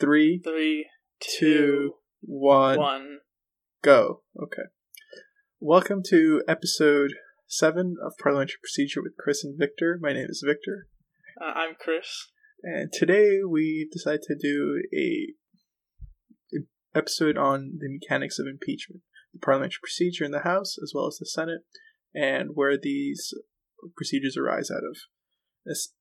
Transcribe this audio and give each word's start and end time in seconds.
Three, 0.00 0.40
Three, 0.42 0.86
two, 1.20 1.38
two, 1.54 1.94
one, 2.22 2.78
one. 2.78 3.18
go. 3.82 4.22
Okay. 4.42 4.62
Welcome 5.60 6.02
to 6.08 6.42
episode 6.48 7.12
seven 7.46 7.96
of 8.02 8.14
Parliamentary 8.22 8.56
Procedure 8.62 9.02
with 9.02 9.12
Chris 9.18 9.44
and 9.44 9.58
Victor. 9.58 9.98
My 10.00 10.12
name 10.14 10.26
is 10.30 10.42
Victor, 10.46 10.86
Uh, 11.40 11.52
I'm 11.54 11.74
Chris. 11.78 12.28
and 12.62 12.90
today 12.92 13.40
we 13.46 13.88
decided 13.92 14.22
to 14.22 14.36
do 14.40 14.82
a 14.96 15.34
a 16.56 16.98
episode 16.98 17.36
on 17.36 17.76
the 17.78 17.88
mechanics 17.92 18.38
of 18.38 18.46
impeachment, 18.46 19.02
the 19.34 19.38
parliamentary 19.40 19.80
procedure 19.82 20.24
in 20.24 20.30
the 20.30 20.40
House 20.40 20.76
as 20.82 20.92
well 20.94 21.06
as 21.08 21.18
the 21.18 21.26
Senate, 21.26 21.60
and 22.14 22.50
where 22.54 22.78
these 22.80 23.34
procedures 23.96 24.36
arise 24.38 24.70
out 24.70 24.82
of. 24.82 24.96
This, 25.66 25.92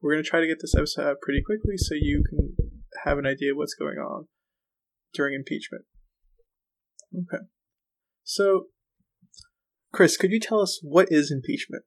we're 0.00 0.14
going 0.14 0.24
to 0.24 0.28
try 0.30 0.40
to 0.40 0.46
get 0.46 0.58
this 0.62 0.74
episode 0.74 1.06
out 1.10 1.16
pretty 1.20 1.42
quickly 1.42 1.76
so 1.76 1.94
you 1.94 2.24
can 2.28 2.56
have 3.04 3.18
an 3.18 3.26
idea 3.26 3.54
what's 3.54 3.74
going 3.74 3.98
on 3.98 4.26
during 5.12 5.34
impeachment. 5.34 5.84
Okay. 7.14 7.44
So, 8.22 8.66
Chris, 9.92 10.16
could 10.16 10.32
you 10.32 10.40
tell 10.40 10.60
us 10.60 10.80
what 10.82 11.08
is 11.10 11.30
impeachment? 11.30 11.84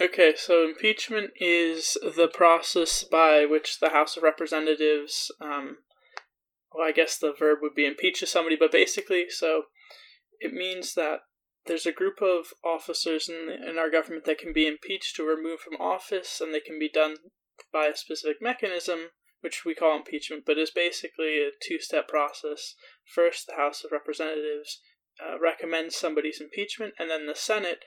Okay, 0.00 0.34
so 0.36 0.64
impeachment 0.64 1.30
is 1.36 1.98
the 2.16 2.28
process 2.28 3.04
by 3.04 3.46
which 3.48 3.78
the 3.78 3.90
House 3.90 4.16
of 4.16 4.22
Representatives, 4.22 5.30
um, 5.40 5.78
well, 6.72 6.88
I 6.88 6.92
guess 6.92 7.18
the 7.18 7.34
verb 7.38 7.58
would 7.60 7.74
be 7.74 7.84
impeaches 7.84 8.30
somebody, 8.30 8.56
but 8.56 8.72
basically, 8.72 9.26
so 9.28 9.64
it 10.40 10.54
means 10.54 10.94
that 10.94 11.20
there's 11.66 11.86
a 11.86 11.92
group 11.92 12.22
of 12.22 12.54
officers 12.64 13.28
in, 13.28 13.46
the, 13.46 13.70
in 13.70 13.78
our 13.78 13.90
government 13.90 14.24
that 14.24 14.38
can 14.38 14.52
be 14.52 14.66
impeached 14.66 15.20
or 15.20 15.24
removed 15.24 15.62
from 15.62 15.80
office, 15.80 16.40
and 16.40 16.54
they 16.54 16.60
can 16.60 16.78
be 16.78 16.88
done 16.88 17.16
by 17.72 17.86
a 17.86 17.96
specific 17.96 18.38
mechanism, 18.40 19.10
which 19.42 19.64
we 19.64 19.74
call 19.74 19.96
impeachment, 19.96 20.44
but 20.46 20.56
is 20.56 20.70
basically 20.70 21.38
a 21.42 21.50
two 21.60 21.78
step 21.78 22.08
process. 22.08 22.74
First, 23.04 23.46
the 23.46 23.56
House 23.56 23.84
of 23.84 23.92
Representatives 23.92 24.80
uh, 25.20 25.38
recommends 25.38 25.96
somebody's 25.96 26.40
impeachment, 26.40 26.94
and 26.98 27.10
then 27.10 27.26
the 27.26 27.34
Senate 27.34 27.80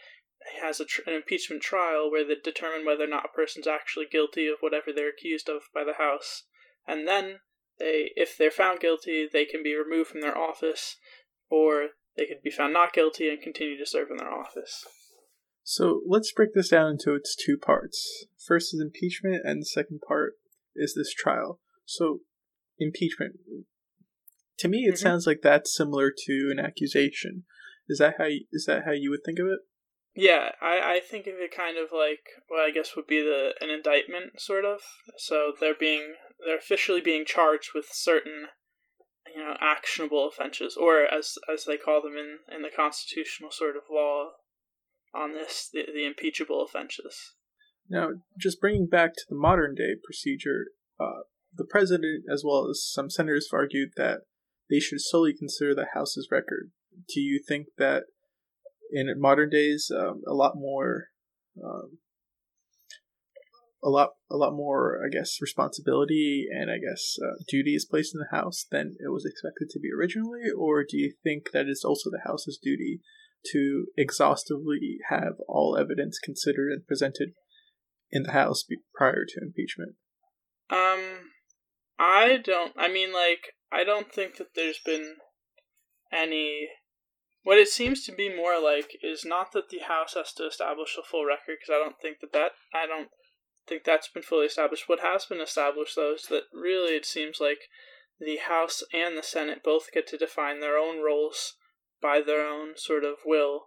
has 0.61 0.81
tr- 0.87 1.01
an 1.07 1.13
impeachment 1.13 1.61
trial 1.63 2.11
where 2.11 2.25
they 2.25 2.35
determine 2.35 2.85
whether 2.85 3.05
or 3.05 3.07
not 3.07 3.25
a 3.25 3.35
person's 3.35 3.67
actually 3.67 4.05
guilty 4.11 4.47
of 4.47 4.57
whatever 4.59 4.91
they're 4.93 5.09
accused 5.09 5.49
of 5.49 5.63
by 5.73 5.83
the 5.83 5.93
House, 5.93 6.43
and 6.85 7.07
then 7.07 7.39
they, 7.79 8.11
if 8.15 8.37
they're 8.37 8.51
found 8.51 8.79
guilty, 8.79 9.27
they 9.31 9.45
can 9.45 9.63
be 9.63 9.75
removed 9.75 10.09
from 10.09 10.21
their 10.21 10.37
office, 10.37 10.97
or 11.49 11.89
they 12.15 12.25
could 12.25 12.41
be 12.43 12.51
found 12.51 12.73
not 12.73 12.93
guilty 12.93 13.29
and 13.29 13.41
continue 13.41 13.77
to 13.77 13.85
serve 13.85 14.09
in 14.11 14.17
their 14.17 14.31
office. 14.31 14.85
So 15.63 16.01
let's 16.05 16.31
break 16.31 16.53
this 16.53 16.69
down 16.69 16.91
into 16.91 17.15
its 17.15 17.35
two 17.35 17.57
parts. 17.57 18.25
First 18.45 18.73
is 18.73 18.81
impeachment, 18.81 19.41
and 19.43 19.61
the 19.61 19.65
second 19.65 20.01
part 20.07 20.33
is 20.75 20.93
this 20.95 21.13
trial. 21.13 21.59
So, 21.85 22.21
impeachment. 22.79 23.35
To 24.59 24.67
me, 24.67 24.85
it 24.85 24.95
Mhm. 24.95 24.97
sounds 24.97 25.27
like 25.27 25.41
that's 25.41 25.75
similar 25.75 26.11
to 26.11 26.49
an 26.51 26.59
accusation. 26.59 27.45
Is 27.87 27.99
that 27.99 28.15
how 28.17 28.25
you, 28.25 28.45
is 28.51 28.65
that 28.65 28.85
how 28.85 28.91
you 28.91 29.09
would 29.09 29.23
think 29.23 29.39
of 29.39 29.47
it? 29.47 29.59
Yeah, 30.15 30.55
I, 30.61 30.95
I 30.95 30.99
think 31.01 31.27
of 31.27 31.35
it 31.35 31.51
kind 31.51 31.77
of 31.77 31.91
like 31.91 32.23
what 32.47 32.61
I 32.61 32.71
guess 32.71 32.95
would 32.95 33.05
be 33.05 33.21
the 33.21 33.53
an 33.59 33.69
indictment, 33.69 34.39
sort 34.39 34.63
of. 34.63 34.81
So 35.17 35.53
they're 35.59 35.75
being 35.75 36.15
they're 36.45 36.57
officially 36.57 37.01
being 37.01 37.25
charged 37.25 37.71
with 37.75 37.87
certain, 37.91 38.47
you 39.27 39.41
know, 39.41 39.57
actionable 39.59 40.27
offenses, 40.27 40.77
or 40.77 41.01
as 41.05 41.37
as 41.51 41.65
they 41.65 41.77
call 41.77 42.01
them 42.01 42.15
in 42.17 42.39
in 42.49 42.61
the 42.61 42.69
constitutional 42.73 43.51
sort 43.51 43.75
of 43.75 43.83
law 43.91 44.31
on 45.13 45.33
this, 45.33 45.69
the, 45.71 45.83
the 45.93 46.05
impeachable 46.05 46.63
offenses. 46.63 47.35
Now, 47.89 48.09
just 48.39 48.59
bringing 48.59 48.87
back 48.87 49.13
to 49.13 49.25
the 49.29 49.35
modern 49.35 49.75
day 49.75 49.95
procedure, 50.03 50.67
uh, 50.99 51.23
the 51.53 51.65
president 51.65 52.23
as 52.31 52.43
well 52.45 52.67
as 52.69 52.83
some 52.85 53.09
senators 53.09 53.49
have 53.51 53.57
argued 53.59 53.89
that 53.95 54.21
they 54.69 54.79
should 54.79 55.01
solely 55.01 55.33
consider 55.37 55.75
the 55.75 55.87
House's 55.93 56.29
record. 56.31 56.71
Do 57.13 57.19
you 57.19 57.41
think 57.45 57.67
that 57.77 58.03
in 58.91 59.13
modern 59.17 59.49
days, 59.49 59.91
um, 59.95 60.21
a 60.27 60.33
lot 60.33 60.53
more, 60.55 61.09
um, 61.63 61.99
a 63.83 63.89
lot, 63.89 64.11
a 64.31 64.35
lot 64.35 64.53
more, 64.53 64.99
I 65.05 65.09
guess, 65.09 65.37
responsibility 65.39 66.47
and 66.51 66.71
I 66.71 66.77
guess 66.77 67.17
uh, 67.23 67.43
duty 67.47 67.75
is 67.75 67.85
placed 67.85 68.15
in 68.15 68.19
the 68.19 68.35
House 68.35 68.65
than 68.71 68.95
it 68.99 69.11
was 69.11 69.25
expected 69.25 69.69
to 69.69 69.79
be 69.79 69.89
originally, 69.95 70.49
or 70.57 70.83
do 70.83 70.97
you 70.97 71.13
think 71.23 71.51
that 71.51 71.67
it's 71.67 71.85
also 71.85 72.09
the 72.09 72.23
House's 72.25 72.57
duty 72.61 73.01
to 73.51 73.85
exhaustively 73.95 74.97
have 75.09 75.33
all 75.47 75.77
evidence 75.77 76.17
considered 76.17 76.71
and 76.71 76.87
presented 76.87 77.33
in 78.11 78.23
the 78.23 78.31
House 78.31 78.63
prior 78.95 79.25
to 79.27 79.41
impeachment? 79.41 79.95
Um, 80.69 81.31
I 81.99 82.37
don't. 82.43 82.73
I 82.77 82.87
mean, 82.87 83.13
like, 83.13 83.53
I 83.71 83.83
don't 83.83 84.11
think 84.11 84.37
that 84.37 84.55
there's 84.55 84.79
been 84.83 85.15
any. 86.11 86.67
What 87.43 87.59
it 87.59 87.67
seems 87.67 88.03
to 88.05 88.11
be 88.11 88.35
more 88.35 88.59
like 88.59 88.97
is 89.03 89.23
not 89.23 89.51
that 89.53 89.69
the 89.69 89.79
House 89.79 90.15
has 90.15 90.33
to 90.33 90.47
establish 90.47 90.97
a 90.97 91.03
full 91.03 91.25
record, 91.25 91.57
because 91.59 91.69
I 91.69 91.83
don't 91.83 91.99
think 92.01 92.17
that 92.21 92.33
that 92.33 92.51
I 92.73 92.87
don't 92.87 93.09
think 93.67 93.83
that's 93.83 94.07
been 94.07 94.23
fully 94.23 94.47
established. 94.47 94.89
What 94.89 95.01
has 95.01 95.25
been 95.25 95.41
established 95.41 95.95
though 95.95 96.15
is 96.15 96.25
that 96.29 96.43
really 96.53 96.95
it 96.95 97.05
seems 97.05 97.37
like 97.39 97.69
the 98.19 98.37
House 98.37 98.83
and 98.93 99.17
the 99.17 99.23
Senate 99.23 99.61
both 99.63 99.91
get 99.93 100.07
to 100.07 100.17
define 100.17 100.59
their 100.59 100.77
own 100.77 101.03
roles 101.03 101.53
by 102.01 102.21
their 102.25 102.45
own 102.47 102.77
sort 102.77 103.03
of 103.03 103.17
will 103.25 103.65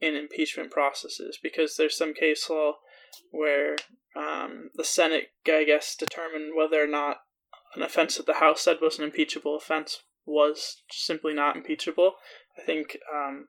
in 0.00 0.14
impeachment 0.14 0.70
processes, 0.70 1.38
because 1.42 1.76
there's 1.76 1.96
some 1.96 2.14
case 2.14 2.48
law 2.48 2.74
where 3.30 3.76
um, 4.16 4.70
the 4.74 4.84
Senate, 4.84 5.30
I 5.46 5.64
guess, 5.64 5.94
determined 5.96 6.52
whether 6.56 6.82
or 6.82 6.86
not 6.86 7.18
an 7.74 7.82
offense 7.82 8.16
that 8.16 8.26
the 8.26 8.34
House 8.34 8.62
said 8.62 8.78
was 8.80 8.98
an 8.98 9.04
impeachable 9.04 9.56
offense 9.56 10.02
was 10.24 10.82
simply 10.90 11.34
not 11.34 11.56
impeachable. 11.56 12.14
I 12.58 12.62
think 12.62 12.98
um, 13.12 13.48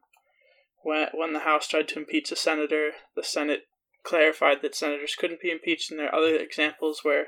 when 0.83 1.07
when 1.13 1.33
the 1.33 1.39
House 1.39 1.67
tried 1.67 1.87
to 1.89 1.99
impeach 1.99 2.31
a 2.31 2.35
senator, 2.35 2.91
the 3.15 3.23
Senate 3.23 3.63
clarified 4.03 4.61
that 4.61 4.75
senators 4.75 5.15
couldn't 5.15 5.41
be 5.41 5.51
impeached, 5.51 5.91
and 5.91 5.99
there 5.99 6.07
are 6.07 6.15
other 6.15 6.35
examples 6.35 7.01
where 7.03 7.27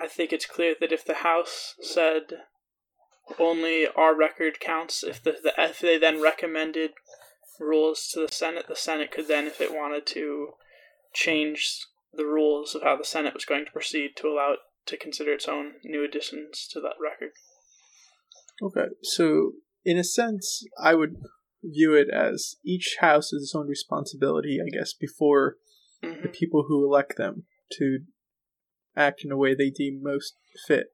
I 0.00 0.08
think 0.08 0.32
it's 0.32 0.46
clear 0.46 0.74
that 0.80 0.92
if 0.92 1.04
the 1.04 1.14
House 1.14 1.74
said 1.80 2.22
only 3.38 3.86
our 3.86 4.14
record 4.14 4.60
counts, 4.60 5.02
if 5.02 5.22
the, 5.22 5.36
the 5.42 5.52
if 5.58 5.80
they 5.80 5.98
then 5.98 6.22
recommended 6.22 6.92
rules 7.58 8.08
to 8.12 8.20
the 8.20 8.32
Senate, 8.32 8.66
the 8.68 8.76
Senate 8.76 9.10
could 9.10 9.28
then, 9.28 9.46
if 9.46 9.60
it 9.60 9.72
wanted 9.72 10.06
to, 10.06 10.50
change 11.16 11.86
the 12.12 12.26
rules 12.26 12.74
of 12.74 12.82
how 12.82 12.96
the 12.96 13.04
Senate 13.04 13.34
was 13.34 13.44
going 13.44 13.64
to 13.64 13.72
proceed 13.72 14.10
to 14.16 14.28
allow 14.28 14.52
it 14.52 14.58
to 14.86 14.96
consider 14.96 15.32
its 15.32 15.48
own 15.48 15.72
new 15.82 16.04
additions 16.04 16.68
to 16.72 16.80
that 16.80 16.94
record. 17.00 17.32
Okay, 18.62 18.94
so 19.02 19.52
in 19.84 19.98
a 19.98 20.04
sense, 20.04 20.64
I 20.78 20.94
would 20.94 21.16
view 21.62 21.94
it 21.94 22.08
as 22.10 22.56
each 22.64 22.96
house 23.00 23.32
is 23.32 23.42
its 23.42 23.54
own 23.54 23.66
responsibility, 23.66 24.58
I 24.64 24.68
guess, 24.70 24.92
before 24.92 25.56
the 26.02 26.08
hmm 26.08 26.26
people 26.38 26.66
who 26.68 26.84
elect 26.84 27.16
them 27.16 27.44
to 27.78 28.00
act 28.96 29.22
in 29.24 29.32
a 29.32 29.36
way 29.36 29.54
they 29.54 29.70
deem 29.70 30.00
most 30.02 30.34
fit, 30.66 30.88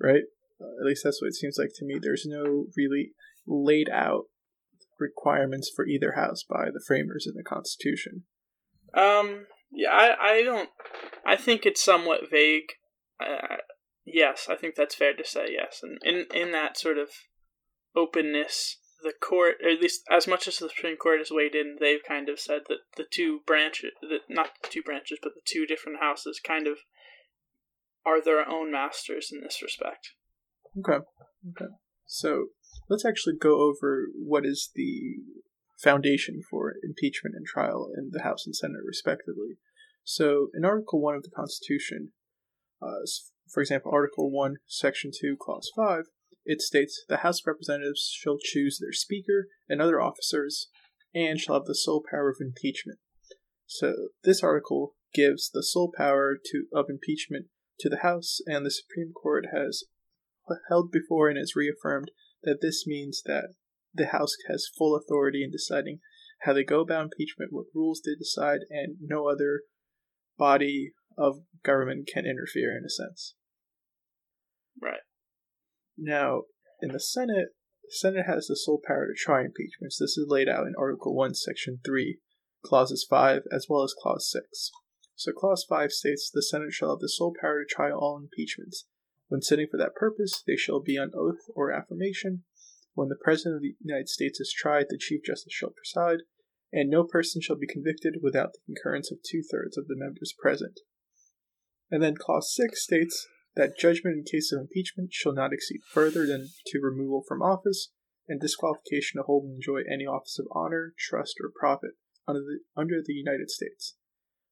right? 0.00 0.24
Uh, 0.60 0.80
at 0.80 0.86
least 0.86 1.02
that's 1.04 1.20
what 1.20 1.28
it 1.28 1.34
seems 1.34 1.56
like 1.58 1.70
to 1.74 1.84
me. 1.84 1.98
There's 2.00 2.26
no 2.26 2.66
really 2.76 3.12
laid 3.46 3.88
out 3.90 4.24
requirements 4.98 5.70
for 5.74 5.86
either 5.86 6.12
house 6.12 6.42
by 6.48 6.66
the 6.66 6.82
framers 6.86 7.26
in 7.26 7.34
the 7.36 7.42
Constitution. 7.42 8.24
Um. 8.96 9.46
Yeah. 9.72 9.90
I. 9.92 10.16
I 10.20 10.42
don't. 10.42 10.70
I 11.26 11.36
think 11.36 11.64
it's 11.64 11.82
somewhat 11.82 12.30
vague. 12.30 12.72
Uh, 13.20 13.56
yes, 14.04 14.46
I 14.50 14.56
think 14.56 14.74
that's 14.74 14.94
fair 14.94 15.14
to 15.14 15.24
say. 15.24 15.48
Yes, 15.50 15.80
and 15.82 15.98
in 16.02 16.26
in 16.34 16.52
that 16.52 16.76
sort 16.76 16.98
of 16.98 17.10
openness, 17.96 18.78
the 19.02 19.12
court, 19.20 19.56
or 19.62 19.70
at 19.70 19.80
least 19.80 20.02
as 20.10 20.26
much 20.26 20.48
as 20.48 20.58
the 20.58 20.68
Supreme 20.68 20.96
Court 20.96 21.18
has 21.18 21.30
weighed 21.30 21.54
in, 21.54 21.76
they've 21.80 22.02
kind 22.06 22.28
of 22.28 22.40
said 22.40 22.62
that 22.68 22.78
the 22.96 23.04
two 23.08 23.40
branches, 23.46 23.92
that 24.02 24.20
not 24.28 24.50
the 24.62 24.68
two 24.68 24.82
branches, 24.82 25.18
but 25.22 25.32
the 25.34 25.42
two 25.44 25.66
different 25.66 26.00
houses, 26.00 26.40
kind 26.44 26.66
of 26.66 26.78
are 28.04 28.22
their 28.22 28.48
own 28.48 28.72
masters 28.72 29.30
in 29.32 29.40
this 29.40 29.62
respect. 29.62 30.10
Okay. 30.78 31.04
Okay. 31.50 31.70
So 32.06 32.46
let's 32.88 33.04
actually 33.04 33.36
go 33.40 33.60
over 33.60 34.06
what 34.14 34.44
is 34.44 34.70
the 34.74 35.16
foundation 35.84 36.40
for 36.50 36.74
impeachment 36.82 37.36
and 37.36 37.46
trial 37.46 37.90
in 37.96 38.10
the 38.10 38.22
House 38.22 38.46
and 38.46 38.56
Senate, 38.56 38.80
respectively. 38.84 39.58
So, 40.02 40.48
in 40.54 40.64
Article 40.64 41.00
1 41.00 41.14
of 41.14 41.22
the 41.22 41.30
Constitution, 41.30 42.12
uh, 42.82 43.04
for 43.52 43.60
example, 43.60 43.92
Article 43.92 44.30
1, 44.30 44.56
Section 44.66 45.10
2, 45.18 45.36
Clause 45.38 45.70
5, 45.76 46.04
it 46.44 46.60
states 46.60 47.04
the 47.08 47.18
House 47.18 47.40
of 47.40 47.46
Representatives 47.46 48.10
shall 48.12 48.38
choose 48.42 48.78
their 48.78 48.92
Speaker 48.92 49.48
and 49.68 49.80
other 49.80 50.00
officers 50.00 50.68
and 51.14 51.38
shall 51.38 51.54
have 51.54 51.66
the 51.66 51.74
sole 51.74 52.02
power 52.10 52.30
of 52.30 52.36
impeachment. 52.40 52.98
So, 53.66 54.08
this 54.24 54.42
article 54.42 54.94
gives 55.14 55.50
the 55.50 55.62
sole 55.62 55.92
power 55.96 56.36
to, 56.50 56.64
of 56.74 56.86
impeachment 56.88 57.46
to 57.80 57.88
the 57.88 57.98
House, 57.98 58.40
and 58.46 58.64
the 58.64 58.70
Supreme 58.70 59.12
Court 59.12 59.46
has 59.54 59.84
held 60.68 60.90
before 60.90 61.28
and 61.28 61.38
has 61.38 61.56
reaffirmed 61.56 62.10
that 62.42 62.58
this 62.60 62.86
means 62.86 63.22
that 63.26 63.54
the 63.94 64.06
House 64.06 64.36
has 64.48 64.68
full 64.76 64.96
authority 64.96 65.42
in 65.44 65.50
deciding 65.50 66.00
how 66.42 66.52
they 66.52 66.64
go 66.64 66.80
about 66.80 67.04
impeachment, 67.04 67.52
what 67.52 67.66
rules 67.74 68.02
they 68.04 68.14
decide, 68.14 68.60
and 68.70 68.96
no 69.00 69.28
other 69.28 69.62
body 70.36 70.92
of 71.16 71.40
government 71.64 72.08
can 72.12 72.26
interfere 72.26 72.76
in 72.76 72.84
a 72.84 72.90
sense. 72.90 73.34
Right. 74.80 75.00
Now, 75.96 76.42
in 76.82 76.90
the 76.90 77.00
Senate, 77.00 77.48
the 77.84 77.90
Senate 77.90 78.26
has 78.26 78.46
the 78.46 78.56
sole 78.56 78.80
power 78.84 79.06
to 79.06 79.14
try 79.16 79.40
impeachments. 79.40 79.98
This 79.98 80.16
is 80.18 80.26
laid 80.28 80.48
out 80.48 80.66
in 80.66 80.74
Article 80.78 81.14
1, 81.14 81.34
Section 81.34 81.78
3, 81.84 82.18
Clauses 82.64 83.06
5, 83.08 83.42
as 83.52 83.66
well 83.68 83.84
as 83.84 83.94
Clause 84.00 84.28
6. 84.30 84.70
So, 85.14 85.32
Clause 85.32 85.64
5 85.68 85.92
states 85.92 86.30
the 86.32 86.42
Senate 86.42 86.72
shall 86.72 86.90
have 86.90 87.00
the 87.00 87.08
sole 87.08 87.34
power 87.40 87.62
to 87.62 87.74
try 87.74 87.92
all 87.92 88.18
impeachments. 88.18 88.86
When 89.28 89.42
sitting 89.42 89.68
for 89.70 89.78
that 89.78 89.94
purpose, 89.94 90.42
they 90.46 90.56
shall 90.56 90.80
be 90.80 90.98
on 90.98 91.12
oath 91.14 91.40
or 91.54 91.72
affirmation. 91.72 92.44
When 92.94 93.08
the 93.08 93.18
President 93.20 93.56
of 93.56 93.62
the 93.62 93.76
United 93.80 94.08
States 94.08 94.40
is 94.40 94.54
tried, 94.56 94.86
the 94.88 94.98
Chief 94.98 95.20
Justice 95.24 95.52
shall 95.52 95.70
preside, 95.70 96.20
and 96.72 96.88
no 96.88 97.04
person 97.04 97.42
shall 97.42 97.56
be 97.56 97.66
convicted 97.66 98.18
without 98.22 98.52
the 98.52 98.60
concurrence 98.66 99.10
of 99.10 99.18
two 99.18 99.42
thirds 99.42 99.76
of 99.76 99.88
the 99.88 99.96
members 99.96 100.32
present. 100.40 100.80
And 101.90 102.02
then 102.02 102.14
Clause 102.16 102.54
6 102.54 102.82
states 102.82 103.26
that 103.56 103.78
judgment 103.78 104.16
in 104.18 104.24
case 104.24 104.52
of 104.52 104.60
impeachment 104.60 105.12
shall 105.12 105.34
not 105.34 105.52
exceed 105.52 105.80
further 105.88 106.26
than 106.26 106.50
to 106.66 106.80
removal 106.80 107.22
from 107.26 107.42
office 107.42 107.90
and 108.28 108.40
disqualification 108.40 109.18
to 109.18 109.24
hold 109.24 109.44
and 109.44 109.56
enjoy 109.56 109.82
any 109.90 110.06
office 110.06 110.38
of 110.38 110.46
honor, 110.52 110.94
trust, 110.98 111.34
or 111.42 111.52
profit 111.58 111.92
under 112.26 112.40
the, 112.40 112.60
under 112.76 113.02
the 113.04 113.12
United 113.12 113.50
States. 113.50 113.96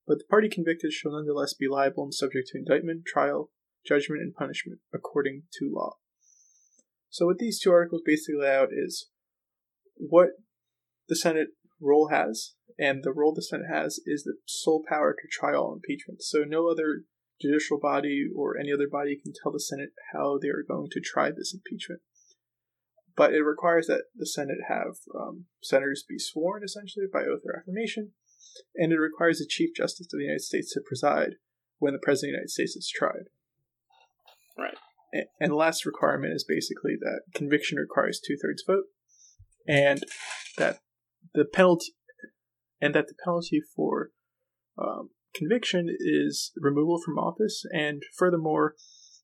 But 0.06 0.18
the 0.18 0.24
party 0.28 0.48
convicted 0.48 0.92
shall 0.92 1.12
nonetheless 1.12 1.54
be 1.54 1.68
liable 1.68 2.04
and 2.04 2.14
subject 2.14 2.48
to 2.48 2.58
indictment, 2.58 3.04
trial, 3.06 3.50
judgment, 3.86 4.20
and 4.20 4.34
punishment 4.34 4.80
according 4.92 5.44
to 5.58 5.72
law. 5.72 5.94
So, 7.12 7.26
what 7.26 7.38
these 7.38 7.60
two 7.60 7.70
articles 7.70 8.00
basically 8.04 8.40
lay 8.40 8.56
out 8.56 8.70
is 8.72 9.10
what 9.96 10.30
the 11.10 11.14
Senate 11.14 11.48
role 11.78 12.08
has, 12.08 12.54
and 12.78 13.04
the 13.04 13.12
role 13.12 13.34
the 13.34 13.42
Senate 13.42 13.66
has 13.70 14.00
is 14.06 14.24
the 14.24 14.36
sole 14.46 14.82
power 14.88 15.12
to 15.12 15.28
try 15.30 15.54
all 15.54 15.74
impeachments. 15.74 16.26
So, 16.30 16.44
no 16.44 16.70
other 16.70 17.02
judicial 17.38 17.78
body 17.78 18.24
or 18.34 18.56
any 18.56 18.72
other 18.72 18.88
body 18.90 19.20
can 19.22 19.34
tell 19.42 19.52
the 19.52 19.60
Senate 19.60 19.90
how 20.14 20.38
they 20.40 20.48
are 20.48 20.64
going 20.66 20.88
to 20.90 21.00
try 21.00 21.30
this 21.30 21.52
impeachment. 21.52 22.00
But 23.14 23.34
it 23.34 23.42
requires 23.42 23.88
that 23.88 24.04
the 24.16 24.26
Senate 24.26 24.64
have 24.68 24.96
um, 25.14 25.44
senators 25.62 26.06
be 26.08 26.18
sworn 26.18 26.64
essentially 26.64 27.04
by 27.12 27.24
oath 27.24 27.42
or 27.44 27.58
affirmation, 27.58 28.12
and 28.74 28.90
it 28.90 28.96
requires 28.96 29.38
the 29.38 29.46
Chief 29.46 29.76
Justice 29.76 30.06
of 30.06 30.18
the 30.18 30.24
United 30.24 30.40
States 30.40 30.72
to 30.72 30.80
preside 30.80 31.34
when 31.78 31.92
the 31.92 32.00
President 32.02 32.30
of 32.30 32.32
the 32.32 32.36
United 32.38 32.50
States 32.50 32.74
is 32.74 32.88
tried. 32.88 33.28
Right. 34.56 34.78
And 35.12 35.50
the 35.50 35.56
last 35.56 35.84
requirement 35.84 36.32
is 36.34 36.44
basically 36.44 36.96
that 37.00 37.20
conviction 37.34 37.78
requires 37.78 38.20
two 38.20 38.36
thirds 38.42 38.64
vote, 38.66 38.84
and 39.68 40.04
that 40.56 40.78
the 41.34 41.44
penalty, 41.44 41.92
and 42.80 42.94
that 42.94 43.08
the 43.08 43.14
penalty 43.22 43.60
for 43.76 44.10
um, 44.78 45.10
conviction 45.34 45.94
is 45.98 46.52
removal 46.56 47.00
from 47.04 47.18
office, 47.18 47.64
and 47.72 48.02
furthermore, 48.16 48.74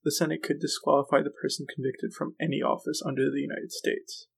the 0.05 0.13
Senate 0.13 0.43
could 0.43 0.61
disqualify 0.61 1.23
the 1.23 1.31
person 1.31 1.67
convicted 1.75 2.13
from 2.17 2.35
any 2.41 2.63
office 2.63 3.03
under 3.05 3.31
the 3.31 3.41
United 3.41 3.73
States. 3.73 4.29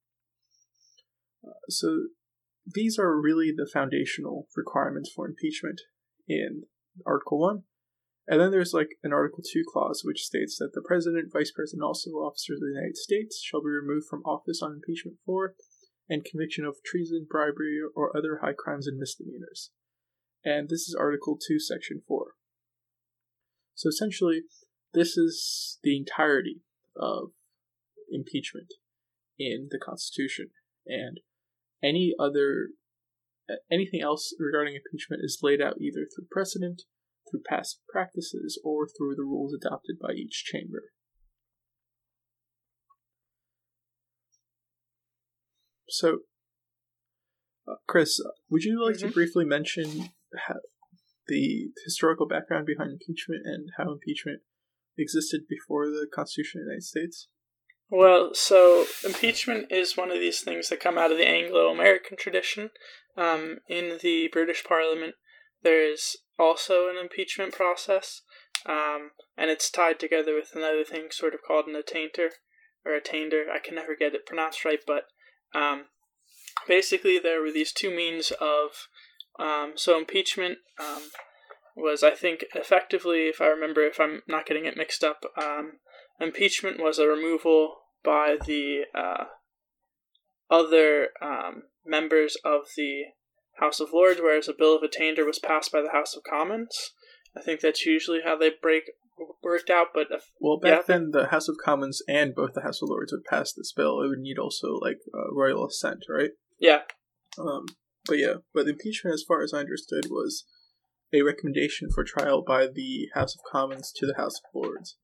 Uh, 1.44 1.52
so 1.68 2.08
these 2.66 2.98
are 2.98 3.20
really 3.20 3.52
the 3.54 3.68
foundational 3.72 4.46
requirements 4.56 5.10
for 5.14 5.26
impeachment 5.26 5.80
in 6.28 6.62
Article 7.06 7.40
1. 7.40 7.62
And 8.30 8.40
then 8.40 8.52
there's 8.52 8.72
like 8.72 8.96
an 9.02 9.12
Article 9.12 9.42
2 9.42 9.64
clause 9.66 10.02
which 10.04 10.22
states 10.22 10.56
that 10.58 10.70
the 10.72 10.82
President, 10.86 11.32
Vice 11.32 11.50
President, 11.50 11.82
and 11.82 11.84
all 11.84 11.94
civil 11.94 12.24
officers 12.24 12.62
of 12.62 12.68
the 12.68 12.74
United 12.78 12.96
States 12.96 13.42
shall 13.42 13.60
be 13.60 13.68
removed 13.68 14.06
from 14.08 14.22
office 14.22 14.62
on 14.62 14.72
impeachment 14.72 15.18
for 15.26 15.54
and 16.08 16.24
conviction 16.24 16.64
of 16.64 16.76
treason, 16.84 17.26
bribery, 17.28 17.80
or 17.96 18.16
other 18.16 18.38
high 18.40 18.54
crimes 18.56 18.86
and 18.86 18.98
misdemeanors 18.98 19.70
and 20.44 20.68
this 20.68 20.82
is 20.82 20.96
Article 20.98 21.36
2, 21.36 21.58
Section 21.58 22.02
4. 22.06 22.34
So 23.74 23.88
essentially, 23.88 24.42
this 24.94 25.16
is 25.16 25.78
the 25.82 25.96
entirety 25.96 26.62
of 26.96 27.30
impeachment 28.10 28.74
in 29.38 29.68
the 29.70 29.78
Constitution, 29.78 30.50
and 30.86 31.20
any 31.82 32.14
other 32.18 32.68
anything 33.70 34.00
else 34.00 34.34
regarding 34.38 34.76
impeachment 34.76 35.22
is 35.24 35.40
laid 35.42 35.60
out 35.60 35.80
either 35.80 36.06
through 36.06 36.26
precedent, 36.30 36.82
through 37.30 37.42
past 37.48 37.80
practices, 37.88 38.60
or 38.64 38.86
through 38.86 39.14
the 39.16 39.22
rules 39.22 39.54
adopted 39.54 39.98
by 40.00 40.12
each 40.12 40.44
chamber. 40.44 40.92
So, 45.88 46.18
uh, 47.68 47.74
Chris, 47.86 48.20
would 48.48 48.64
you 48.64 48.84
like 48.84 48.96
mm-hmm. 48.96 49.08
to 49.08 49.14
briefly 49.14 49.44
mention 49.44 50.10
the 51.26 51.70
historical 51.84 52.26
background 52.26 52.66
behind 52.66 52.92
impeachment 52.92 53.42
and 53.44 53.70
how 53.76 53.92
impeachment 53.92 54.40
existed 54.98 55.42
before 55.48 55.86
the 55.86 56.06
Constitution 56.12 56.60
of 56.60 56.66
the 56.66 56.70
United 56.70 56.84
States? 56.84 57.28
Well, 57.90 58.30
so 58.34 58.86
impeachment 59.04 59.72
is 59.72 59.96
one 59.96 60.10
of 60.12 60.20
these 60.20 60.40
things 60.40 60.68
that 60.68 60.78
come 60.80 60.96
out 60.96 61.10
of 61.10 61.18
the 61.18 61.28
Anglo 61.28 61.72
American 61.72 62.16
tradition. 62.16 62.70
Um, 63.16 63.58
in 63.68 63.98
the 64.00 64.28
British 64.32 64.62
Parliament, 64.62 65.16
there 65.62 65.92
is 65.92 66.16
also 66.40 66.88
an 66.88 66.96
impeachment 66.96 67.52
process, 67.52 68.22
um, 68.66 69.10
and 69.36 69.50
it's 69.50 69.70
tied 69.70 70.00
together 70.00 70.34
with 70.34 70.50
another 70.54 70.84
thing 70.84 71.08
sort 71.10 71.34
of 71.34 71.40
called 71.46 71.66
an 71.66 71.76
attainter 71.76 72.30
or 72.84 72.94
attainder. 72.94 73.44
I 73.52 73.58
can 73.58 73.74
never 73.74 73.94
get 73.94 74.14
it 74.14 74.26
pronounced 74.26 74.64
right, 74.64 74.80
but 74.86 75.04
um, 75.54 75.86
basically, 76.66 77.18
there 77.18 77.40
were 77.40 77.52
these 77.52 77.72
two 77.72 77.94
means 77.94 78.32
of 78.40 78.88
um, 79.38 79.72
so 79.76 79.98
impeachment 79.98 80.58
um, 80.78 81.10
was, 81.76 82.02
I 82.02 82.10
think, 82.10 82.44
effectively, 82.54 83.28
if 83.28 83.40
I 83.40 83.46
remember, 83.46 83.82
if 83.82 84.00
I'm 84.00 84.22
not 84.26 84.46
getting 84.46 84.64
it 84.64 84.76
mixed 84.76 85.04
up, 85.04 85.24
um, 85.36 85.74
impeachment 86.20 86.80
was 86.80 86.98
a 86.98 87.06
removal 87.06 87.76
by 88.04 88.36
the 88.44 88.82
uh, 88.94 89.24
other 90.50 91.08
um, 91.22 91.64
members 91.86 92.36
of 92.44 92.62
the 92.76 93.04
House 93.60 93.80
of 93.80 93.92
Lords, 93.92 94.20
whereas 94.20 94.48
a 94.48 94.54
bill 94.56 94.76
of 94.76 94.82
attainder 94.82 95.24
was 95.24 95.38
passed 95.38 95.70
by 95.70 95.82
the 95.82 95.92
House 95.92 96.16
of 96.16 96.22
Commons. 96.28 96.92
I 97.36 97.42
think 97.42 97.60
that's 97.60 97.86
usually 97.86 98.20
how 98.24 98.36
they 98.36 98.50
break 98.60 98.84
worked 99.42 99.70
out. 99.70 99.88
But 99.94 100.08
if, 100.10 100.30
well, 100.40 100.58
back 100.58 100.70
yeah. 100.70 100.82
then 100.86 101.10
the 101.12 101.26
House 101.26 101.48
of 101.48 101.56
Commons 101.62 102.02
and 102.08 102.34
both 102.34 102.54
the 102.54 102.62
House 102.62 102.82
of 102.82 102.88
Lords 102.88 103.12
would 103.12 103.24
pass 103.24 103.52
this 103.52 103.72
bill. 103.72 104.02
It 104.02 104.08
would 104.08 104.18
need 104.18 104.38
also 104.38 104.74
like 104.80 104.98
uh, 105.14 105.32
royal 105.32 105.66
assent, 105.66 106.04
right? 106.08 106.30
Yeah. 106.58 106.80
Um, 107.38 107.66
but 108.06 108.18
yeah, 108.18 108.34
but 108.54 108.66
impeachment, 108.66 109.14
as 109.14 109.24
far 109.26 109.42
as 109.42 109.52
I 109.54 109.58
understood, 109.58 110.06
was 110.10 110.44
a 111.12 111.22
recommendation 111.22 111.88
for 111.94 112.04
trial 112.04 112.42
by 112.42 112.66
the 112.66 113.08
House 113.14 113.34
of 113.34 113.40
Commons 113.50 113.92
to 113.96 114.06
the 114.06 114.16
House 114.16 114.36
of 114.36 114.62
Lords. 114.62 114.96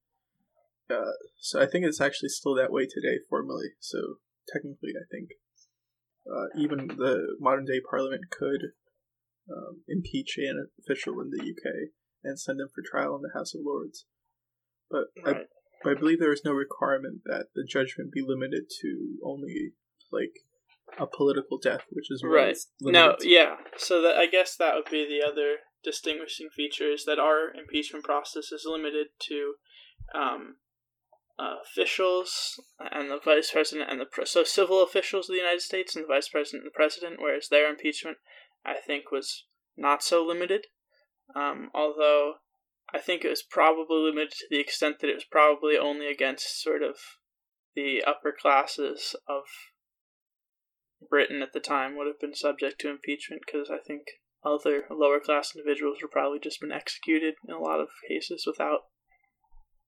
Uh, 0.88 1.12
so 1.41 1.61
I 1.61 1.67
think 1.67 1.85
it's 1.85 2.00
actually 2.00 2.29
still 2.29 2.55
that 2.55 2.73
way 2.73 2.87
today, 2.87 3.19
formally. 3.29 3.70
So 3.81 4.17
technically, 4.53 4.93
I 4.96 5.05
think 5.10 5.31
uh, 6.30 6.46
even 6.58 6.88
the 6.88 7.36
modern 7.40 7.64
day 7.64 7.80
Parliament 7.88 8.24
could 8.30 8.72
um, 9.50 9.82
impeach 9.88 10.36
an 10.38 10.68
official 10.80 11.20
in 11.20 11.30
the 11.30 11.42
UK 11.42 11.90
and 12.24 12.38
send 12.38 12.60
them 12.60 12.68
for 12.74 12.82
trial 12.82 13.14
in 13.16 13.22
the 13.22 13.38
House 13.38 13.54
of 13.54 13.60
Lords. 13.64 14.06
But 14.90 15.04
right. 15.24 15.46
I, 15.84 15.90
I 15.90 15.94
believe 15.94 16.18
there 16.18 16.32
is 16.32 16.44
no 16.44 16.52
requirement 16.52 17.22
that 17.26 17.46
the 17.54 17.64
judgment 17.64 18.12
be 18.12 18.22
limited 18.26 18.64
to 18.82 19.18
only 19.24 19.72
like 20.12 20.32
a 20.98 21.06
political 21.06 21.58
death, 21.58 21.82
which 21.90 22.10
is 22.10 22.22
right. 22.24 22.56
No, 22.80 23.16
yeah. 23.20 23.56
So 23.76 24.02
that 24.02 24.16
I 24.16 24.26
guess 24.26 24.56
that 24.56 24.74
would 24.74 24.90
be 24.90 25.06
the 25.06 25.26
other 25.26 25.56
distinguishing 25.82 26.48
feature 26.54 26.90
is 26.90 27.04
that 27.04 27.18
our 27.18 27.50
impeachment 27.54 28.04
process 28.04 28.50
is 28.52 28.66
limited 28.66 29.08
to 29.20 29.54
um, 30.14 30.56
officials 31.38 32.60
and 32.78 33.10
the 33.10 33.20
vice 33.22 33.50
president 33.50 33.90
and 33.90 34.00
the 34.00 34.06
pre- 34.06 34.24
so 34.24 34.44
civil 34.44 34.82
officials 34.82 35.28
of 35.28 35.34
the 35.34 35.40
United 35.40 35.60
States 35.60 35.94
and 35.94 36.05
the 36.05 36.08
vice 36.08 36.28
president 36.28 36.64
and 36.64 36.70
the 36.70 36.76
president, 36.76 37.16
whereas 37.20 37.48
their 37.48 37.69
impeachment, 37.69 38.19
I 38.64 38.74
think, 38.74 39.10
was 39.10 39.44
not 39.76 40.02
so 40.02 40.24
limited. 40.24 40.66
Um, 41.34 41.70
although 41.74 42.34
I 42.93 42.98
think 42.98 43.24
it 43.24 43.31
was 43.31 43.43
probably 43.43 43.98
limited 43.98 44.32
to 44.32 44.46
the 44.50 44.60
extent 44.60 45.00
that 45.00 45.10
it 45.10 45.14
was 45.14 45.24
probably 45.24 45.76
only 45.76 46.06
against 46.06 46.62
sort 46.62 46.82
of 46.82 46.96
the 47.74 48.02
upper 48.06 48.32
classes 48.32 49.14
of 49.28 49.43
Britain 51.10 51.43
at 51.43 51.52
the 51.52 51.60
time 51.60 51.96
would 51.96 52.06
have 52.06 52.20
been 52.20 52.34
subject 52.34 52.81
to 52.81 52.90
impeachment 52.90 53.43
because 53.44 53.69
I 53.70 53.78
think 53.86 54.05
other 54.44 54.84
lower 54.90 55.20
class 55.20 55.55
individuals 55.55 55.98
were 56.00 56.08
probably 56.08 56.38
just 56.38 56.60
been 56.60 56.72
executed 56.72 57.34
in 57.46 57.55
a 57.55 57.58
lot 57.58 57.81
of 57.81 57.88
cases 58.08 58.44
without 58.46 58.81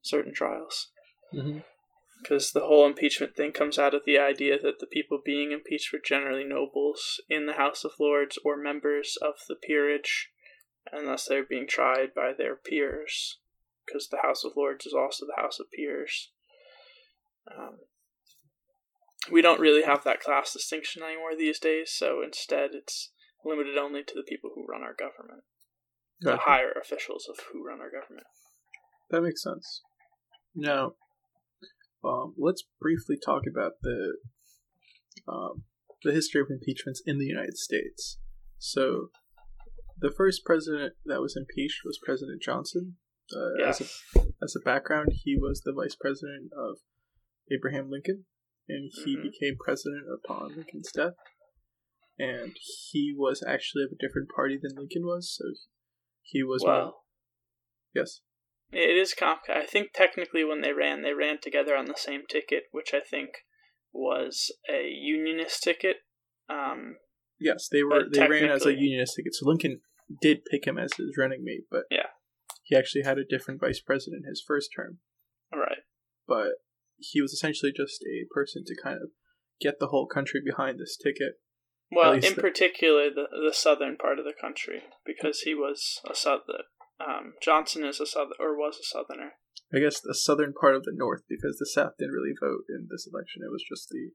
certain 0.02 0.34
trials. 0.34 0.90
Because 1.30 2.50
mm-hmm. 2.50 2.58
the 2.58 2.66
whole 2.66 2.86
impeachment 2.86 3.36
thing 3.36 3.52
comes 3.52 3.78
out 3.78 3.94
of 3.94 4.02
the 4.04 4.18
idea 4.18 4.58
that 4.62 4.78
the 4.80 4.86
people 4.86 5.20
being 5.24 5.52
impeached 5.52 5.92
were 5.92 5.98
generally 6.04 6.44
nobles 6.44 7.20
in 7.28 7.46
the 7.46 7.54
House 7.54 7.84
of 7.84 7.92
Lords 7.98 8.38
or 8.44 8.56
members 8.56 9.16
of 9.20 9.34
the 9.48 9.56
peerage, 9.56 10.30
unless 10.92 11.26
they're 11.26 11.44
being 11.44 11.66
tried 11.68 12.14
by 12.14 12.32
their 12.36 12.56
peers. 12.56 13.38
Because 13.86 14.08
the 14.08 14.20
House 14.22 14.44
of 14.44 14.52
Lords 14.56 14.86
is 14.86 14.94
also 14.94 15.26
the 15.26 15.40
House 15.40 15.58
of 15.58 15.70
Peers. 15.70 16.30
Um, 17.50 17.78
we 19.30 19.42
don't 19.42 19.60
really 19.60 19.82
have 19.82 20.04
that 20.04 20.20
class 20.20 20.52
distinction 20.52 21.02
anymore 21.02 21.36
these 21.36 21.58
days, 21.58 21.90
so 21.94 22.22
instead 22.22 22.70
it's 22.72 23.10
limited 23.44 23.76
only 23.76 24.02
to 24.02 24.14
the 24.14 24.24
people 24.28 24.50
who 24.54 24.66
run 24.66 24.82
our 24.82 24.94
government, 24.94 25.44
gotcha. 26.22 26.36
the 26.36 26.42
higher 26.42 26.72
officials 26.72 27.26
of 27.28 27.36
who 27.52 27.66
run 27.66 27.80
our 27.80 27.90
government. 27.90 28.26
That 29.10 29.22
makes 29.22 29.42
sense. 29.42 29.82
Now, 30.54 30.94
um, 32.08 32.34
let's 32.38 32.64
briefly 32.80 33.16
talk 33.22 33.42
about 33.50 33.72
the 33.82 34.16
um, 35.28 35.64
the 36.02 36.12
history 36.12 36.40
of 36.40 36.48
impeachments 36.50 37.02
in 37.04 37.18
the 37.18 37.26
United 37.26 37.58
States. 37.58 38.18
So, 38.58 39.10
the 40.00 40.12
first 40.16 40.44
president 40.44 40.94
that 41.06 41.20
was 41.20 41.36
impeached 41.36 41.80
was 41.84 41.98
President 42.04 42.42
Johnson. 42.42 42.96
Uh, 43.34 43.58
yes. 43.58 43.80
as, 43.80 44.00
a, 44.16 44.26
as 44.42 44.56
a 44.56 44.64
background, 44.64 45.12
he 45.24 45.36
was 45.36 45.60
the 45.60 45.72
vice 45.72 45.94
president 45.94 46.50
of 46.56 46.78
Abraham 47.52 47.90
Lincoln, 47.90 48.24
and 48.68 48.90
he 49.04 49.16
mm-hmm. 49.16 49.28
became 49.28 49.56
president 49.62 50.04
upon 50.12 50.56
Lincoln's 50.56 50.90
death. 50.92 51.14
And 52.18 52.56
he 52.90 53.14
was 53.16 53.44
actually 53.46 53.84
of 53.84 53.90
a 53.92 54.00
different 54.00 54.28
party 54.34 54.58
than 54.60 54.76
Lincoln 54.76 55.02
was, 55.04 55.36
so 55.36 55.44
he 56.22 56.42
was. 56.42 56.62
Well, 56.64 56.84
one, 56.84 56.92
yes. 57.94 58.20
It 58.70 58.96
is 58.96 59.14
complicated. 59.14 59.62
I 59.62 59.66
think 59.66 59.92
technically 59.94 60.44
when 60.44 60.60
they 60.60 60.72
ran, 60.72 61.02
they 61.02 61.14
ran 61.14 61.38
together 61.40 61.74
on 61.74 61.86
the 61.86 61.96
same 61.96 62.22
ticket, 62.28 62.64
which 62.70 62.92
I 62.92 63.00
think 63.00 63.30
was 63.92 64.50
a 64.70 64.88
unionist 64.88 65.62
ticket. 65.62 65.96
Um, 66.50 66.96
yes, 67.40 67.68
they 67.70 67.82
were. 67.82 68.04
They 68.12 68.26
ran 68.28 68.50
as 68.50 68.66
a 68.66 68.74
unionist 68.74 69.16
ticket. 69.16 69.34
So 69.34 69.48
Lincoln 69.48 69.80
did 70.20 70.44
pick 70.44 70.66
him 70.66 70.78
as 70.78 70.92
his 70.94 71.16
running 71.16 71.44
mate, 71.44 71.64
but 71.70 71.84
yeah, 71.90 72.08
he 72.64 72.76
actually 72.76 73.02
had 73.02 73.18
a 73.18 73.24
different 73.24 73.60
vice 73.60 73.80
president 73.80 74.26
his 74.28 74.42
first 74.46 74.70
term. 74.76 74.98
Right. 75.52 75.78
But 76.26 76.62
he 76.98 77.22
was 77.22 77.32
essentially 77.32 77.72
just 77.74 78.02
a 78.02 78.26
person 78.32 78.64
to 78.66 78.76
kind 78.82 79.00
of 79.02 79.10
get 79.60 79.78
the 79.78 79.88
whole 79.88 80.06
country 80.06 80.40
behind 80.44 80.78
this 80.78 80.96
ticket. 80.96 81.40
Well, 81.90 82.12
in 82.12 82.20
the, 82.20 82.42
particular, 82.42 83.08
the 83.08 83.26
the 83.30 83.54
southern 83.54 83.96
part 83.96 84.18
of 84.18 84.26
the 84.26 84.34
country, 84.38 84.82
because 85.06 85.40
he 85.40 85.54
was 85.54 86.00
a 86.08 86.14
southern. 86.14 86.64
Um, 87.00 87.34
Johnson 87.40 87.84
is 87.84 88.00
a 88.00 88.06
southern 88.06 88.34
or 88.40 88.56
was 88.56 88.76
a 88.78 88.84
southerner. 88.84 89.32
I 89.72 89.78
guess 89.78 90.00
the 90.00 90.14
southern 90.14 90.52
part 90.52 90.74
of 90.74 90.84
the 90.84 90.94
North, 90.94 91.22
because 91.28 91.58
the 91.58 91.66
South 91.66 91.92
didn't 91.98 92.14
really 92.14 92.34
vote 92.40 92.64
in 92.68 92.88
this 92.90 93.06
election. 93.06 93.42
It 93.44 93.52
was 93.52 93.64
just 93.68 93.88
the 93.88 94.10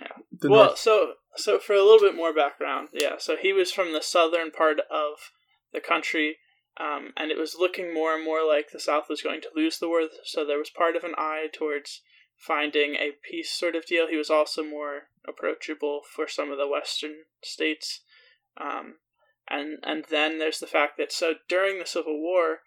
yeah. 0.00 0.22
The 0.32 0.50
well, 0.50 0.64
North. 0.66 0.78
so 0.78 1.12
so 1.36 1.58
for 1.58 1.74
a 1.74 1.82
little 1.82 2.00
bit 2.00 2.16
more 2.16 2.34
background, 2.34 2.88
yeah. 2.92 3.14
So 3.18 3.36
he 3.36 3.52
was 3.52 3.72
from 3.72 3.92
the 3.92 4.02
southern 4.02 4.50
part 4.50 4.80
of 4.90 5.30
the 5.72 5.80
country, 5.80 6.38
um, 6.80 7.12
and 7.16 7.30
it 7.30 7.38
was 7.38 7.56
looking 7.58 7.92
more 7.92 8.14
and 8.14 8.24
more 8.24 8.46
like 8.46 8.70
the 8.72 8.80
South 8.80 9.04
was 9.08 9.22
going 9.22 9.40
to 9.42 9.50
lose 9.54 9.78
the 9.78 9.88
war. 9.88 10.08
So 10.24 10.44
there 10.44 10.58
was 10.58 10.70
part 10.70 10.96
of 10.96 11.04
an 11.04 11.14
eye 11.16 11.46
towards 11.52 12.00
finding 12.36 12.94
a 12.94 13.12
peace 13.28 13.50
sort 13.50 13.76
of 13.76 13.86
deal. 13.86 14.08
He 14.08 14.16
was 14.16 14.30
also 14.30 14.64
more 14.64 15.08
approachable 15.28 16.00
for 16.14 16.26
some 16.26 16.50
of 16.50 16.58
the 16.58 16.68
Western 16.68 17.14
states. 17.42 18.00
Um, 18.60 18.96
and 19.48 19.78
and 19.82 20.04
then 20.10 20.38
there's 20.38 20.58
the 20.58 20.66
fact 20.66 20.96
that 20.98 21.12
so 21.12 21.34
during 21.48 21.78
the 21.78 21.86
Civil 21.86 22.20
War, 22.20 22.60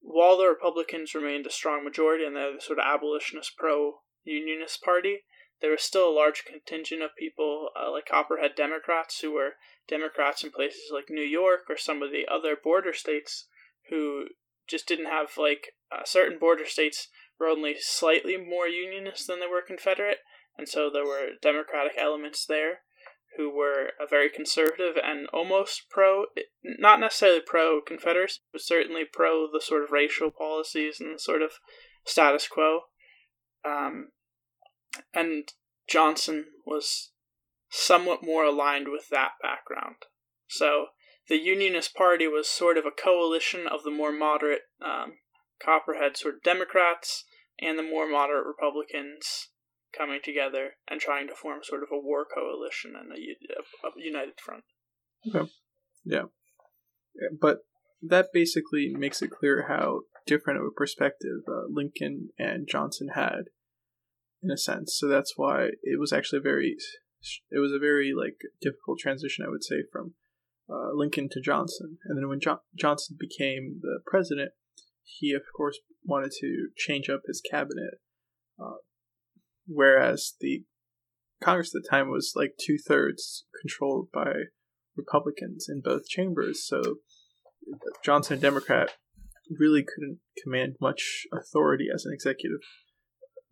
while 0.00 0.36
the 0.36 0.46
Republicans 0.46 1.14
remained 1.14 1.46
a 1.46 1.52
strong 1.52 1.84
majority 1.84 2.24
and 2.24 2.34
they're 2.34 2.54
the 2.54 2.60
sort 2.60 2.78
of 2.78 2.84
abolitionist 2.86 3.56
pro 3.56 4.00
unionist 4.24 4.82
party, 4.82 5.20
there 5.60 5.70
was 5.70 5.82
still 5.82 6.08
a 6.08 6.14
large 6.14 6.44
contingent 6.44 7.02
of 7.02 7.10
people 7.18 7.70
uh, 7.80 7.90
like 7.90 8.06
Copperhead 8.06 8.52
Democrats 8.56 9.20
who 9.20 9.32
were 9.32 9.52
Democrats 9.88 10.42
in 10.42 10.50
places 10.50 10.90
like 10.92 11.06
New 11.10 11.22
York 11.22 11.62
or 11.68 11.76
some 11.76 12.02
of 12.02 12.10
the 12.10 12.26
other 12.32 12.56
border 12.62 12.92
states 12.92 13.46
who 13.90 14.26
just 14.66 14.86
didn't 14.86 15.06
have 15.06 15.30
like 15.36 15.72
uh, 15.90 16.04
certain 16.04 16.38
border 16.38 16.66
states 16.66 17.08
were 17.38 17.46
only 17.46 17.74
slightly 17.78 18.36
more 18.36 18.68
unionist 18.68 19.26
than 19.26 19.40
they 19.40 19.46
were 19.46 19.62
Confederate, 19.62 20.18
and 20.56 20.68
so 20.68 20.88
there 20.88 21.04
were 21.04 21.30
Democratic 21.40 21.92
elements 21.98 22.46
there 22.46 22.80
who 23.36 23.54
were 23.54 23.90
a 24.00 24.06
very 24.08 24.28
conservative 24.28 24.96
and 25.02 25.26
almost 25.32 25.88
pro, 25.90 26.26
not 26.62 27.00
necessarily 27.00 27.40
pro 27.40 27.80
Confederacy, 27.80 28.40
but 28.52 28.60
certainly 28.60 29.04
pro 29.10 29.50
the 29.50 29.60
sort 29.60 29.82
of 29.82 29.90
racial 29.90 30.30
policies 30.30 31.00
and 31.00 31.14
the 31.14 31.18
sort 31.18 31.42
of 31.42 31.52
status 32.04 32.46
quo. 32.48 32.82
Um, 33.64 34.08
and 35.14 35.52
Johnson 35.88 36.46
was 36.66 37.12
somewhat 37.70 38.24
more 38.24 38.44
aligned 38.44 38.88
with 38.88 39.08
that 39.10 39.32
background. 39.40 39.96
So 40.48 40.86
the 41.28 41.36
Unionist 41.36 41.94
Party 41.94 42.26
was 42.26 42.48
sort 42.48 42.76
of 42.76 42.84
a 42.84 42.90
coalition 42.90 43.66
of 43.66 43.84
the 43.84 43.90
more 43.90 44.12
moderate 44.12 44.62
um, 44.84 45.14
Copperhead 45.64 46.16
sort 46.16 46.34
of 46.34 46.42
Democrats 46.42 47.24
and 47.58 47.78
the 47.78 47.82
more 47.82 48.10
moderate 48.10 48.46
Republicans 48.46 49.48
coming 49.96 50.20
together 50.22 50.72
and 50.88 51.00
trying 51.00 51.28
to 51.28 51.34
form 51.34 51.60
sort 51.62 51.82
of 51.82 51.88
a 51.92 52.00
war 52.00 52.24
coalition 52.24 52.94
and 52.98 53.12
a, 53.12 53.86
a 53.86 53.90
united 53.96 54.34
front. 54.40 54.64
Okay. 55.26 55.50
Yeah. 56.04 56.24
But 57.40 57.58
that 58.02 58.28
basically 58.32 58.92
makes 58.96 59.22
it 59.22 59.30
clear 59.30 59.66
how 59.68 60.00
different 60.26 60.60
of 60.60 60.66
a 60.66 60.70
perspective 60.70 61.42
uh, 61.48 61.66
Lincoln 61.68 62.30
and 62.38 62.68
Johnson 62.68 63.08
had, 63.14 63.44
in 64.42 64.50
a 64.50 64.56
sense. 64.56 64.96
So 64.98 65.08
that's 65.08 65.34
why 65.36 65.68
it 65.82 66.00
was 66.00 66.12
actually 66.12 66.40
very, 66.40 66.76
it 67.50 67.58
was 67.58 67.72
a 67.72 67.78
very 67.78 68.12
like 68.16 68.38
difficult 68.60 68.98
transition, 68.98 69.44
I 69.46 69.50
would 69.50 69.64
say, 69.64 69.84
from 69.92 70.14
uh, 70.68 70.94
Lincoln 70.94 71.28
to 71.32 71.40
Johnson. 71.40 71.98
And 72.04 72.18
then 72.18 72.28
when 72.28 72.40
jo- 72.40 72.62
Johnson 72.74 73.16
became 73.18 73.80
the 73.82 74.00
president, 74.06 74.52
he 75.04 75.32
of 75.32 75.42
course 75.56 75.78
wanted 76.04 76.32
to 76.40 76.68
change 76.76 77.08
up 77.08 77.22
his 77.26 77.42
cabinet 77.48 78.00
uh, 78.60 78.76
whereas 79.66 80.34
the 80.40 80.64
Congress 81.42 81.74
at 81.74 81.82
the 81.82 81.88
time 81.88 82.08
was 82.08 82.32
like 82.36 82.54
two 82.60 82.78
thirds 82.78 83.44
controlled 83.60 84.08
by 84.12 84.32
Republicans 84.96 85.66
in 85.68 85.80
both 85.80 86.06
chambers. 86.06 86.64
So 86.66 86.80
Johnson, 88.04 88.38
a 88.38 88.40
Democrat, 88.40 88.90
really 89.58 89.82
couldn't 89.82 90.18
command 90.42 90.76
much 90.80 91.26
authority 91.32 91.86
as 91.92 92.04
an 92.04 92.12
executive 92.12 92.60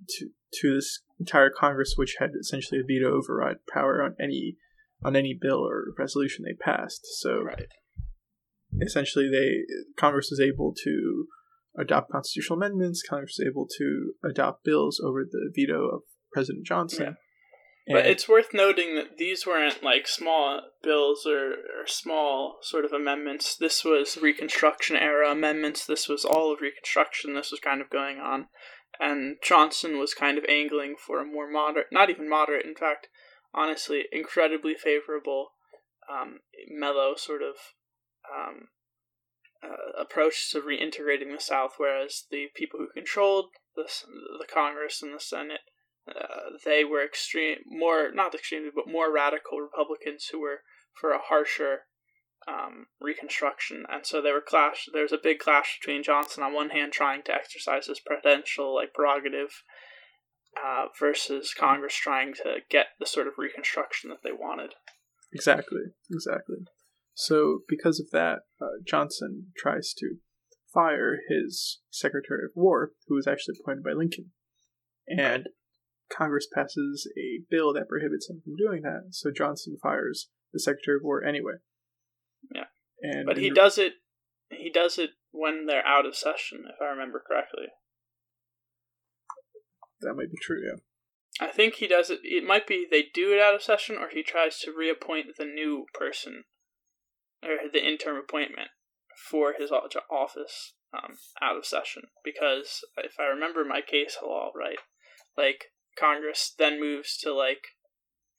to 0.08 0.28
to 0.52 0.74
this 0.74 1.00
entire 1.18 1.50
Congress, 1.50 1.94
which 1.96 2.16
had 2.18 2.30
essentially 2.40 2.80
a 2.80 2.84
veto 2.86 3.12
override 3.12 3.58
power 3.72 4.02
on 4.02 4.14
any 4.20 4.56
on 5.04 5.16
any 5.16 5.36
bill 5.38 5.66
or 5.66 5.86
resolution 5.98 6.44
they 6.44 6.54
passed. 6.54 7.06
So 7.20 7.42
right. 7.42 7.66
essentially, 8.80 9.28
they 9.30 9.64
Congress 9.98 10.28
was 10.30 10.40
able 10.40 10.74
to 10.84 11.26
adopt 11.78 12.10
constitutional 12.10 12.58
amendments. 12.58 13.02
Congress 13.08 13.36
was 13.38 13.46
able 13.46 13.66
to 13.78 14.12
adopt 14.28 14.64
bills 14.64 15.00
over 15.04 15.24
the 15.24 15.50
veto 15.54 15.88
of 15.88 16.02
President 16.32 16.66
Johnson. 16.66 17.02
Yeah. 17.06 17.12
But 17.92 18.06
it's 18.06 18.28
worth 18.28 18.50
noting 18.52 18.94
that 18.94 19.16
these 19.18 19.46
weren't 19.46 19.82
like 19.82 20.06
small 20.06 20.60
bills 20.82 21.26
or, 21.26 21.50
or 21.52 21.86
small 21.86 22.58
sort 22.62 22.84
of 22.84 22.92
amendments. 22.92 23.56
This 23.56 23.84
was 23.84 24.16
Reconstruction 24.20 24.96
era 24.96 25.32
amendments. 25.32 25.86
This 25.86 26.08
was 26.08 26.24
all 26.24 26.52
of 26.52 26.60
Reconstruction. 26.60 27.34
This 27.34 27.50
was 27.50 27.58
kind 27.58 27.80
of 27.80 27.90
going 27.90 28.18
on. 28.18 28.46
And 29.00 29.36
Johnson 29.42 29.98
was 29.98 30.14
kind 30.14 30.38
of 30.38 30.44
angling 30.48 30.96
for 31.04 31.20
a 31.20 31.24
more 31.24 31.50
moderate, 31.50 31.86
not 31.90 32.10
even 32.10 32.28
moderate, 32.28 32.66
in 32.66 32.74
fact, 32.74 33.08
honestly, 33.54 34.04
incredibly 34.12 34.74
favorable, 34.74 35.52
um, 36.08 36.40
mellow 36.68 37.14
sort 37.16 37.42
of 37.42 37.56
um, 38.30 38.68
uh, 39.62 40.00
approach 40.00 40.50
to 40.50 40.60
reintegrating 40.60 41.34
the 41.34 41.40
South, 41.40 41.74
whereas 41.76 42.24
the 42.30 42.46
people 42.54 42.78
who 42.78 42.88
controlled 42.94 43.46
the 43.76 43.84
the 44.38 44.46
Congress 44.52 45.02
and 45.02 45.14
the 45.14 45.20
Senate, 45.20 45.60
uh, 46.08 46.56
they 46.64 46.84
were 46.84 47.04
extreme, 47.04 47.58
more 47.66 48.10
not 48.12 48.34
extremely, 48.34 48.70
but 48.74 48.88
more 48.88 49.12
radical 49.12 49.60
Republicans 49.60 50.28
who 50.30 50.40
were 50.40 50.60
for 50.98 51.12
a 51.12 51.18
harsher 51.18 51.86
um, 52.48 52.86
Reconstruction, 53.00 53.84
and 53.90 54.06
so 54.06 54.22
there 54.22 54.32
were 54.32 54.40
clash. 54.40 54.88
There 54.92 55.02
was 55.02 55.12
a 55.12 55.18
big 55.22 55.38
clash 55.38 55.78
between 55.80 56.02
Johnson 56.02 56.42
on 56.42 56.54
one 56.54 56.70
hand 56.70 56.92
trying 56.92 57.22
to 57.24 57.34
exercise 57.34 57.86
his 57.86 58.00
presidential 58.00 58.74
like 58.74 58.94
prerogative, 58.94 59.62
uh, 60.56 60.86
versus 60.98 61.54
Congress 61.54 61.94
trying 61.94 62.34
to 62.34 62.58
get 62.70 62.86
the 62.98 63.06
sort 63.06 63.26
of 63.26 63.34
Reconstruction 63.38 64.10
that 64.10 64.22
they 64.22 64.32
wanted. 64.32 64.74
Exactly, 65.32 65.82
exactly. 66.10 66.56
So, 67.20 67.64
because 67.68 68.00
of 68.00 68.08
that, 68.12 68.44
uh, 68.62 68.80
Johnson 68.82 69.48
tries 69.54 69.92
to 69.98 70.14
fire 70.72 71.18
his 71.28 71.80
Secretary 71.90 72.46
of 72.46 72.52
War, 72.54 72.92
who 73.08 73.14
was 73.14 73.26
actually 73.26 73.56
appointed 73.60 73.84
by 73.84 73.92
Lincoln. 73.92 74.30
And 75.06 75.50
Congress 76.10 76.48
passes 76.50 77.06
a 77.18 77.44
bill 77.50 77.74
that 77.74 77.90
prohibits 77.90 78.30
him 78.30 78.40
from 78.42 78.56
doing 78.56 78.80
that, 78.84 79.08
so 79.10 79.30
Johnson 79.30 79.76
fires 79.82 80.30
the 80.54 80.60
Secretary 80.60 80.96
of 80.96 81.02
War 81.04 81.22
anyway. 81.22 81.56
Yeah. 82.54 82.64
And 83.02 83.26
but 83.26 83.36
he 83.36 83.50
does 83.50 83.76
it 83.76 83.96
he 84.48 84.70
does 84.70 84.96
it 84.96 85.10
when 85.30 85.66
they're 85.66 85.86
out 85.86 86.06
of 86.06 86.16
session, 86.16 86.64
if 86.70 86.80
I 86.80 86.86
remember 86.86 87.22
correctly. 87.26 87.66
That 90.00 90.14
might 90.14 90.30
be 90.30 90.38
true, 90.40 90.62
yeah. 90.64 91.46
I 91.46 91.50
think 91.50 91.74
he 91.74 91.86
does 91.86 92.08
it 92.08 92.20
it 92.22 92.44
might 92.44 92.66
be 92.66 92.86
they 92.90 93.04
do 93.12 93.34
it 93.34 93.42
out 93.42 93.54
of 93.54 93.62
session 93.62 93.96
or 94.00 94.08
he 94.08 94.22
tries 94.22 94.58
to 94.60 94.72
reappoint 94.72 95.36
the 95.36 95.44
new 95.44 95.84
person 95.92 96.44
or 97.42 97.70
the 97.72 97.86
interim 97.86 98.16
appointment 98.16 98.68
for 99.28 99.54
his 99.58 99.70
office 99.70 100.74
um, 100.92 101.16
out 101.40 101.56
of 101.56 101.66
session 101.66 102.04
because 102.24 102.80
if 102.98 103.14
I 103.18 103.24
remember 103.24 103.64
my 103.64 103.80
case 103.80 104.16
law 104.22 104.50
right, 104.54 104.78
like 105.36 105.66
Congress 105.98 106.54
then 106.58 106.80
moves 106.80 107.16
to 107.18 107.32
like 107.32 107.68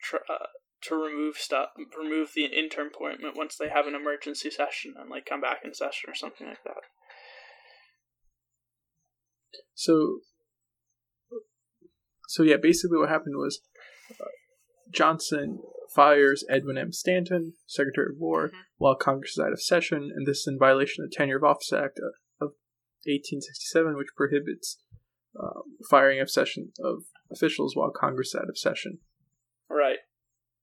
tr- 0.02 0.28
uh, 0.30 0.48
to 0.84 0.96
remove 0.96 1.36
stuff, 1.36 1.70
remove 1.98 2.32
the 2.36 2.46
interim 2.46 2.90
appointment 2.94 3.38
once 3.38 3.56
they 3.56 3.70
have 3.70 3.88
an 3.88 3.96
emergency 3.96 4.50
session 4.50 4.96
and 5.00 5.10
like 5.10 5.26
come 5.26 5.42
back 5.42 5.60
in 5.64 5.74
session 5.74 6.10
or 6.10 6.16
something 6.16 6.48
like 6.48 6.64
that. 6.64 6.84
So 9.76 10.20
so 12.28 12.44
yeah, 12.44 12.58
basically 12.62 12.98
what 12.98 13.10
happened 13.10 13.36
was 13.36 13.62
uh, 14.20 14.26
Johnson 14.90 15.60
fires 15.94 16.44
Edwin 16.50 16.78
M. 16.78 16.92
Stanton, 16.92 17.54
Secretary 17.68 18.08
of 18.12 18.20
War, 18.20 18.48
mm-hmm. 18.48 18.58
while 18.78 18.96
Congress 18.96 19.32
is 19.32 19.40
out 19.40 19.54
of 19.54 19.62
session, 19.62 20.12
and 20.16 20.26
this 20.26 20.40
is 20.40 20.48
in 20.48 20.60
violation 20.60 21.04
of 21.04 21.10
the 21.10 21.16
Tenure 21.16 21.38
of 21.38 21.44
Office 21.44 21.74
Act 21.74 22.00
of 22.00 22.54
1867, 23.06 23.98
which 23.98 24.08
prohibits 24.16 24.78
um, 25.40 25.78
firing 25.90 26.20
of 26.20 26.30
session 26.30 26.72
of 26.80 27.04
officials 27.32 27.76
while 27.76 27.92
Congress 27.92 28.30
is 28.30 28.36
out 28.36 28.50
of 28.50 28.58
session. 28.58 29.00
Right. 29.70 30.00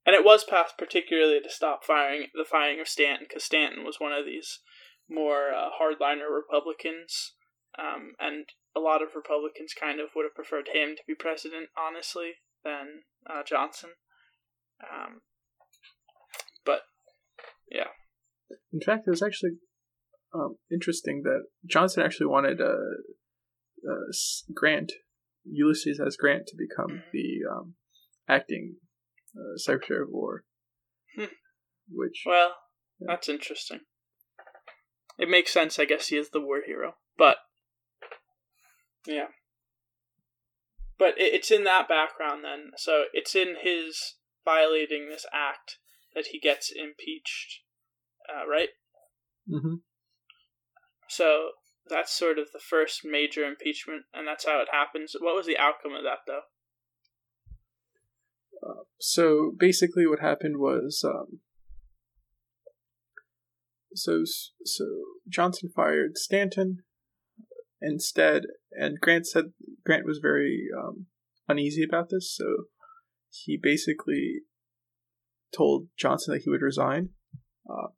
And 0.07 0.15
it 0.15 0.25
was 0.25 0.45
passed 0.45 0.79
particularly 0.79 1.41
to 1.41 1.51
stop 1.51 1.85
firing 1.85 2.27
the 2.35 2.45
firing 2.45 2.81
of 2.81 2.89
Stanton 2.89 3.27
because 3.29 3.45
Stanton 3.45 3.85
was 3.85 3.97
one 3.99 4.13
of 4.13 4.25
these 4.25 4.61
more 5.09 5.51
uh, 5.53 5.69
hardliner 5.81 6.31
Republicans, 6.31 7.35
um, 7.79 8.13
and 8.21 8.47
a 8.77 8.81
lot 8.81 9.03
of 9.03 9.15
Republicans 9.15 9.75
kind 9.79 10.01
of 10.01 10.09
would 10.15 10.25
have 10.25 10.35
preferred 10.35 10.69
him 10.73 10.97
to 10.97 11.03
be 11.07 11.15
president, 11.15 11.69
honestly, 11.77 12.33
than 12.65 13.05
uh, 13.29 13.43
Johnson. 13.43 13.91
Um, 14.83 15.21
but 16.65 16.81
yeah. 17.71 17.89
In 18.73 18.81
fact, 18.81 19.07
it 19.07 19.11
was 19.11 19.23
actually 19.23 19.53
um, 20.35 20.57
interesting 20.71 21.23
that 21.25 21.45
Johnson 21.67 22.03
actually 22.03 22.27
wanted 22.27 22.61
uh, 22.61 22.65
uh, 23.89 24.13
Grant, 24.55 24.93
Ulysses 25.45 26.01
S. 26.05 26.17
Grant, 26.17 26.47
to 26.49 26.57
become 26.57 26.99
mm-hmm. 26.99 27.09
the 27.13 27.51
um, 27.51 27.75
acting 28.29 28.77
uh, 29.37 29.57
Secretary 29.57 30.03
of 30.03 30.09
War. 30.11 30.45
Hmm. 31.17 31.25
Which 31.91 32.23
well, 32.27 32.55
yeah. 33.01 33.07
that's 33.09 33.29
interesting. 33.29 33.81
It 35.19 35.29
makes 35.29 35.53
sense, 35.53 35.79
I 35.79 35.85
guess. 35.85 36.09
He 36.09 36.17
is 36.17 36.31
the 36.31 36.41
war 36.41 36.61
hero, 36.65 36.95
but 37.17 37.39
yeah. 39.07 39.29
But 40.99 41.15
it's 41.17 41.51
in 41.51 41.65
that 41.65 41.89
background 41.89 42.45
then. 42.45 42.73
So 42.77 43.05
it's 43.13 43.35
in 43.35 43.57
his 43.63 44.17
violating 44.49 45.09
this 45.09 45.27
act 45.33 45.77
that 46.15 46.27
he 46.33 46.41
gets 46.41 46.73
impeached, 46.75 47.61
uh, 48.29 48.49
right? 48.49 48.71
Mm-hmm. 49.49 49.77
So 51.09 51.51
that's 51.89 52.17
sort 52.17 52.39
of 52.39 52.49
the 52.53 52.61
first 52.61 53.01
major 53.05 53.45
impeachment, 53.45 54.05
and 54.15 54.27
that's 54.27 54.47
how 54.47 54.61
it 54.61 54.69
happens. 54.73 55.15
What 55.19 55.37
was 55.37 55.47
the 55.47 55.59
outcome 55.59 55.93
of 55.95 56.05
that, 56.05 56.21
though? 56.27 56.43
Uh, 58.63 58.85
so 58.99 59.53
basically, 59.59 60.07
what 60.07 60.21
happened 60.21 60.57
was, 60.59 61.03
um, 61.05 61.41
so 63.95 64.23
so 64.65 64.85
Johnson 65.29 65.71
fired 65.75 66.17
Stanton 66.17 66.79
instead, 67.81 68.43
and 68.73 69.01
Grant 69.01 69.27
said 69.27 69.53
Grant 69.85 70.07
was 70.07 70.19
very 70.21 70.69
um, 70.77 71.07
uneasy 71.49 71.85
about 71.85 72.09
this, 72.11 72.35
so 72.35 72.45
he 73.31 73.59
basically 73.61 74.43
told 75.55 75.89
Johnson 75.97 76.35
that 76.35 76.43
he 76.43 76.51
would 76.51 76.63
resign. 76.63 77.11
Uh, 77.69 77.89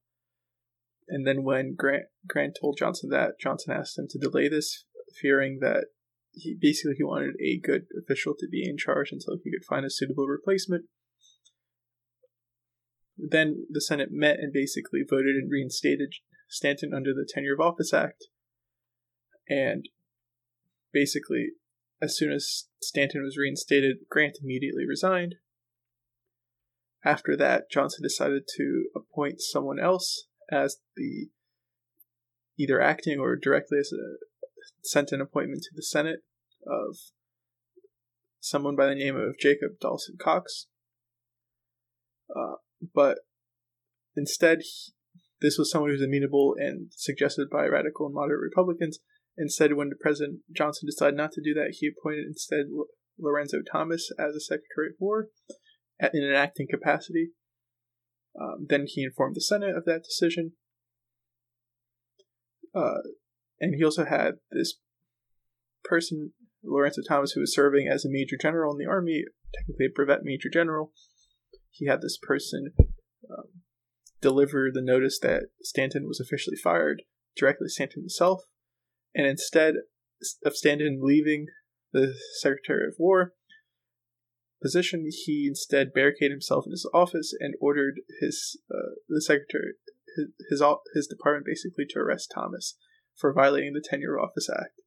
and 1.09 1.27
then 1.27 1.43
when 1.43 1.75
Grant 1.75 2.05
Grant 2.27 2.57
told 2.61 2.79
Johnson 2.79 3.11
that, 3.11 3.41
Johnson 3.41 3.75
asked 3.75 3.99
him 3.99 4.07
to 4.11 4.19
delay 4.19 4.49
this, 4.49 4.85
fearing 5.21 5.59
that 5.61 5.87
he 6.33 6.57
basically 6.59 6.95
he 6.97 7.05
wanted 7.05 7.35
a 7.41 7.59
good 7.59 7.87
official 7.99 8.35
to 8.39 8.49
be 8.49 8.69
in 8.69 8.77
charge 8.77 9.11
until 9.11 9.37
he 9.43 9.51
could 9.51 9.65
find 9.69 9.85
a 9.85 9.91
suitable 9.91 10.27
replacement. 10.27 10.85
Then 13.17 13.67
the 13.69 13.81
Senate 13.81 14.09
met 14.11 14.39
and 14.39 14.53
basically 14.53 15.01
voted 15.09 15.35
and 15.37 15.51
reinstated 15.51 16.15
Stanton 16.49 16.93
under 16.95 17.13
the 17.13 17.29
Tenure 17.29 17.55
of 17.55 17.61
Office 17.61 17.93
Act. 17.93 18.27
And 19.49 19.89
basically, 20.93 21.49
as 22.02 22.16
soon 22.16 22.33
as 22.33 22.69
Stanton 22.83 23.23
was 23.23 23.37
reinstated, 23.37 23.99
Grant 24.09 24.38
immediately 24.42 24.87
resigned. 24.87 25.37
After 27.05 27.37
that, 27.37 27.70
Johnson 27.70 28.03
decided 28.03 28.44
to 28.57 28.87
appoint 28.94 29.40
someone 29.40 29.79
else 29.79 30.27
as 30.51 30.79
the 30.96 31.29
either 32.59 32.81
acting 32.81 33.18
or 33.18 33.37
directly 33.37 33.79
as 33.79 33.92
a 33.92 34.16
sent 34.83 35.12
an 35.12 35.20
appointment 35.20 35.62
to 35.62 35.70
the 35.75 35.83
Senate 35.83 36.20
of 36.66 36.96
someone 38.40 38.77
by 38.77 38.87
the 38.87 38.94
name 38.94 39.16
of 39.16 39.38
Jacob 39.38 39.72
Dolson 39.83 40.18
Cox. 40.18 40.66
Uh, 42.35 42.57
but 42.94 43.18
instead, 44.16 44.61
he, 44.61 44.92
this 45.40 45.59
was 45.59 45.70
someone 45.70 45.90
who 45.90 45.94
was 45.94 46.03
amenable 46.03 46.55
and 46.59 46.92
suggested 46.94 47.48
by 47.51 47.66
radical 47.66 48.07
and 48.07 48.14
moderate 48.14 48.40
Republicans. 48.40 48.98
Instead, 49.40 49.72
when 49.72 49.90
President 49.98 50.40
Johnson 50.55 50.87
decided 50.87 51.16
not 51.16 51.33
to 51.33 51.40
do 51.42 51.55
that, 51.55 51.76
he 51.79 51.88
appointed 51.88 52.26
instead 52.26 52.66
Lorenzo 53.18 53.59
Thomas 53.62 54.11
as 54.18 54.35
a 54.35 54.40
Secretary 54.40 54.88
of 54.88 54.96
War 55.00 55.29
in 56.12 56.22
an 56.22 56.35
acting 56.35 56.68
capacity. 56.70 57.31
Um, 58.38 58.66
then 58.68 58.85
he 58.87 59.03
informed 59.03 59.35
the 59.35 59.40
Senate 59.40 59.74
of 59.74 59.87
that 59.87 60.05
decision. 60.05 60.53
Uh, 62.74 63.00
and 63.61 63.74
he 63.74 63.83
also 63.83 64.05
had 64.05 64.35
this 64.53 64.74
person, 65.85 66.33
Lorenzo 66.62 67.00
Thomas, 67.09 67.33
who 67.33 67.40
was 67.40 67.55
serving 67.55 67.88
as 67.88 68.05
a 68.05 68.11
major 68.11 68.37
general 68.40 68.72
in 68.72 68.79
the 68.79 68.90
army, 68.90 69.24
technically 69.55 69.87
a 69.87 69.94
brevet 69.94 70.20
major 70.22 70.50
general. 70.53 70.92
He 71.70 71.87
had 71.87 72.03
this 72.03 72.18
person 72.20 72.72
um, 72.79 73.62
deliver 74.20 74.68
the 74.70 74.83
notice 74.83 75.18
that 75.20 75.44
Stanton 75.62 76.07
was 76.07 76.20
officially 76.20 76.57
fired 76.62 77.05
directly 77.35 77.66
to 77.68 77.70
Stanton 77.70 78.03
himself. 78.03 78.42
And 79.14 79.27
instead 79.27 79.75
of 80.44 80.57
Stanton 80.57 81.01
leaving 81.03 81.46
the 81.92 82.14
Secretary 82.40 82.87
of 82.87 82.94
War, 82.99 83.35
position, 84.62 85.07
he 85.25 85.46
instead 85.49 85.92
barricaded 85.92 86.33
himself 86.33 86.66
in 86.66 86.73
his 86.73 86.88
office 86.92 87.35
and 87.38 87.55
ordered 87.61 88.01
his 88.20 88.61
uh, 88.70 88.94
the 89.09 89.23
secretary 89.23 89.73
his, 90.16 90.27
his 90.51 90.62
his 90.94 91.07
department 91.07 91.46
basically 91.46 91.87
to 91.88 91.99
arrest 91.99 92.33
Thomas 92.35 92.77
for 93.16 93.33
violating 93.33 93.73
the 93.73 93.85
Tenure 93.87 94.18
of 94.18 94.25
Office 94.25 94.49
Act. 94.51 94.81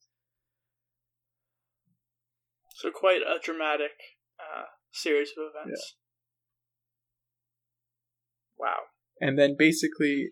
So 2.76 2.92
quite 2.92 3.22
a 3.22 3.40
dramatic 3.42 3.92
uh, 4.40 4.66
series 4.92 5.30
of 5.38 5.46
events. 5.54 5.96
Yeah. 8.60 8.66
Wow. 8.66 8.80
And 9.22 9.38
then 9.38 9.56
basically, 9.58 10.30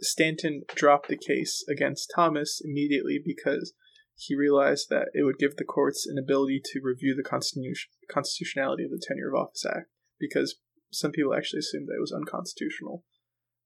Stanton 0.00 0.62
dropped 0.74 1.08
the 1.08 1.16
case 1.16 1.64
against 1.68 2.12
Thomas 2.14 2.60
immediately 2.64 3.20
because 3.24 3.72
he 4.16 4.34
realized 4.34 4.88
that 4.90 5.08
it 5.12 5.24
would 5.24 5.38
give 5.38 5.56
the 5.56 5.64
courts 5.64 6.06
an 6.06 6.18
ability 6.18 6.60
to 6.64 6.80
review 6.82 7.14
the 7.16 7.28
constitution, 7.28 7.90
constitutionality 8.10 8.84
of 8.84 8.90
the 8.90 9.02
Tenure 9.06 9.34
of 9.34 9.40
Office 9.40 9.64
Act 9.66 9.88
because 10.18 10.56
some 10.92 11.10
people 11.10 11.34
actually 11.34 11.58
assumed 11.58 11.88
that 11.88 11.96
it 11.96 12.00
was 12.00 12.12
unconstitutional 12.12 13.04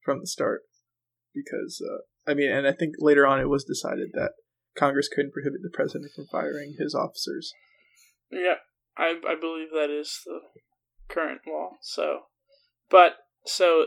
from 0.04 0.20
the 0.20 0.26
start. 0.26 0.62
Because, 1.34 1.82
uh, 1.84 2.30
I 2.30 2.34
mean, 2.34 2.50
and 2.50 2.66
I 2.66 2.72
think 2.72 2.94
later 2.98 3.26
on 3.26 3.40
it 3.40 3.48
was 3.48 3.64
decided 3.64 4.10
that 4.14 4.32
Congress 4.76 5.08
couldn't 5.08 5.32
prohibit 5.32 5.60
the 5.62 5.70
president 5.72 6.10
from 6.14 6.26
firing 6.32 6.76
his 6.78 6.94
officers. 6.94 7.52
Yeah, 8.30 8.56
I, 8.96 9.20
I 9.28 9.34
believe 9.38 9.68
that 9.72 9.90
is 9.90 10.20
the 10.24 10.40
current 11.08 11.42
law. 11.46 11.72
So, 11.82 12.20
but, 12.90 13.16
so 13.44 13.86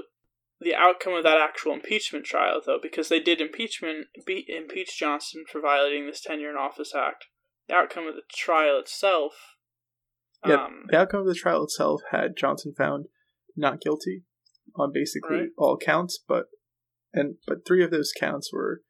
the 0.62 0.76
outcome 0.76 1.13
of 1.13 1.24
that 1.24 1.39
actual 1.41 1.74
impeachment 1.74 2.24
trial, 2.24 2.62
though, 2.63 2.78
because 2.82 3.10
they 3.10 3.19
did 3.19 3.41
impeachment 3.41 4.08
be, 4.26 4.45
impeach 4.47 4.97
Johnson 4.97 5.43
for 5.52 5.60
violating 5.60 6.06
this 6.06 6.21
Tenure 6.21 6.52
in 6.52 6.56
Office 6.56 6.93
Act. 6.95 7.26
The 7.67 7.74
outcome 7.74 8.08
of 8.08 8.15
the 8.15 8.21
trial 8.32 8.80
itself. 8.80 9.34
Yeah, 10.45 10.65
um, 10.65 10.86
the 10.89 11.00
outcome 11.00 11.21
of 11.21 11.28
the 11.28 11.36
trial 11.36 11.63
itself 11.63 12.02
had 12.12 12.38
Johnson 12.38 12.74
found 12.78 13.06
not 13.58 13.82
guilty 13.82 14.24
on 14.76 14.91
basically 14.93 15.38
right. 15.38 15.50
all 15.58 15.78
counts, 15.78 16.19
but 16.28 16.45
and 17.13 17.36
but 17.47 17.65
three 17.65 17.84
of 17.84 17.91
those 17.91 18.12
counts 18.17 18.52
were 18.54 18.82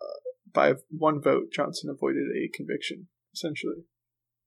uh, 0.00 0.20
by 0.52 0.74
one 0.90 1.20
vote. 1.20 1.46
Johnson 1.52 1.90
avoided 1.90 2.24
a 2.36 2.56
conviction, 2.56 3.08
essentially. 3.34 3.84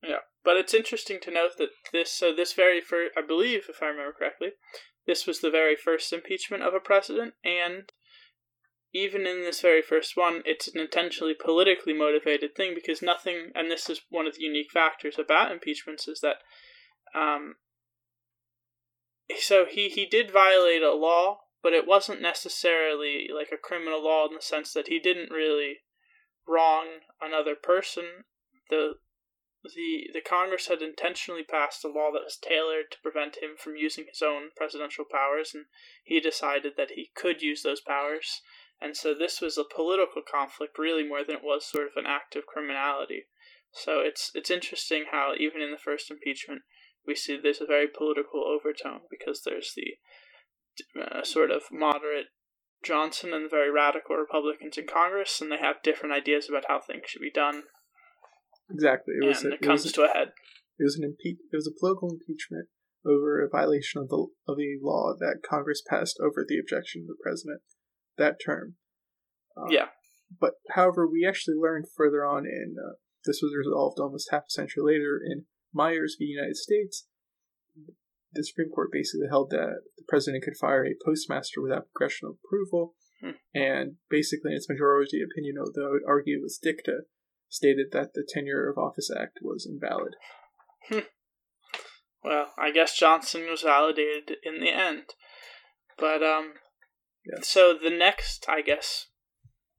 Yeah, 0.04 0.20
but 0.44 0.58
it's 0.58 0.74
interesting 0.74 1.20
to 1.22 1.32
note 1.32 1.52
that 1.58 1.70
this 1.92 2.12
so 2.12 2.34
this 2.34 2.54
very 2.54 2.82
first, 2.82 3.14
I 3.18 3.26
believe, 3.26 3.66
if 3.70 3.82
I 3.82 3.88
remember 3.88 4.14
correctly, 4.18 4.50
this 5.08 5.26
was 5.26 5.40
the 5.40 5.50
very 5.50 5.76
first 5.76 6.12
impeachment 6.14 6.62
of 6.62 6.74
a 6.74 6.80
president, 6.80 7.34
and 7.44 7.92
even 8.94 9.26
in 9.26 9.42
this 9.42 9.62
very 9.62 9.82
first 9.82 10.16
one, 10.16 10.42
it's 10.46 10.68
an 10.68 10.80
intentionally 10.80 11.34
politically 11.34 11.94
motivated 11.94 12.56
thing 12.56 12.74
because 12.76 13.02
nothing, 13.02 13.52
and 13.56 13.72
this 13.72 13.90
is 13.90 14.02
one 14.10 14.28
of 14.28 14.36
the 14.36 14.44
unique 14.44 14.72
factors 14.72 15.18
about 15.18 15.52
impeachments, 15.52 16.08
is 16.08 16.20
that, 16.22 16.38
um, 17.16 17.56
so 19.40 19.66
he, 19.70 19.90
he 19.90 20.06
did 20.06 20.32
violate 20.32 20.84
a 20.84 20.94
law, 20.94 21.40
but 21.64 21.74
it 21.74 21.88
wasn't 21.88 22.22
necessarily 22.22 23.28
like 23.34 23.50
a 23.52 23.58
criminal 23.58 24.04
law 24.04 24.28
in 24.28 24.36
the 24.36 24.42
sense 24.42 24.74
that 24.74 24.88
he 24.88 25.00
didn't 25.00 25.32
really 25.32 25.78
wrong 26.48 26.86
another 27.22 27.56
person. 27.56 28.06
The 28.70 28.94
the 29.76 30.10
the 30.14 30.22
Congress 30.22 30.68
had 30.68 30.82
intentionally 30.82 31.44
passed 31.44 31.84
a 31.84 31.88
law 31.88 32.12
that 32.12 32.24
was 32.24 32.38
tailored 32.38 32.92
to 32.92 33.02
prevent 33.02 33.38
him 33.38 33.56
from 33.58 33.76
using 33.76 34.06
his 34.08 34.22
own 34.22 34.50
presidential 34.56 35.06
powers, 35.10 35.54
and 35.54 35.66
he 36.04 36.20
decided 36.20 36.74
that 36.78 36.92
he 36.92 37.12
could 37.16 37.42
use 37.42 37.64
those 37.64 37.82
powers. 37.82 38.42
And 38.80 38.96
so 38.96 39.14
this 39.14 39.42
was 39.42 39.58
a 39.58 39.64
political 39.64 40.22
conflict, 40.22 40.78
really 40.78 41.04
more 41.04 41.24
than 41.24 41.38
it 41.38 41.44
was 41.44 41.66
sort 41.66 41.88
of 41.88 41.98
an 41.98 42.06
act 42.06 42.36
of 42.36 42.46
criminality. 42.46 43.26
So 43.72 44.00
it's 44.00 44.32
it's 44.34 44.52
interesting 44.52 45.06
how 45.12 45.34
even 45.38 45.62
in 45.62 45.72
the 45.72 45.78
first 45.78 46.10
impeachment 46.10 46.62
we 47.06 47.16
see 47.16 47.38
there's 47.38 47.62
a 47.62 47.66
very 47.66 47.88
political 47.88 48.44
overtone 48.46 49.02
because 49.10 49.42
there's 49.44 49.74
the 49.76 49.98
uh, 51.02 51.24
sort 51.24 51.52
of 51.52 51.64
moderate 51.72 52.28
Johnson 52.84 53.34
and 53.34 53.46
the 53.46 53.50
very 53.50 53.72
radical 53.72 54.16
Republicans 54.16 54.78
in 54.78 54.86
Congress, 54.86 55.42
and 55.42 55.52
they 55.52 55.58
have 55.58 55.82
different 55.82 56.14
ideas 56.14 56.48
about 56.48 56.66
how 56.68 56.80
things 56.80 57.04
should 57.08 57.22
be 57.22 57.32
done. 57.32 57.64
Exactly, 58.70 59.14
it 59.22 59.26
was. 59.26 59.44
A, 59.44 59.48
it, 59.48 59.54
it 59.54 59.62
comes 59.62 59.84
was 59.84 59.94
to 59.94 60.04
a 60.04 60.08
head. 60.08 60.30
It 60.80 60.84
was 60.84 60.98
an 60.98 61.04
impe- 61.04 61.40
It 61.52 61.56
was 61.56 61.68
a 61.68 61.80
political 61.80 62.12
impeachment 62.12 62.68
over 63.06 63.44
a 63.44 63.50
violation 63.50 64.02
of 64.02 64.10
the 64.10 64.28
of 64.48 64.58
a 64.60 64.78
law 64.82 65.14
that 65.18 65.42
Congress 65.48 65.82
passed 65.88 66.20
over 66.22 66.46
the 66.48 66.60
objection 66.60 67.02
of 67.02 67.08
the 67.08 67.22
president 67.22 67.62
that 68.18 68.38
term. 68.44 68.76
Um, 69.56 69.68
yeah. 69.70 69.88
But 70.40 70.54
however, 70.72 71.08
we 71.08 71.26
actually 71.26 71.56
learned 71.56 71.86
further 71.96 72.26
on 72.26 72.46
in 72.46 72.76
uh, 72.78 72.96
this 73.26 73.40
was 73.42 73.56
resolved 73.56 74.00
almost 74.00 74.30
half 74.32 74.44
a 74.48 74.52
century 74.52 74.84
later 74.84 75.20
in 75.24 75.46
Myers 75.74 76.16
v. 76.20 76.26
United 76.26 76.58
States. 76.58 77.08
The 78.34 78.44
Supreme 78.44 78.70
Court 78.70 78.90
basically 78.92 79.28
held 79.30 79.52
that 79.52 79.82
the 79.98 80.04
president 80.08 80.44
could 80.44 80.58
fire 80.58 80.86
a 80.86 80.96
postmaster 81.04 81.62
without 81.62 81.88
congressional 81.96 82.38
approval, 82.44 82.96
hmm. 83.22 83.40
and 83.54 83.96
basically, 84.10 84.52
in 84.52 84.58
its 84.58 84.70
majority 84.70 85.22
opinion, 85.24 85.56
although 85.60 85.90
I 85.90 85.92
would 85.92 86.08
argue 86.08 86.38
it 86.38 86.44
was 86.44 86.60
dicta, 86.62 87.08
stated 87.50 87.88
that 87.92 88.14
the 88.14 88.28
Tenure 88.28 88.70
of 88.70 88.78
Office 88.78 89.10
Act 89.16 89.40
was 89.42 89.66
invalid. 89.66 90.16
Hmm. 90.90 91.08
Well, 92.24 92.54
I 92.58 92.72
guess 92.72 92.98
Johnson 92.98 93.48
was 93.50 93.62
validated 93.62 94.38
in 94.44 94.60
the 94.60 94.70
end. 94.70 95.04
But, 95.98 96.22
um, 96.22 96.54
yes. 97.26 97.48
so 97.48 97.74
the 97.74 97.90
next, 97.90 98.46
I 98.50 98.62
guess, 98.62 99.08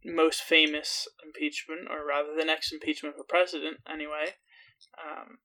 most 0.04 0.42
famous 0.42 1.06
impeachment, 1.24 1.88
or 1.90 2.06
rather 2.06 2.34
the 2.36 2.44
next 2.44 2.72
impeachment 2.72 3.16
for 3.16 3.24
president, 3.24 3.78
anyway, 3.90 4.34
um, 5.02 5.38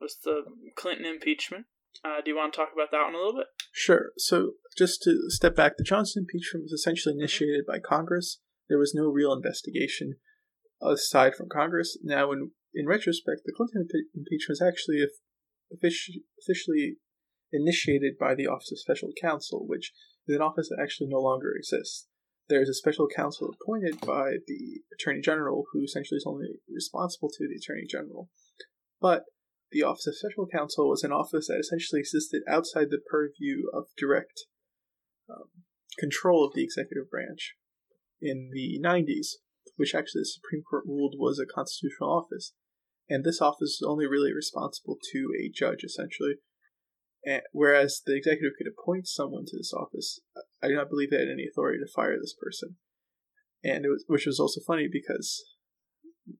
was 0.00 0.16
the 0.24 0.44
Clinton 0.76 1.06
impeachment. 1.06 1.66
Uh, 2.04 2.20
do 2.24 2.30
you 2.30 2.36
want 2.36 2.52
to 2.52 2.56
talk 2.56 2.70
about 2.74 2.90
that 2.90 3.04
one 3.04 3.14
a 3.14 3.18
little 3.18 3.36
bit? 3.36 3.46
Sure. 3.72 4.12
So, 4.16 4.52
just 4.76 5.02
to 5.02 5.28
step 5.28 5.56
back, 5.56 5.76
the 5.76 5.84
Johnson 5.84 6.22
impeachment 6.22 6.64
was 6.64 6.72
essentially 6.72 7.14
mm-hmm. 7.14 7.22
initiated 7.22 7.66
by 7.66 7.78
Congress. 7.78 8.40
There 8.68 8.78
was 8.78 8.94
no 8.94 9.06
real 9.06 9.32
investigation 9.32 10.16
aside 10.82 11.34
from 11.34 11.48
Congress. 11.48 11.98
Now, 12.02 12.32
in 12.32 12.50
in 12.74 12.86
retrospect, 12.86 13.42
the 13.44 13.52
Clinton 13.56 13.88
impeachment 14.14 14.48
was 14.48 14.62
actually 14.62 15.06
officially 15.72 16.96
initiated 17.52 18.18
by 18.18 18.34
the 18.34 18.46
Office 18.46 18.72
of 18.72 18.78
Special 18.78 19.10
Counsel, 19.20 19.66
which 19.66 19.92
is 20.28 20.36
an 20.36 20.42
office 20.42 20.68
that 20.68 20.82
actually 20.82 21.08
no 21.08 21.20
longer 21.20 21.52
exists. 21.56 22.06
There's 22.48 22.68
a 22.68 22.74
special 22.74 23.08
counsel 23.08 23.50
appointed 23.50 24.00
by 24.00 24.34
the 24.46 24.82
Attorney 24.94 25.20
General, 25.20 25.64
who 25.72 25.82
essentially 25.82 26.18
is 26.18 26.26
only 26.26 26.46
responsible 26.72 27.28
to 27.30 27.48
the 27.48 27.56
Attorney 27.56 27.86
General. 27.88 28.28
But 29.00 29.24
the 29.72 29.82
Office 29.82 30.06
of 30.06 30.16
Special 30.16 30.46
Counsel 30.46 30.88
was 30.88 31.02
an 31.02 31.12
office 31.12 31.48
that 31.48 31.58
essentially 31.58 32.00
existed 32.00 32.42
outside 32.48 32.90
the 32.90 33.02
purview 33.10 33.64
of 33.74 33.86
direct 33.96 34.46
um, 35.28 35.48
control 35.98 36.44
of 36.44 36.54
the 36.54 36.62
executive 36.62 37.10
branch 37.10 37.54
in 38.20 38.50
the 38.52 38.78
90s, 38.82 39.42
which 39.76 39.94
actually 39.94 40.22
the 40.22 40.26
Supreme 40.26 40.62
Court 40.62 40.84
ruled 40.86 41.14
was 41.18 41.38
a 41.38 41.46
constitutional 41.46 42.10
office 42.10 42.52
and 43.08 43.24
this 43.24 43.40
office 43.40 43.80
is 43.80 43.84
only 43.86 44.06
really 44.06 44.32
responsible 44.32 44.96
to 45.12 45.28
a 45.40 45.50
judge 45.52 45.84
essentially. 45.84 46.34
And, 47.24 47.42
whereas 47.52 48.02
the 48.04 48.16
executive 48.16 48.52
could 48.58 48.66
appoint 48.66 49.08
someone 49.08 49.44
to 49.46 49.56
this 49.56 49.72
office, 49.72 50.20
I 50.62 50.68
do 50.68 50.74
not 50.74 50.90
believe 50.90 51.10
they 51.10 51.18
had 51.18 51.28
any 51.28 51.46
authority 51.50 51.78
to 51.78 51.92
fire 51.92 52.16
this 52.20 52.34
person. 52.40 52.76
And 53.64 53.84
it 53.84 53.88
was, 53.88 54.04
which 54.06 54.26
was 54.26 54.40
also 54.40 54.60
funny 54.66 54.88
because 54.90 55.44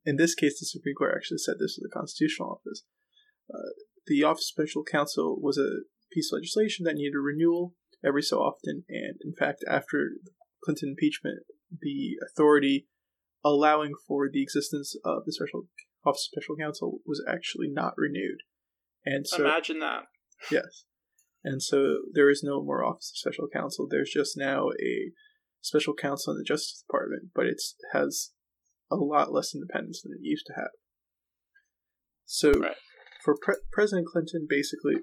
in 0.04 0.16
this 0.16 0.34
case, 0.34 0.58
the 0.58 0.66
Supreme 0.66 0.94
Court 0.94 1.14
actually 1.14 1.38
said 1.38 1.56
this 1.58 1.78
was 1.80 1.88
a 1.90 1.96
constitutional 1.96 2.50
office. 2.50 2.82
Uh, 3.52 3.70
the 4.06 4.22
Office 4.24 4.52
of 4.52 4.64
Special 4.64 4.84
Counsel 4.84 5.38
was 5.40 5.58
a 5.58 5.86
piece 6.12 6.32
of 6.32 6.38
legislation 6.38 6.84
that 6.84 6.94
needed 6.94 7.16
renewal 7.16 7.74
every 8.04 8.22
so 8.22 8.38
often, 8.38 8.84
and 8.88 9.16
in 9.24 9.32
fact, 9.38 9.64
after 9.68 10.10
the 10.22 10.30
Clinton 10.64 10.90
impeachment, 10.90 11.40
the 11.80 12.16
authority 12.22 12.86
allowing 13.46 13.92
for 14.08 14.28
the 14.30 14.42
existence 14.42 14.96
of 15.04 15.24
the 15.24 15.32
special 15.32 15.68
Office 16.04 16.28
of 16.32 16.40
Special 16.40 16.56
Counsel 16.56 16.98
was 17.06 17.24
actually 17.28 17.68
not 17.68 17.94
renewed. 17.96 18.40
And 19.04 19.26
so 19.26 19.44
imagine 19.44 19.78
that. 19.80 20.04
Yes. 20.50 20.84
And 21.44 21.62
so 21.62 21.98
there 22.12 22.28
is 22.28 22.42
no 22.42 22.62
more 22.62 22.84
Office 22.84 23.12
of 23.14 23.18
Special 23.18 23.48
Counsel. 23.52 23.86
There's 23.88 24.10
just 24.12 24.36
now 24.36 24.68
a 24.70 25.12
special 25.60 25.94
counsel 25.94 26.32
in 26.32 26.38
the 26.38 26.44
Justice 26.44 26.82
Department, 26.86 27.30
but 27.34 27.46
it 27.46 27.60
has 27.92 28.32
a 28.90 28.96
lot 28.96 29.32
less 29.32 29.54
independence 29.54 30.02
than 30.02 30.12
it 30.12 30.24
used 30.24 30.46
to 30.46 30.54
have. 30.56 30.70
So 32.24 32.52
right. 32.52 32.76
for 33.24 33.36
Pre- 33.40 33.62
President 33.72 34.08
Clinton, 34.08 34.46
basically, 34.48 34.96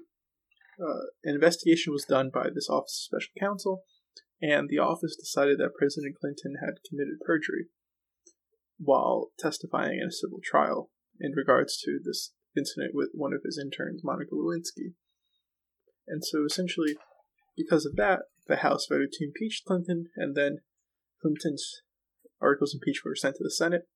uh, 0.80 1.08
an 1.24 1.34
investigation 1.34 1.92
was 1.92 2.04
done 2.04 2.30
by 2.32 2.48
this 2.54 2.68
Office 2.68 3.08
of 3.10 3.20
Special 3.20 3.32
Counsel, 3.40 3.82
and 4.42 4.68
the 4.68 4.78
office 4.78 5.16
decided 5.16 5.58
that 5.58 5.76
President 5.78 6.16
Clinton 6.20 6.56
had 6.60 6.84
committed 6.88 7.20
perjury 7.24 7.68
while 8.78 9.30
testifying 9.38 9.98
in 10.00 10.08
a 10.08 10.12
civil 10.12 10.40
trial 10.42 10.90
in 11.20 11.32
regards 11.32 11.78
to 11.80 11.98
this 12.02 12.32
incident 12.56 12.92
with 12.94 13.10
one 13.14 13.32
of 13.32 13.42
his 13.44 13.58
interns, 13.58 14.02
Monica 14.04 14.34
Lewinsky. 14.34 14.94
And 16.06 16.22
so 16.24 16.44
essentially, 16.44 16.96
because 17.56 17.86
of 17.86 17.96
that, 17.96 18.20
the 18.46 18.56
House 18.56 18.86
voted 18.88 19.12
to 19.12 19.24
impeach 19.24 19.62
Clinton, 19.66 20.06
and 20.16 20.36
then 20.36 20.58
Clinton's 21.22 21.82
articles 22.40 22.74
of 22.74 22.78
impeachment 22.78 23.12
were 23.12 23.16
sent 23.16 23.36
to 23.36 23.44
the 23.44 23.50
Senate. 23.50 23.88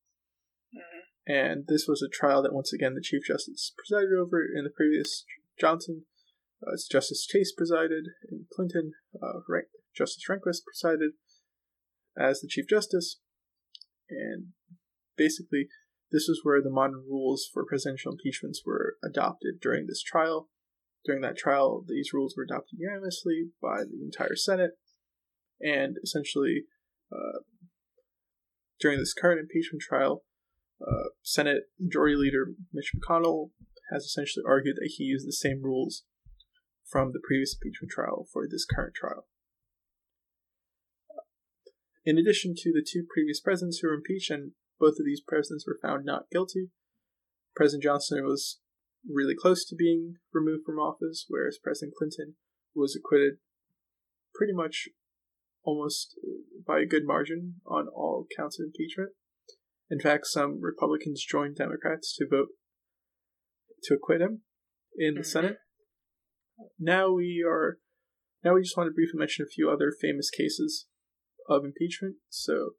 Mm-hmm. 0.75 1.33
And 1.33 1.65
this 1.69 1.87
was 1.87 2.03
a 2.03 2.09
trial 2.09 2.43
that, 2.43 2.55
once 2.55 2.73
again, 2.73 2.95
the 2.95 3.03
Chief 3.05 3.23
Justice 3.27 3.73
presided 3.77 4.15
over. 4.19 4.43
In 4.43 4.65
the 4.65 4.71
previous 4.75 5.25
Johnson, 5.61 6.05
uh, 6.67 6.77
Justice 6.91 7.27
Chase 7.27 7.53
presided. 7.55 8.05
and 8.31 8.47
Clinton, 8.55 8.93
uh, 9.23 9.41
Rank- 9.49 9.69
Justice 9.95 10.25
Rehnquist 10.29 10.63
presided 10.65 11.13
as 12.19 12.41
the 12.41 12.49
Chief 12.49 12.67
Justice. 12.69 13.21
And 14.11 14.49
basically, 15.17 15.69
this 16.11 16.29
is 16.29 16.41
where 16.43 16.63
the 16.63 16.71
modern 16.71 17.05
rules 17.09 17.49
for 17.53 17.67
presidential 17.67 18.13
impeachments 18.13 18.63
were 18.65 18.97
adopted 19.05 19.61
during 19.61 19.87
this 19.87 20.03
trial. 20.03 20.49
During 21.05 21.21
that 21.23 21.37
trial, 21.37 21.85
these 21.87 22.13
rules 22.13 22.35
were 22.37 22.45
adopted 22.45 22.79
unanimously 22.79 23.51
by 23.63 23.85
the 23.85 24.03
entire 24.03 24.37
Senate, 24.37 24.73
and 25.61 25.97
essentially, 26.03 26.65
uh, 27.13 27.41
during 28.81 28.99
this 28.99 29.15
current 29.15 29.41
impeachment 29.41 29.83
trial, 29.83 30.25
uh, 30.81 31.09
Senate 31.23 31.65
Majority 31.79 32.17
Leader 32.17 32.53
Mitch 32.73 32.93
McConnell 32.95 33.51
has 33.93 34.05
essentially 34.05 34.45
argued 34.47 34.77
that 34.77 34.93
he 34.97 35.05
used 35.05 35.27
the 35.27 35.33
same 35.33 35.63
rules 35.63 36.05
from 36.85 37.13
the 37.13 37.21
previous 37.27 37.55
impeachment 37.55 37.91
trial 37.91 38.27
for 38.33 38.47
this 38.49 38.65
current 38.65 38.95
trial. 38.95 39.27
In 42.09 42.17
addition 42.17 42.55
to 42.57 42.73
the 42.73 42.81
two 42.81 43.05
previous 43.07 43.39
presidents 43.39 43.81
who 43.81 43.89
were 43.89 43.95
impeached 43.95 44.31
and 44.31 44.53
both 44.81 44.95
of 44.99 45.05
these 45.05 45.21
presidents 45.21 45.67
were 45.67 45.77
found 45.83 46.07
not 46.07 46.31
guilty. 46.33 46.71
President 47.55 47.83
Johnson 47.83 48.25
was 48.25 48.61
really 49.07 49.35
close 49.39 49.63
to 49.67 49.77
being 49.77 50.15
removed 50.33 50.65
from 50.65 50.79
office, 50.79 51.27
whereas 51.29 51.59
President 51.63 51.93
Clinton 51.99 52.37
was 52.75 52.97
acquitted 52.97 53.35
pretty 54.35 54.55
much 54.55 54.89
almost 55.65 56.19
by 56.67 56.81
a 56.81 56.87
good 56.87 57.05
margin 57.05 57.57
on 57.67 57.89
all 57.89 58.27
counts 58.35 58.59
of 58.59 58.65
impeachment. 58.65 59.11
In 59.91 60.01
fact, 60.01 60.29
some 60.29 60.63
Republicans 60.63 61.23
joined 61.23 61.57
Democrats 61.57 62.17
to 62.17 62.27
vote 62.27 62.49
to 63.83 63.93
acquit 63.93 64.23
him 64.23 64.41
in 64.97 65.13
the 65.13 65.21
mm-hmm. 65.21 65.29
Senate. 65.29 65.59
Now 66.81 67.13
we 67.13 67.45
are 67.47 67.81
now 68.43 68.55
we 68.55 68.63
just 68.63 68.79
want 68.79 68.89
to 68.89 68.95
briefly 68.95 69.19
mention 69.19 69.45
a 69.45 69.55
few 69.55 69.69
other 69.69 69.93
famous 69.93 70.31
cases 70.31 70.87
of 71.49 71.65
impeachment. 71.65 72.17
So 72.29 72.71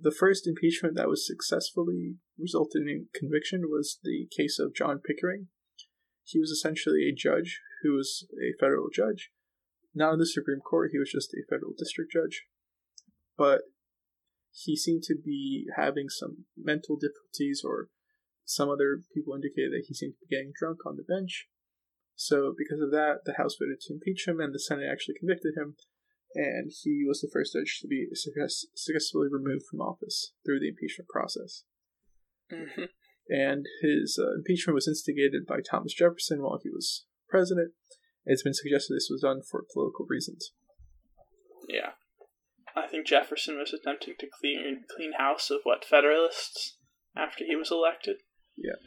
the 0.00 0.14
first 0.14 0.46
impeachment 0.46 0.96
that 0.96 1.08
was 1.08 1.26
successfully 1.26 2.16
resulted 2.38 2.82
in 2.82 3.08
conviction 3.14 3.62
was 3.64 3.98
the 4.02 4.26
case 4.34 4.58
of 4.58 4.74
John 4.74 5.00
Pickering. 5.04 5.48
He 6.24 6.38
was 6.38 6.50
essentially 6.50 7.08
a 7.08 7.14
judge 7.14 7.60
who 7.82 7.94
was 7.94 8.26
a 8.32 8.56
federal 8.58 8.88
judge. 8.92 9.30
Not 9.94 10.14
in 10.14 10.18
the 10.18 10.26
Supreme 10.26 10.60
Court, 10.60 10.90
he 10.92 10.98
was 10.98 11.10
just 11.10 11.34
a 11.34 11.44
federal 11.50 11.72
district 11.76 12.12
judge. 12.12 12.44
But 13.36 13.62
he 14.52 14.76
seemed 14.76 15.02
to 15.04 15.16
be 15.16 15.66
having 15.76 16.08
some 16.08 16.44
mental 16.56 16.96
difficulties, 16.96 17.62
or 17.64 17.88
some 18.44 18.68
other 18.68 19.02
people 19.14 19.34
indicated 19.34 19.72
that 19.72 19.86
he 19.88 19.94
seemed 19.94 20.14
to 20.14 20.26
be 20.26 20.36
getting 20.36 20.52
drunk 20.58 20.78
on 20.86 20.96
the 20.96 21.06
bench. 21.06 21.48
So, 22.14 22.54
because 22.56 22.80
of 22.80 22.90
that, 22.90 23.24
the 23.24 23.34
House 23.34 23.56
voted 23.58 23.80
to 23.80 23.94
impeach 23.94 24.26
him, 24.28 24.40
and 24.40 24.54
the 24.54 24.60
Senate 24.60 24.88
actually 24.90 25.14
convicted 25.18 25.54
him, 25.56 25.76
and 26.34 26.70
he 26.82 27.04
was 27.06 27.20
the 27.20 27.30
first 27.32 27.54
judge 27.54 27.80
to 27.80 27.88
be 27.88 28.06
successfully 28.14 29.28
removed 29.30 29.64
from 29.70 29.80
office 29.80 30.32
through 30.44 30.60
the 30.60 30.68
impeachment 30.68 31.08
process. 31.08 31.64
Mm-hmm. 32.52 32.84
And 33.28 33.66
his 33.82 34.18
uh, 34.20 34.34
impeachment 34.34 34.74
was 34.74 34.88
instigated 34.88 35.46
by 35.46 35.58
Thomas 35.60 35.94
Jefferson 35.94 36.42
while 36.42 36.58
he 36.62 36.70
was 36.70 37.06
president. 37.28 37.72
It's 38.24 38.42
been 38.42 38.54
suggested 38.54 38.94
this 38.94 39.08
was 39.10 39.22
done 39.22 39.40
for 39.48 39.64
political 39.72 40.06
reasons. 40.08 40.52
Yeah. 41.68 41.92
I 42.76 42.86
think 42.86 43.06
Jefferson 43.06 43.58
was 43.58 43.72
attempting 43.72 44.14
to 44.18 44.26
clean 44.40 44.84
clean 44.94 45.12
house 45.18 45.50
of 45.50 45.60
what 45.64 45.84
Federalists 45.84 46.76
after 47.16 47.44
he 47.44 47.56
was 47.56 47.70
elected. 47.70 48.16
Yeah. 48.56 48.78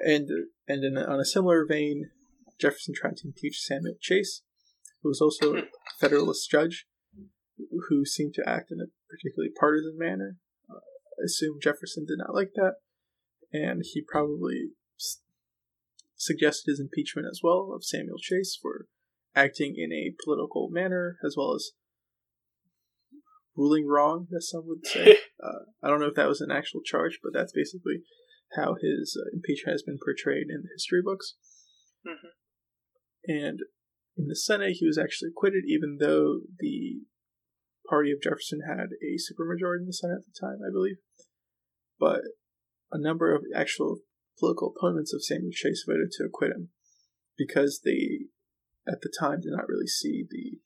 And 0.00 0.28
and 0.66 0.84
in, 0.84 0.96
on 0.96 1.20
a 1.20 1.24
similar 1.24 1.64
vein, 1.66 2.10
Jefferson 2.60 2.94
tried 2.94 3.16
to 3.18 3.28
impeach 3.28 3.60
Samuel 3.60 3.94
Chase, 4.00 4.42
who 5.02 5.08
was 5.08 5.20
also 5.20 5.54
a 5.56 5.62
Federalist 6.00 6.50
judge, 6.50 6.86
who 7.88 8.04
seemed 8.04 8.34
to 8.34 8.48
act 8.48 8.70
in 8.70 8.78
a 8.80 8.90
particularly 9.08 9.52
partisan 9.58 9.96
manner. 9.98 10.36
Uh, 10.70 10.78
I 10.78 11.24
assume 11.24 11.58
Jefferson 11.62 12.04
did 12.06 12.18
not 12.18 12.34
like 12.34 12.50
that, 12.54 12.74
and 13.52 13.82
he 13.84 14.02
probably 14.06 14.70
s- 14.98 15.20
suggested 16.16 16.70
his 16.70 16.80
impeachment 16.80 17.26
as 17.30 17.40
well 17.42 17.72
of 17.74 17.84
Samuel 17.84 18.18
Chase 18.20 18.58
for 18.60 18.86
acting 19.34 19.74
in 19.76 19.92
a 19.92 20.14
political 20.24 20.68
manner 20.70 21.16
as 21.24 21.34
well 21.36 21.54
as 21.54 21.72
ruling 23.56 23.86
wrong, 23.86 24.28
as 24.36 24.48
some 24.48 24.66
would 24.66 24.86
say. 24.86 25.18
uh, 25.42 25.64
I 25.82 25.88
don't 25.88 26.00
know 26.00 26.06
if 26.06 26.14
that 26.14 26.28
was 26.28 26.40
an 26.40 26.50
actual 26.50 26.80
charge, 26.84 27.18
but 27.22 27.32
that's 27.34 27.52
basically 27.52 28.02
how 28.56 28.76
his 28.80 29.16
uh, 29.18 29.28
impeachment 29.34 29.74
has 29.74 29.82
been 29.82 29.98
portrayed 30.02 30.46
in 30.48 30.62
the 30.62 30.68
history 30.74 31.02
books. 31.02 31.34
Mhm. 32.06 32.30
And 33.24 33.60
in 34.18 34.26
the 34.26 34.36
Senate, 34.36 34.76
he 34.80 34.86
was 34.86 34.98
actually 34.98 35.30
acquitted, 35.30 35.64
even 35.66 35.98
though 36.00 36.40
the 36.58 37.02
party 37.88 38.10
of 38.10 38.20
Jefferson 38.20 38.60
had 38.68 38.90
a 39.00 39.16
supermajority 39.16 39.82
in 39.82 39.86
the 39.86 39.92
Senate 39.92 40.18
at 40.18 40.26
the 40.26 40.38
time, 40.38 40.58
I 40.66 40.72
believe. 40.72 40.96
But 41.98 42.22
a 42.90 42.98
number 42.98 43.34
of 43.34 43.42
actual 43.54 43.98
political 44.38 44.74
opponents 44.76 45.14
of 45.14 45.24
Samuel 45.24 45.52
Chase 45.52 45.84
voted 45.86 46.10
to 46.12 46.24
acquit 46.24 46.52
him 46.52 46.70
because 47.36 47.80
they, 47.84 48.26
at 48.86 49.00
the 49.00 49.12
time, 49.18 49.40
did 49.40 49.52
not 49.52 49.68
really 49.68 49.86
see 49.86 50.24
the 50.28 50.58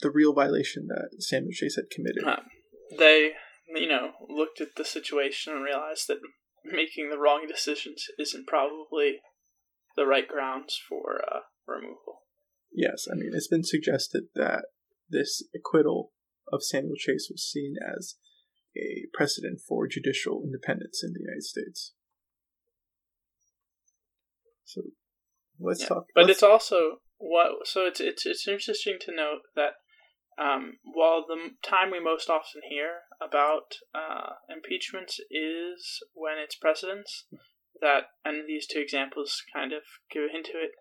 the 0.00 0.10
real 0.10 0.32
violation 0.32 0.88
that 0.88 1.22
Samuel 1.22 1.52
Chase 1.52 1.76
had 1.76 1.90
committed. 1.90 2.24
Uh, 2.24 2.42
they, 2.98 3.32
you 3.74 3.86
know, 3.86 4.12
looked 4.28 4.60
at 4.60 4.74
the 4.76 4.84
situation 4.84 5.52
and 5.52 5.62
realized 5.62 6.08
that 6.08 6.18
making 6.64 7.10
the 7.10 7.18
wrong 7.18 7.46
decisions 7.46 8.06
isn't 8.18 8.46
probably 8.46 9.20
the 9.96 10.06
right 10.06 10.26
grounds 10.26 10.80
for 10.88 11.20
uh, 11.30 11.40
removal. 11.66 12.22
Yes, 12.72 13.06
I 13.10 13.16
mean, 13.16 13.32
it's 13.34 13.48
been 13.48 13.64
suggested 13.64 14.24
that 14.34 14.66
this 15.08 15.42
acquittal 15.54 16.12
of 16.52 16.62
Samuel 16.62 16.96
Chase 16.96 17.28
was 17.30 17.42
seen 17.42 17.74
as 17.96 18.16
a 18.76 19.06
precedent 19.12 19.60
for 19.66 19.86
judicial 19.88 20.42
independence 20.44 21.02
in 21.02 21.12
the 21.12 21.20
United 21.20 21.42
States. 21.42 21.94
So 24.64 24.82
let's 25.58 25.80
Yeah, 25.82 25.88
talk. 25.88 26.06
But 26.14 26.22
let's- 26.26 26.36
it's 26.36 26.42
also 26.42 27.02
what 27.18 27.66
so 27.66 27.86
it's 27.86 28.00
it's 28.00 28.24
it's 28.24 28.48
interesting 28.48 28.98
to 29.00 29.12
note 29.14 29.42
that 29.54 29.74
um, 30.38 30.78
while 30.84 31.26
the 31.26 31.50
time 31.62 31.90
we 31.90 32.00
most 32.00 32.30
often 32.30 32.62
hear 32.68 33.00
about 33.20 33.74
uh, 33.94 34.34
impeachments 34.48 35.20
is 35.30 36.02
when 36.14 36.38
it's 36.38 36.56
presidents, 36.56 37.26
that 37.80 38.04
and 38.24 38.46
these 38.46 38.66
two 38.66 38.80
examples 38.80 39.42
kind 39.54 39.72
of 39.72 39.82
give 40.10 40.24
a 40.24 40.32
hint 40.32 40.46
to 40.46 40.58
it. 40.58 40.72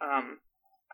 Um, 0.00 0.40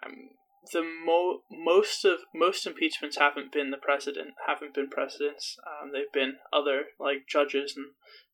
um, 0.04 0.30
the 0.72 0.82
mo- 0.82 1.42
most 1.50 2.04
of 2.04 2.20
most 2.34 2.66
impeachments 2.66 3.18
haven't 3.18 3.52
been 3.52 3.70
the 3.70 3.76
president, 3.76 4.34
haven't 4.46 4.74
been 4.74 4.88
presidents. 4.88 5.56
Um, 5.66 5.92
they've 5.92 6.12
been 6.12 6.36
other 6.52 6.86
like 6.98 7.26
judges 7.28 7.74
and 7.76 7.86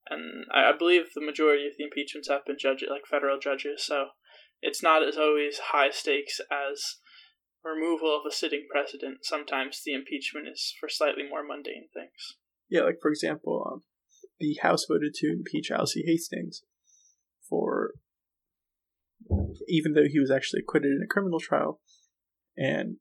and 0.09 0.45
I, 0.53 0.71
I 0.71 0.77
believe 0.77 1.13
the 1.13 1.25
majority 1.25 1.67
of 1.67 1.73
the 1.77 1.85
impeachments 1.85 2.29
have 2.29 2.45
been 2.45 2.57
judges 2.59 2.89
like 2.91 3.05
federal 3.09 3.39
judges. 3.39 3.85
So 3.85 4.07
it's 4.61 4.83
not 4.83 5.07
as 5.07 5.17
always 5.17 5.59
high 5.71 5.91
stakes 5.91 6.39
as 6.51 6.97
removal 7.63 8.15
of 8.15 8.25
a 8.27 8.33
sitting 8.33 8.65
president. 8.69 9.19
Sometimes 9.23 9.81
the 9.85 9.93
impeachment 9.93 10.47
is 10.47 10.73
for 10.79 10.89
slightly 10.89 11.23
more 11.27 11.43
mundane 11.45 11.87
things. 11.93 12.37
yeah, 12.69 12.81
like 12.81 12.97
for 13.01 13.11
example, 13.11 13.71
um, 13.71 13.83
the 14.39 14.57
House 14.61 14.85
voted 14.87 15.13
to 15.15 15.31
impeach 15.31 15.71
Alcee 15.71 16.03
Hastings 16.05 16.63
for 17.49 17.91
even 19.67 19.93
though 19.93 20.07
he 20.09 20.19
was 20.19 20.31
actually 20.31 20.61
acquitted 20.61 20.91
in 20.91 21.01
a 21.03 21.11
criminal 21.11 21.39
trial, 21.39 21.79
and 22.57 22.97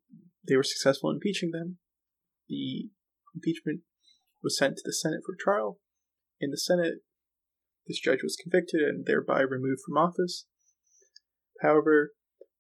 they 0.46 0.57
were 0.57 0.62
successful 0.62 1.11
in 1.11 1.16
impeaching 1.16 1.50
them. 1.50 1.78
The 2.48 2.90
impeachment 3.35 3.81
was 4.42 4.59
sent 4.59 4.76
to 4.76 4.83
the 4.85 4.92
Senate 4.92 5.20
for 5.24 5.37
trial. 5.38 5.78
In 6.40 6.50
the 6.50 6.59
Senate, 6.59 7.00
this 7.87 8.00
judge 8.00 8.22
was 8.22 8.37
convicted 8.37 8.81
and 8.81 9.07
thereby 9.07 9.40
removed 9.40 9.81
from 9.87 9.96
office. 9.96 10.46
However, 11.61 12.12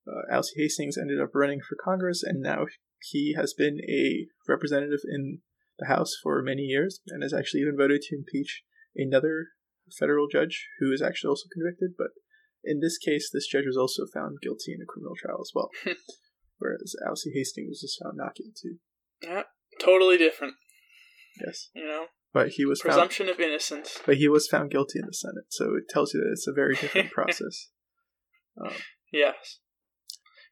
uh, 0.06 0.34
Alcee 0.34 0.56
Hastings 0.56 0.98
ended 0.98 1.20
up 1.20 1.34
running 1.34 1.60
for 1.60 1.76
Congress, 1.82 2.22
and 2.22 2.40
now 2.40 2.66
he 3.00 3.34
has 3.36 3.54
been 3.54 3.78
a 3.88 4.26
representative 4.48 5.00
in 5.08 5.40
the 5.78 5.86
House 5.86 6.14
for 6.22 6.42
many 6.42 6.62
years 6.62 7.00
and 7.08 7.22
has 7.22 7.34
actually 7.34 7.60
even 7.60 7.76
voted 7.76 8.02
to 8.02 8.16
impeach 8.16 8.62
another 8.96 9.48
federal 9.90 10.28
judge 10.28 10.68
who 10.80 10.92
is 10.92 11.02
actually 11.02 11.30
also 11.30 11.48
convicted. 11.52 11.92
But 11.96 12.08
in 12.64 12.80
this 12.80 12.98
case, 12.98 13.30
this 13.32 13.46
judge 13.46 13.66
was 13.66 13.76
also 13.76 14.04
found 14.12 14.38
guilty 14.42 14.72
in 14.72 14.82
a 14.82 14.86
criminal 14.86 15.14
trial 15.16 15.40
as 15.40 15.50
well, 15.54 15.70
whereas 16.58 16.94
Alcee 17.06 17.32
Hastings 17.34 17.80
was 17.82 17.98
found 18.02 18.16
not 18.16 18.34
guilty. 18.36 18.78
Yeah, 19.22 19.42
totally 19.80 20.18
different. 20.18 20.54
Yes, 21.44 21.70
You 21.74 21.86
know, 21.86 22.06
but 22.34 22.50
he 22.50 22.64
was 22.66 22.82
found, 22.82 22.92
presumption 22.92 23.28
of 23.30 23.40
innocence. 23.40 23.98
but 24.04 24.18
he 24.18 24.28
was 24.28 24.46
found 24.48 24.70
guilty 24.70 24.98
in 24.98 25.06
the 25.06 25.14
Senate, 25.14 25.46
so 25.48 25.74
it 25.76 25.88
tells 25.88 26.12
you 26.12 26.20
that 26.20 26.30
it's 26.32 26.46
a 26.46 26.52
very 26.52 26.74
different 26.74 27.10
process. 27.12 27.68
Um, 28.60 28.74
Yes. 29.12 29.58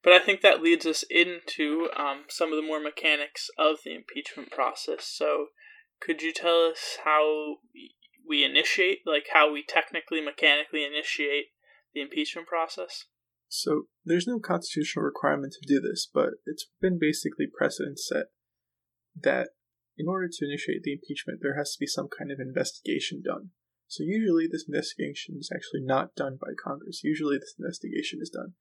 But 0.02 0.12
I 0.14 0.18
think 0.18 0.40
that 0.40 0.62
leads 0.62 0.86
us 0.86 1.04
into 1.10 1.88
um, 1.96 2.24
some 2.28 2.50
of 2.50 2.56
the 2.56 2.66
more 2.66 2.80
mechanics 2.80 3.48
of 3.58 3.76
the 3.84 3.94
impeachment 3.94 4.50
process. 4.50 5.04
So, 5.06 5.46
could 6.00 6.22
you 6.22 6.32
tell 6.32 6.64
us 6.64 6.96
how 7.04 7.56
we 8.26 8.44
initiate, 8.44 9.00
like 9.06 9.26
how 9.32 9.52
we 9.52 9.64
technically, 9.66 10.20
mechanically 10.20 10.84
initiate 10.84 11.46
the 11.94 12.00
impeachment 12.00 12.46
process? 12.46 13.06
So 13.48 13.84
there's 14.04 14.28
no 14.28 14.38
constitutional 14.38 15.04
requirement 15.04 15.54
to 15.54 15.66
do 15.66 15.80
this, 15.80 16.08
but 16.12 16.30
it's 16.46 16.66
been 16.80 16.98
basically 17.00 17.46
precedent 17.46 17.98
set 17.98 18.26
that 19.20 19.50
in 19.98 20.06
order 20.08 20.28
to 20.30 20.44
initiate 20.44 20.82
the 20.82 20.92
impeachment, 20.92 21.40
there 21.42 21.56
has 21.56 21.72
to 21.72 21.80
be 21.80 21.86
some 21.86 22.08
kind 22.08 22.30
of 22.30 22.38
investigation 22.38 23.22
done. 23.24 23.50
So 23.88 24.04
usually 24.04 24.46
this 24.46 24.66
investigation 24.68 25.36
is 25.38 25.50
actually 25.52 25.82
not 25.82 26.14
done 26.14 26.38
by 26.40 26.54
Congress. 26.54 27.02
Usually 27.02 27.38
this 27.38 27.56
investigation 27.58 28.20
is 28.22 28.30
done 28.30 28.54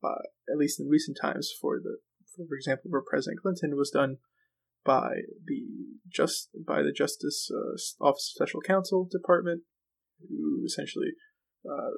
by, 0.00 0.14
at 0.48 0.56
least 0.56 0.78
in 0.78 0.88
recent 0.88 1.18
times, 1.20 1.50
for 1.60 1.80
the, 1.82 1.98
for 2.36 2.54
example, 2.54 2.90
for 2.90 3.02
President 3.02 3.42
Clinton, 3.42 3.76
was 3.76 3.90
done 3.90 4.18
by 4.84 5.10
the 5.46 5.64
just 6.12 6.50
by 6.66 6.82
the 6.82 6.92
Justice 6.92 7.50
uh, 7.50 8.04
Office 8.04 8.32
of 8.34 8.46
Special 8.46 8.60
Counsel 8.60 9.08
Department, 9.10 9.62
who 10.28 10.62
essentially 10.66 11.12
uh, 11.64 11.90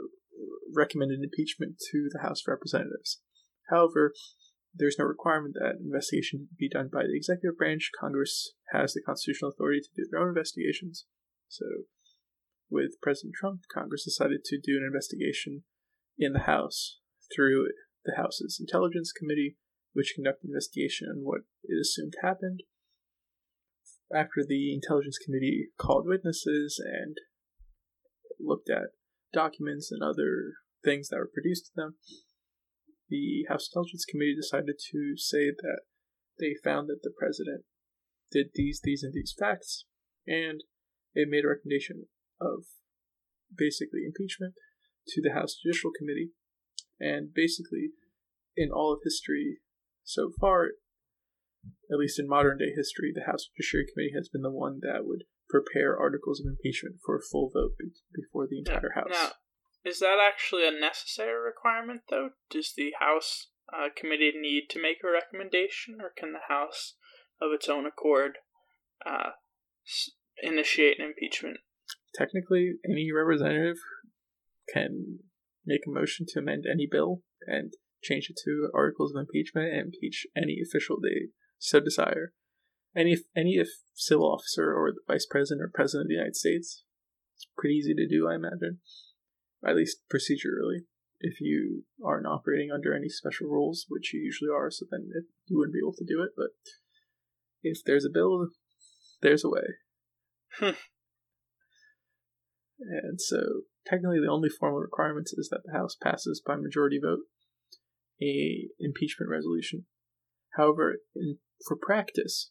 recommended 0.74 1.20
impeachment 1.22 1.76
to 1.90 2.08
the 2.12 2.20
House 2.20 2.42
of 2.46 2.52
Representatives. 2.52 3.20
However, 3.70 4.12
there's 4.74 4.96
no 4.98 5.04
requirement 5.04 5.54
that 5.54 5.78
investigation 5.80 6.48
be 6.58 6.68
done 6.68 6.90
by 6.92 7.02
the 7.04 7.16
executive 7.16 7.56
branch. 7.56 7.90
Congress 7.98 8.52
has 8.72 8.92
the 8.92 9.02
constitutional 9.06 9.50
authority 9.50 9.80
to 9.80 9.88
do 9.96 10.08
their 10.10 10.20
own 10.20 10.28
investigations. 10.28 11.06
So, 11.48 11.64
with 12.70 13.00
President 13.00 13.34
Trump, 13.38 13.60
Congress 13.72 14.04
decided 14.04 14.42
to 14.44 14.58
do 14.58 14.76
an 14.76 14.84
investigation 14.84 15.62
in 16.18 16.32
the 16.32 16.40
House 16.50 16.98
through 17.34 17.68
the 18.04 18.14
House's 18.16 18.58
Intelligence 18.60 19.12
Committee, 19.12 19.56
which 19.92 20.12
conducted 20.14 20.48
an 20.48 20.50
investigation 20.50 21.08
on 21.08 21.22
what 21.22 21.42
it 21.62 21.80
assumed 21.80 22.14
happened. 22.22 22.62
After 24.12 24.44
the 24.46 24.74
Intelligence 24.74 25.18
Committee 25.18 25.68
called 25.78 26.06
witnesses 26.06 26.80
and 26.84 27.16
looked 28.40 28.68
at 28.68 28.94
documents 29.32 29.90
and 29.90 30.02
other 30.02 30.54
things 30.84 31.08
that 31.08 31.16
were 31.16 31.30
produced 31.32 31.66
to 31.66 31.72
them, 31.74 31.94
the 33.08 33.44
House 33.48 33.68
Intelligence 33.70 34.04
Committee 34.04 34.36
decided 34.36 34.76
to 34.92 35.14
say 35.16 35.50
that 35.50 35.80
they 36.38 36.54
found 36.62 36.88
that 36.88 37.00
the 37.02 37.12
president 37.16 37.64
did 38.30 38.48
these, 38.54 38.80
these, 38.82 39.02
and 39.02 39.14
these 39.14 39.34
facts, 39.38 39.84
and 40.26 40.64
it 41.14 41.28
made 41.30 41.44
a 41.44 41.48
recommendation 41.48 42.06
of 42.40 42.66
basically 43.56 44.00
impeachment 44.04 44.54
to 45.08 45.22
the 45.22 45.32
House 45.32 45.56
Judicial 45.62 45.90
Committee. 45.96 46.30
And 47.00 47.32
basically, 47.34 47.90
in 48.56 48.70
all 48.70 48.92
of 48.92 49.00
history 49.04 49.58
so 50.02 50.30
far, 50.40 50.70
at 51.90 51.98
least 51.98 52.18
in 52.18 52.28
modern 52.28 52.58
day 52.58 52.72
history, 52.74 53.12
the 53.14 53.30
House 53.30 53.48
Judiciary 53.48 53.86
Committee 53.92 54.14
has 54.14 54.28
been 54.28 54.42
the 54.42 54.50
one 54.50 54.80
that 54.82 55.04
would 55.04 55.24
prepare 55.48 55.98
articles 55.98 56.40
of 56.40 56.46
impeachment 56.46 56.96
for 57.04 57.16
a 57.16 57.22
full 57.22 57.50
vote 57.52 57.72
be- 57.78 57.92
before 58.14 58.46
the 58.48 58.58
entire 58.58 58.92
House. 58.94 59.08
Now, 59.10 59.28
is 59.84 60.00
that 60.00 60.18
actually 60.18 60.66
a 60.66 60.70
necessary 60.70 61.38
requirement, 61.40 62.02
though? 62.08 62.30
Does 62.50 62.72
the 62.76 62.92
House 62.98 63.48
uh, 63.72 63.88
committee 63.94 64.32
need 64.34 64.68
to 64.70 64.82
make 64.82 64.98
a 65.04 65.10
recommendation, 65.10 65.98
or 66.00 66.10
can 66.16 66.32
the 66.32 66.48
House, 66.48 66.94
of 67.40 67.52
its 67.52 67.68
own 67.68 67.86
accord, 67.86 68.38
uh, 69.04 69.30
s- 69.86 70.10
initiate 70.42 70.98
an 70.98 71.06
impeachment? 71.06 71.58
Technically, 72.14 72.74
any 72.88 73.10
representative 73.12 73.76
can 74.72 75.18
make 75.66 75.82
a 75.86 75.90
motion 75.90 76.26
to 76.28 76.38
amend 76.38 76.64
any 76.70 76.88
bill 76.90 77.22
and 77.46 77.72
change 78.02 78.28
it 78.30 78.36
to 78.44 78.70
articles 78.74 79.14
of 79.14 79.20
impeachment 79.20 79.72
and 79.72 79.86
impeach 79.94 80.26
any 80.36 80.58
official 80.62 80.98
they 81.00 81.28
so 81.64 81.80
desire. 81.80 82.32
Any 82.94 83.16
any 83.34 83.54
if 83.54 83.68
civil 83.94 84.30
officer 84.30 84.72
or 84.72 84.92
the 84.92 85.00
vice 85.08 85.26
president 85.26 85.62
or 85.62 85.70
president 85.72 86.04
of 86.04 86.08
the 86.08 86.14
United 86.14 86.36
States 86.36 86.84
It's 87.34 87.48
pretty 87.56 87.76
easy 87.76 87.94
to 87.94 88.06
do, 88.06 88.28
I 88.28 88.34
imagine, 88.34 88.78
at 89.66 89.76
least 89.76 90.02
procedurally. 90.12 90.84
If 91.20 91.40
you 91.40 91.84
aren't 92.04 92.26
operating 92.26 92.70
under 92.70 92.94
any 92.94 93.08
special 93.08 93.48
rules, 93.48 93.86
which 93.88 94.12
you 94.12 94.20
usually 94.20 94.50
are, 94.54 94.70
so 94.70 94.84
then 94.90 95.08
it, 95.14 95.24
you 95.46 95.56
wouldn't 95.56 95.72
be 95.72 95.80
able 95.80 95.94
to 95.94 96.04
do 96.04 96.22
it. 96.22 96.32
But 96.36 96.50
if 97.62 97.78
there's 97.84 98.04
a 98.04 98.12
bill, 98.12 98.48
there's 99.22 99.44
a 99.44 99.48
way. 99.48 99.68
Hmm. 100.58 100.78
and 102.78 103.20
so, 103.20 103.62
technically, 103.86 104.20
the 104.20 104.30
only 104.30 104.50
formal 104.50 104.80
requirements 104.80 105.32
is 105.32 105.48
that 105.48 105.62
the 105.64 105.72
House 105.72 105.96
passes 106.00 106.42
by 106.44 106.56
majority 106.56 107.00
vote 107.02 107.20
a 108.22 108.68
impeachment 108.78 109.30
resolution. 109.30 109.86
However, 110.56 110.96
in, 111.16 111.38
for 111.66 111.76
practice, 111.80 112.50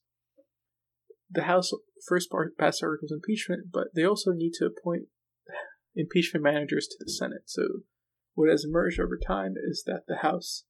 the 1.29 1.43
House 1.43 1.71
first 2.07 2.29
passed 2.59 2.83
articles 2.83 3.11
of 3.11 3.17
impeachment, 3.17 3.67
but 3.71 3.87
they 3.95 4.03
also 4.03 4.31
need 4.31 4.53
to 4.55 4.65
appoint 4.65 5.03
impeachment 5.95 6.43
managers 6.43 6.87
to 6.87 6.97
the 6.99 7.11
Senate. 7.11 7.43
So, 7.45 7.63
what 8.35 8.49
has 8.49 8.65
emerged 8.65 8.99
over 8.99 9.17
time 9.17 9.53
is 9.57 9.83
that 9.85 10.03
the 10.07 10.17
House 10.17 10.65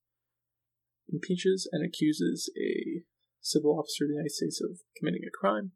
impeaches 1.12 1.67
and 1.71 1.86
accuses 1.86 2.51
a 2.58 3.03
civil 3.41 3.77
officer 3.77 4.06
of 4.06 4.10
the 4.10 4.15
United 4.15 4.32
States 4.32 4.62
of 4.62 4.79
committing 4.97 5.21
a 5.27 5.38
crime 5.38 5.71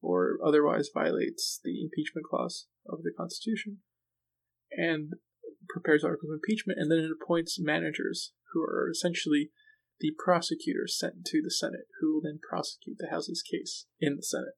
or 0.00 0.38
otherwise 0.44 0.88
violates 0.92 1.60
the 1.62 1.82
impeachment 1.82 2.26
clause 2.28 2.66
of 2.88 3.02
the 3.02 3.12
Constitution 3.16 3.78
and 4.72 5.12
prepares 5.68 6.04
articles 6.04 6.30
of 6.30 6.40
impeachment, 6.42 6.78
and 6.80 6.90
then 6.90 6.98
it 6.98 7.10
appoints 7.10 7.60
managers 7.60 8.32
who 8.52 8.62
are 8.62 8.88
essentially 8.90 9.50
the 10.00 10.12
prosecutor 10.18 10.86
sent 10.86 11.24
to 11.26 11.40
the 11.42 11.50
Senate, 11.50 11.86
who 12.00 12.14
will 12.14 12.22
then 12.22 12.40
prosecute 12.42 12.96
the 12.98 13.10
House's 13.10 13.42
case 13.42 13.86
in 14.00 14.16
the 14.16 14.22
Senate. 14.22 14.56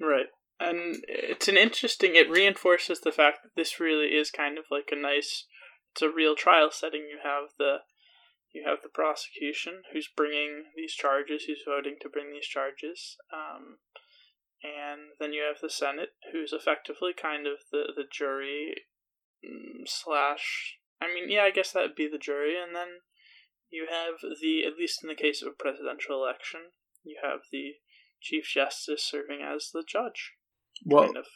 Right. 0.00 0.26
And 0.58 1.02
it's 1.08 1.48
an 1.48 1.56
interesting, 1.56 2.16
it 2.16 2.30
reinforces 2.30 3.00
the 3.00 3.12
fact 3.12 3.38
that 3.42 3.56
this 3.56 3.80
really 3.80 4.08
is 4.08 4.30
kind 4.30 4.58
of 4.58 4.64
like 4.70 4.90
a 4.92 4.96
nice, 4.96 5.46
it's 5.92 6.02
a 6.02 6.10
real 6.10 6.34
trial 6.34 6.70
setting. 6.70 7.06
You 7.08 7.18
have 7.22 7.50
the, 7.58 7.78
you 8.52 8.64
have 8.66 8.78
the 8.82 8.88
prosecution 8.92 9.82
who's 9.92 10.08
bringing 10.14 10.64
these 10.76 10.92
charges, 10.92 11.44
who's 11.44 11.64
voting 11.66 11.96
to 12.02 12.08
bring 12.08 12.32
these 12.32 12.46
charges. 12.46 13.16
Um, 13.32 13.78
and 14.62 15.16
then 15.18 15.32
you 15.32 15.42
have 15.42 15.60
the 15.62 15.70
Senate, 15.70 16.10
who's 16.32 16.52
effectively 16.52 17.12
kind 17.16 17.46
of 17.46 17.64
the, 17.72 17.92
the 17.96 18.04
jury 18.10 18.74
mm, 19.44 19.86
slash. 19.86 20.76
I 21.00 21.06
mean, 21.08 21.30
yeah, 21.30 21.42
I 21.42 21.50
guess 21.50 21.72
that 21.72 21.80
would 21.80 21.96
be 21.96 22.08
the 22.08 22.18
jury, 22.18 22.54
and 22.60 22.76
then 22.76 23.00
you 23.70 23.86
have 23.88 24.14
the, 24.40 24.64
at 24.64 24.78
least 24.78 25.00
in 25.02 25.08
the 25.08 25.14
case 25.14 25.42
of 25.42 25.48
a 25.48 25.62
presidential 25.62 26.22
election, 26.22 26.60
you 27.04 27.16
have 27.22 27.40
the 27.52 27.74
Chief 28.20 28.44
Justice 28.44 29.02
serving 29.02 29.40
as 29.42 29.70
the 29.72 29.84
judge. 29.86 30.32
Well, 30.84 31.04
kind 31.04 31.16
of. 31.16 31.26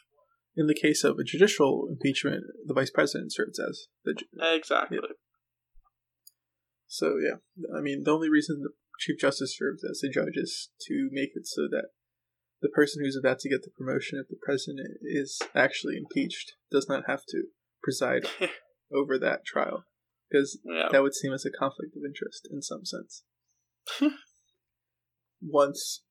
in 0.55 0.67
the 0.67 0.75
case 0.75 1.03
of 1.03 1.17
a 1.17 1.23
judicial 1.23 1.87
impeachment, 1.89 2.43
the 2.65 2.73
Vice 2.73 2.91
President 2.91 3.33
serves 3.33 3.59
as 3.59 3.87
the 4.03 4.13
judge. 4.13 4.27
Uh, 4.41 4.55
exactly. 4.55 4.99
Yeah. 5.01 5.15
So, 6.87 7.15
yeah, 7.17 7.37
I 7.75 7.81
mean, 7.81 8.03
the 8.03 8.11
only 8.11 8.29
reason 8.29 8.61
the 8.61 8.69
Chief 8.99 9.19
Justice 9.19 9.57
serves 9.57 9.83
as 9.83 9.99
the 9.99 10.09
judge 10.09 10.35
is 10.35 10.69
to 10.87 11.09
make 11.11 11.31
it 11.35 11.47
so 11.47 11.63
that 11.71 11.89
the 12.61 12.69
person 12.69 13.03
who's 13.03 13.17
about 13.17 13.39
to 13.39 13.49
get 13.49 13.63
the 13.63 13.71
promotion 13.77 14.19
if 14.19 14.29
the 14.29 14.39
president 14.41 14.97
is 15.01 15.41
actually 15.53 15.97
impeached 15.97 16.53
does 16.71 16.87
not 16.87 17.03
have 17.07 17.23
to 17.29 17.45
preside 17.83 18.27
over 18.93 19.19
that 19.19 19.45
trial 19.45 19.85
because 20.29 20.59
yeah. 20.65 20.87
that 20.91 21.03
would 21.03 21.13
seem 21.13 21.33
as 21.33 21.45
a 21.45 21.51
conflict 21.51 21.95
of 21.95 22.03
interest 22.05 22.47
in 22.51 22.61
some 22.61 22.85
sense. 22.85 23.23
Once 25.41 26.03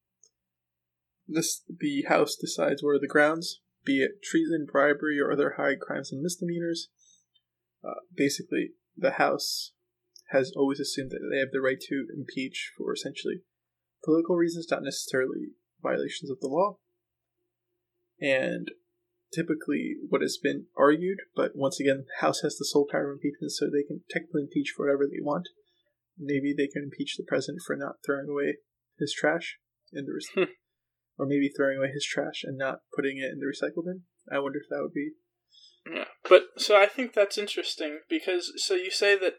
this 1.27 1.63
the 1.69 2.05
House 2.09 2.37
decides 2.37 2.83
what 2.83 2.91
are 2.91 3.01
the 3.01 3.09
grounds, 3.09 3.61
be 3.85 4.03
it 4.03 4.23
treason, 4.23 4.67
bribery, 4.71 5.19
or 5.19 5.33
other 5.33 5.55
high 5.57 5.75
crimes 5.81 6.13
and 6.13 6.23
misdemeanors, 6.23 6.89
uh, 7.83 8.01
basically 8.15 8.71
the 8.97 9.13
House 9.13 9.73
has 10.31 10.53
always 10.57 10.81
assumed 10.81 11.11
that 11.11 11.29
they 11.31 11.39
have 11.39 11.53
the 11.53 11.61
right 11.61 11.81
to 11.89 12.07
impeach 12.17 12.73
for 12.77 12.93
essentially 12.93 13.43
political 14.05 14.37
reasons, 14.37 14.67
not 14.71 14.83
necessarily 14.83 15.53
violations 15.83 16.31
of 16.31 16.41
the 16.41 16.49
law. 16.49 16.79
And 18.21 18.69
typically 19.35 19.97
what 20.09 20.23
has 20.23 20.39
been 20.39 20.67
argued, 20.77 21.19
but 21.35 21.53
once 21.55 21.81
again, 21.81 22.05
the 22.07 22.21
House 22.21 22.41
has 22.41 22.57
the 22.57 22.65
sole 22.65 22.87
power 22.91 23.11
of 23.11 23.17
impeachment, 23.17 23.53
so 23.53 23.67
they 23.67 23.83
can 23.83 24.03
technically 24.11 24.43
impeach 24.43 24.73
for 24.77 24.87
whatever 24.87 25.07
they 25.07 25.23
want. 25.23 25.49
Maybe 26.19 26.55
they 26.57 26.69
can 26.69 26.85
impeach 26.85 27.17
the 27.17 27.25
president 27.27 27.63
for 27.67 27.77
not 27.77 27.97
throwing 28.05 28.29
away 28.29 28.59
his 28.99 29.13
trash 29.13 29.59
in 29.93 30.07
the 30.07 30.25
hmm. 30.35 30.51
or 31.19 31.27
maybe 31.27 31.49
throwing 31.49 31.79
away 31.79 31.91
his 31.93 32.05
trash 32.05 32.45
and 32.45 32.57
not 32.57 32.81
putting 32.95 33.19
it 33.19 33.33
in 33.33 33.41
the 33.41 33.47
recycle 33.47 33.85
bin. 33.85 34.03
I 34.31 34.39
wonder 34.39 34.59
if 34.59 34.69
that 34.71 34.81
would 34.83 34.95
be. 34.95 35.13
Yeah, 35.91 36.07
but 36.29 36.45
so 36.57 36.81
I 36.81 36.87
think 36.87 37.13
that's 37.13 37.37
interesting 37.37 38.01
because 38.09 38.53
so 38.57 38.75
you 38.75 38.91
say 38.91 39.19
that 39.19 39.35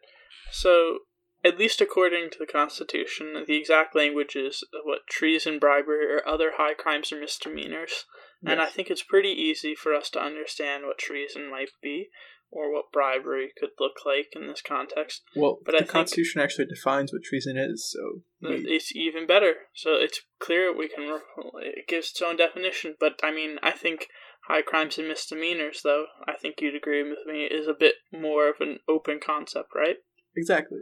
so 0.52 1.00
at 1.44 1.60
least 1.60 1.80
according 1.80 2.32
to 2.32 2.40
the 2.40 2.52
Constitution, 2.52 3.44
the 3.48 3.56
exact 3.56 3.96
language 3.96 4.36
is 4.36 4.64
what 4.84 5.08
treason, 5.10 5.60
bribery, 5.60 6.06
or 6.12 6.28
other 6.28 6.54
high 6.58 6.74
crimes 6.74 7.12
or 7.12 7.20
misdemeanors. 7.20 8.06
Yes. 8.42 8.52
And 8.52 8.62
I 8.62 8.68
think 8.68 8.90
it's 8.90 9.04
pretty 9.04 9.30
easy 9.30 9.76
for 9.76 9.94
us 9.94 10.10
to 10.12 10.22
understand 10.22 10.84
what 10.86 10.98
treason 10.98 11.50
might 11.50 11.70
be 11.82 12.10
or 12.52 12.72
what 12.72 12.92
bribery 12.94 13.52
could 13.60 13.72
look 13.80 14.06
like 14.06 14.28
in 14.34 14.48
this 14.48 14.62
context. 14.62 15.24
Well, 15.36 15.60
but 15.66 15.78
the 15.78 15.86
Constitution 15.86 16.42
actually 16.42 16.68
defines 16.68 17.12
what 17.12 17.24
treason 17.24 17.58
is, 17.58 17.90
so 17.92 18.22
we... 18.42 18.66
it's 18.68 18.96
even 18.96 19.26
better. 19.28 19.56
So 19.74 19.96
it's 19.96 20.22
clear 20.40 20.76
we 20.76 20.88
can 20.88 21.20
it 21.62 21.88
gives 21.88 22.12
its 22.12 22.22
own 22.22 22.38
definition. 22.38 22.96
But 23.00 23.20
I 23.24 23.32
mean, 23.32 23.58
I 23.64 23.72
think 23.72 24.08
high 24.48 24.62
crimes 24.62 24.98
and 24.98 25.08
misdemeanors, 25.08 25.82
though, 25.84 26.06
I 26.28 26.34
think 26.34 26.62
you'd 26.62 26.76
agree 26.76 27.04
with 27.04 27.26
me, 27.26 27.46
is 27.46 27.68
a 27.68 27.74
bit 27.74 27.96
more 28.14 28.48
of 28.48 28.62
an 28.62 28.80
open 28.88 29.20
concept, 29.20 29.70
right? 29.76 29.98
Exactly 30.38 30.82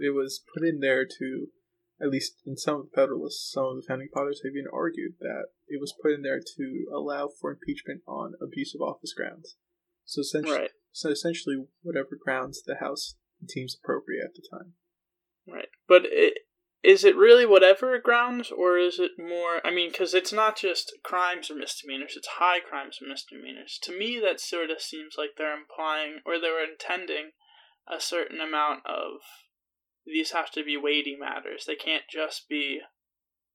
it 0.00 0.14
was 0.14 0.42
put 0.52 0.66
in 0.66 0.80
there 0.80 1.04
to, 1.04 1.46
at 2.00 2.10
least 2.10 2.40
in 2.46 2.56
some 2.56 2.76
of 2.76 2.82
the 2.86 2.94
Federalists, 2.94 3.52
some 3.52 3.64
of 3.64 3.76
the 3.76 3.82
founding 3.86 4.08
fathers 4.12 4.40
have 4.42 4.52
even 4.52 4.70
argued 4.72 5.14
that 5.20 5.46
it 5.68 5.80
was 5.80 5.94
put 6.00 6.12
in 6.12 6.22
there 6.22 6.40
to 6.40 6.86
allow 6.94 7.28
for 7.28 7.50
impeachment 7.50 8.02
on 8.06 8.34
abuse 8.40 8.74
of 8.74 8.80
office 8.80 9.12
grounds. 9.12 9.56
So 10.04 10.22
essentially, 10.22 10.56
right. 10.56 10.70
so 10.92 11.10
essentially, 11.10 11.64
whatever 11.82 12.18
grounds 12.22 12.62
the 12.62 12.76
House 12.76 13.16
deems 13.46 13.76
appropriate 13.76 14.24
at 14.24 14.34
the 14.34 14.42
time. 14.50 14.72
Right, 15.46 15.68
but 15.86 16.02
it, 16.06 16.38
is 16.82 17.04
it 17.04 17.16
really 17.16 17.44
whatever 17.44 17.98
grounds, 17.98 18.50
or 18.50 18.78
is 18.78 18.98
it 18.98 19.12
more? 19.18 19.64
I 19.64 19.70
mean, 19.70 19.90
because 19.90 20.14
it's 20.14 20.32
not 20.32 20.56
just 20.56 20.92
crimes 21.04 21.50
or 21.50 21.54
misdemeanors; 21.54 22.14
it's 22.16 22.38
high 22.38 22.60
crimes 22.60 22.98
or 23.02 23.08
misdemeanors. 23.08 23.78
To 23.82 23.96
me, 23.96 24.18
that 24.20 24.40
sort 24.40 24.70
of 24.70 24.80
seems 24.80 25.16
like 25.18 25.30
they're 25.36 25.56
implying, 25.56 26.20
or 26.24 26.40
they 26.40 26.48
were 26.48 26.64
intending, 26.64 27.32
a 27.86 28.00
certain 28.00 28.40
amount 28.40 28.86
of 28.86 29.20
these 30.06 30.32
have 30.32 30.50
to 30.52 30.64
be 30.64 30.76
weighty 30.76 31.16
matters. 31.16 31.64
They 31.66 31.76
can't 31.76 32.04
just 32.10 32.48
be, 32.48 32.80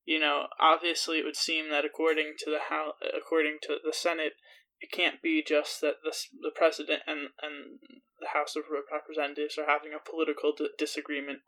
you 0.05 0.19
know, 0.19 0.47
obviously 0.59 1.19
it 1.19 1.25
would 1.25 1.35
seem 1.35 1.69
that 1.69 1.85
according 1.85 2.35
to 2.39 2.51
the 2.51 2.69
House, 2.69 2.95
according 3.15 3.57
to 3.63 3.77
the 3.83 3.93
Senate, 3.93 4.33
it 4.79 4.91
can't 4.91 5.21
be 5.21 5.43
just 5.45 5.81
that 5.81 5.95
the 6.03 6.15
the 6.41 6.51
president 6.55 7.01
and 7.07 7.29
and 7.41 7.79
the 8.19 8.29
House 8.33 8.55
of 8.55 8.63
Representatives 8.69 9.57
are 9.57 9.67
having 9.67 9.91
a 9.93 10.09
political 10.09 10.53
d- 10.55 10.69
disagreement, 10.77 11.39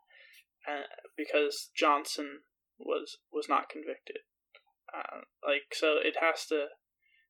uh, 0.66 0.88
because 1.16 1.70
Johnson 1.76 2.40
was 2.78 3.18
was 3.32 3.48
not 3.48 3.68
convicted. 3.68 4.18
Uh, 4.92 5.22
like 5.46 5.72
so, 5.72 5.96
it 6.02 6.16
has 6.20 6.46
to 6.46 6.66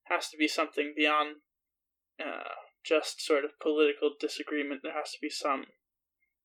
has 0.05 0.29
to 0.31 0.37
be 0.37 0.49
something 0.49 0.95
beyond 0.97 1.37
uh, 2.21 2.55
just 2.85 3.25
sort 3.25 3.45
of 3.45 3.59
political 3.61 4.11
disagreement. 4.19 4.81
There 4.83 4.95
has 4.95 5.13
to 5.13 5.19
be 5.21 5.31
some 5.31 5.67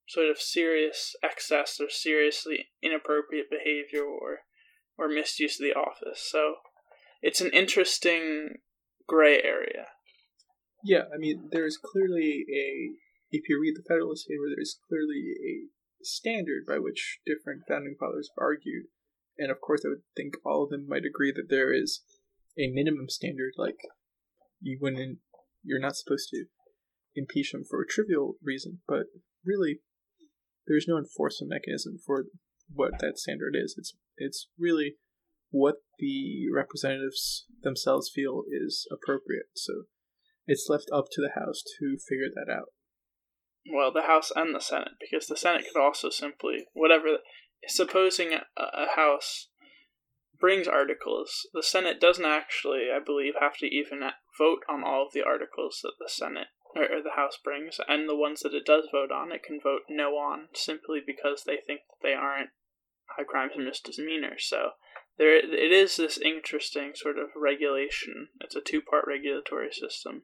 sort 0.07 0.29
of 0.29 0.39
serious 0.39 1.15
excess 1.23 1.79
or 1.79 1.89
seriously 1.89 2.67
inappropriate 2.81 3.49
behavior 3.49 4.03
or 4.03 4.39
or 4.97 5.07
misuse 5.07 5.59
of 5.59 5.63
the 5.63 5.73
office. 5.73 6.21
So 6.29 6.55
it's 7.21 7.41
an 7.41 7.51
interesting 7.51 8.57
gray 9.07 9.41
area. 9.41 9.87
Yeah, 10.83 11.03
I 11.13 11.17
mean, 11.17 11.49
there's 11.51 11.77
clearly 11.77 12.45
a 12.53 12.95
if 13.31 13.49
you 13.49 13.59
read 13.59 13.75
the 13.75 13.87
Federalist 13.87 14.27
paper, 14.27 14.43
there's 14.53 14.77
clearly 14.87 15.33
a 15.41 15.67
standard 16.03 16.65
by 16.67 16.77
which 16.77 17.19
different 17.25 17.63
founding 17.67 17.95
fathers 17.99 18.29
have 18.29 18.43
argued, 18.43 18.85
and 19.37 19.49
of 19.49 19.61
course, 19.61 19.81
I 19.85 19.89
would 19.89 20.03
think 20.15 20.35
all 20.45 20.63
of 20.63 20.69
them 20.69 20.85
might 20.87 21.05
agree 21.05 21.31
that 21.31 21.49
there 21.49 21.73
is 21.73 22.01
a 22.59 22.69
minimum 22.69 23.09
standard, 23.09 23.53
like 23.57 23.77
you 24.61 24.77
wouldn't, 24.79 25.19
you're 25.63 25.79
not 25.79 25.95
supposed 25.95 26.29
to 26.29 26.45
impeach 27.15 27.51
them 27.51 27.63
for 27.67 27.81
a 27.81 27.87
trivial 27.87 28.35
reason, 28.43 28.81
but 28.87 29.07
really 29.43 29.79
there's 30.67 30.87
no 30.87 30.97
enforcement 30.97 31.51
mechanism 31.51 31.99
for 32.05 32.25
what 32.73 32.99
that 32.99 33.17
standard 33.17 33.55
is. 33.55 33.75
It's 33.77 33.93
it's 34.17 34.47
really 34.57 34.95
what 35.49 35.75
the 35.99 36.45
representatives 36.53 37.45
themselves 37.61 38.11
feel 38.13 38.43
is 38.49 38.87
appropriate. 38.91 39.47
So 39.55 39.83
it's 40.47 40.67
left 40.69 40.89
up 40.93 41.05
to 41.11 41.21
the 41.21 41.39
House 41.39 41.61
to 41.79 41.97
figure 42.09 42.29
that 42.33 42.51
out. 42.51 42.69
Well, 43.71 43.93
the 43.93 44.07
House 44.07 44.31
and 44.35 44.53
the 44.53 44.59
Senate, 44.59 44.93
because 44.99 45.27
the 45.27 45.37
Senate 45.37 45.65
could 45.71 45.79
also 45.81 46.09
simply 46.09 46.65
whatever. 46.73 47.17
Supposing 47.65 48.33
a, 48.33 48.43
a 48.57 48.87
House 48.97 49.47
brings 50.37 50.67
articles. 50.67 51.47
The 51.53 51.63
Senate 51.63 52.01
doesn't 52.01 52.25
actually, 52.25 52.87
I 52.93 52.99
believe, 52.99 53.35
have 53.39 53.55
to 53.59 53.65
even 53.65 54.01
vote 54.37 54.59
on 54.67 54.83
all 54.83 55.05
of 55.05 55.13
the 55.13 55.23
articles 55.25 55.79
that 55.83 55.93
the 55.97 56.09
Senate 56.09 56.47
or, 56.75 56.83
or 56.83 57.01
the 57.03 57.15
House 57.15 57.37
brings, 57.43 57.79
and 57.87 58.07
the 58.07 58.15
ones 58.15 58.41
that 58.41 58.53
it 58.53 58.65
does 58.65 58.87
vote 58.91 59.11
on, 59.11 59.31
it 59.31 59.43
can 59.43 59.59
vote 59.61 59.81
no 59.89 60.15
on 60.15 60.47
simply 60.53 60.99
because 61.05 61.43
they 61.45 61.57
think 61.65 61.81
that 61.89 62.01
they 62.07 62.13
aren't 62.13 62.49
high 63.17 63.23
crimes 63.23 63.53
and 63.55 63.65
misdemeanors. 63.65 64.45
So 64.47 64.71
there, 65.17 65.35
it 65.35 65.71
is 65.71 65.97
this 65.97 66.17
interesting 66.17 66.93
sort 66.95 67.17
of 67.17 67.29
regulation. 67.35 68.29
It's 68.41 68.55
a 68.55 68.61
two-part 68.61 69.05
regulatory 69.07 69.71
system. 69.71 70.23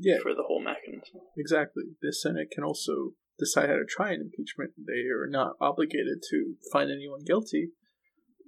Yeah. 0.00 0.18
For 0.22 0.32
the 0.32 0.44
whole 0.46 0.62
mechanism. 0.62 1.22
Exactly. 1.36 1.82
The 2.00 2.12
Senate 2.12 2.52
can 2.52 2.62
also 2.62 3.14
decide 3.36 3.68
how 3.68 3.74
to 3.74 3.84
try 3.84 4.12
an 4.12 4.20
impeachment. 4.20 4.70
They 4.78 5.08
are 5.10 5.26
not 5.26 5.54
obligated 5.60 6.22
to 6.30 6.54
find 6.72 6.88
anyone 6.88 7.24
guilty. 7.26 7.72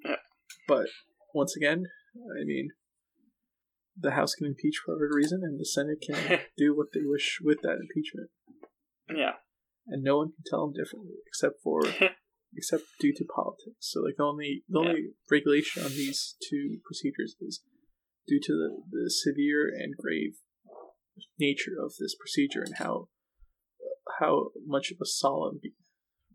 Yeah. 0.05 0.23
But 0.69 0.87
once 1.35 1.57
again, 1.57 1.87
I 2.15 2.45
mean, 2.45 2.69
the 4.01 4.13
House 4.13 4.35
can 4.35 4.47
impeach 4.47 4.81
for 4.85 4.95
whatever 4.95 5.15
reason, 5.15 5.41
and 5.43 5.61
the 5.61 5.65
Senate 5.65 6.01
can 6.01 6.41
do 6.57 6.77
what 6.77 6.89
they 6.93 7.05
wish 7.05 7.39
with 7.43 7.61
that 7.63 7.79
impeachment. 7.81 8.31
Yeah. 9.15 9.43
And 9.87 10.03
no 10.03 10.19
one 10.19 10.29
can 10.29 10.45
tell 10.47 10.67
them 10.67 10.75
differently, 10.75 11.17
except 11.27 11.63
for 11.63 11.83
except 12.57 12.85
due 12.99 13.13
to 13.15 13.25
politics. 13.25 13.81
So, 13.81 14.01
like 14.01 14.17
the 14.17 14.25
only 14.25 14.65
the 14.69 14.79
only 14.79 15.01
yeah. 15.01 15.15
regulation 15.31 15.85
on 15.85 15.91
these 15.91 16.37
two 16.49 16.79
procedures 16.85 17.37
is 17.41 17.63
due 18.27 18.41
to 18.43 18.53
the, 18.53 18.83
the 18.91 19.11
severe 19.11 19.69
and 19.69 19.97
grave 19.97 20.35
nature 21.39 21.77
of 21.83 21.93
this 21.99 22.15
procedure 22.15 22.63
and 22.63 22.77
how 22.79 23.09
how 24.21 24.51
much 24.67 24.91
of 24.91 24.99
a 25.01 25.07
solemn, 25.07 25.59
be- 25.63 25.75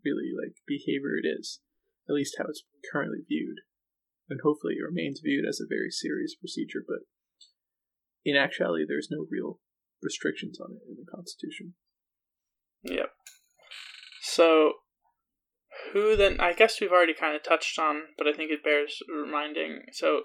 really 0.04 0.30
like 0.34 0.54
behavior 0.66 1.16
it 1.22 1.26
is, 1.26 1.60
at 2.08 2.14
least 2.14 2.36
how 2.38 2.44
it's 2.48 2.64
currently 2.92 3.20
viewed, 3.26 3.58
and 4.28 4.40
hopefully 4.42 4.74
it 4.78 4.84
remains 4.84 5.20
viewed 5.22 5.46
as 5.48 5.60
a 5.60 5.68
very 5.68 5.90
serious 5.90 6.34
procedure. 6.34 6.82
But 6.86 7.06
in 8.26 8.36
actuality, 8.36 8.84
there's 8.86 9.08
no 9.08 9.24
real 9.30 9.60
restrictions 10.02 10.58
on 10.60 10.72
it 10.72 10.82
in 10.88 10.96
the 10.96 11.10
Constitution. 11.10 11.74
Yep. 12.82 13.10
So, 14.20 14.72
who 15.92 16.16
then? 16.16 16.40
I 16.40 16.52
guess 16.52 16.80
we've 16.80 16.90
already 16.90 17.14
kind 17.14 17.36
of 17.36 17.44
touched 17.44 17.78
on, 17.78 18.02
but 18.18 18.26
I 18.26 18.32
think 18.32 18.50
it 18.50 18.64
bears 18.64 18.98
reminding. 19.08 19.82
So, 19.92 20.22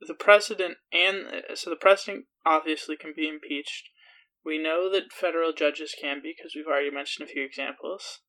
the 0.00 0.14
president 0.14 0.78
and 0.92 1.44
so 1.54 1.70
the 1.70 1.76
president 1.76 2.24
obviously 2.44 2.96
can 2.96 3.12
be 3.14 3.28
impeached. 3.28 3.88
We 4.44 4.58
know 4.60 4.90
that 4.90 5.12
federal 5.12 5.52
judges 5.52 5.94
can 6.00 6.20
be 6.22 6.34
because 6.36 6.54
we've 6.56 6.66
already 6.66 6.90
mentioned 6.90 7.28
a 7.28 7.32
few 7.32 7.44
examples. 7.44 8.20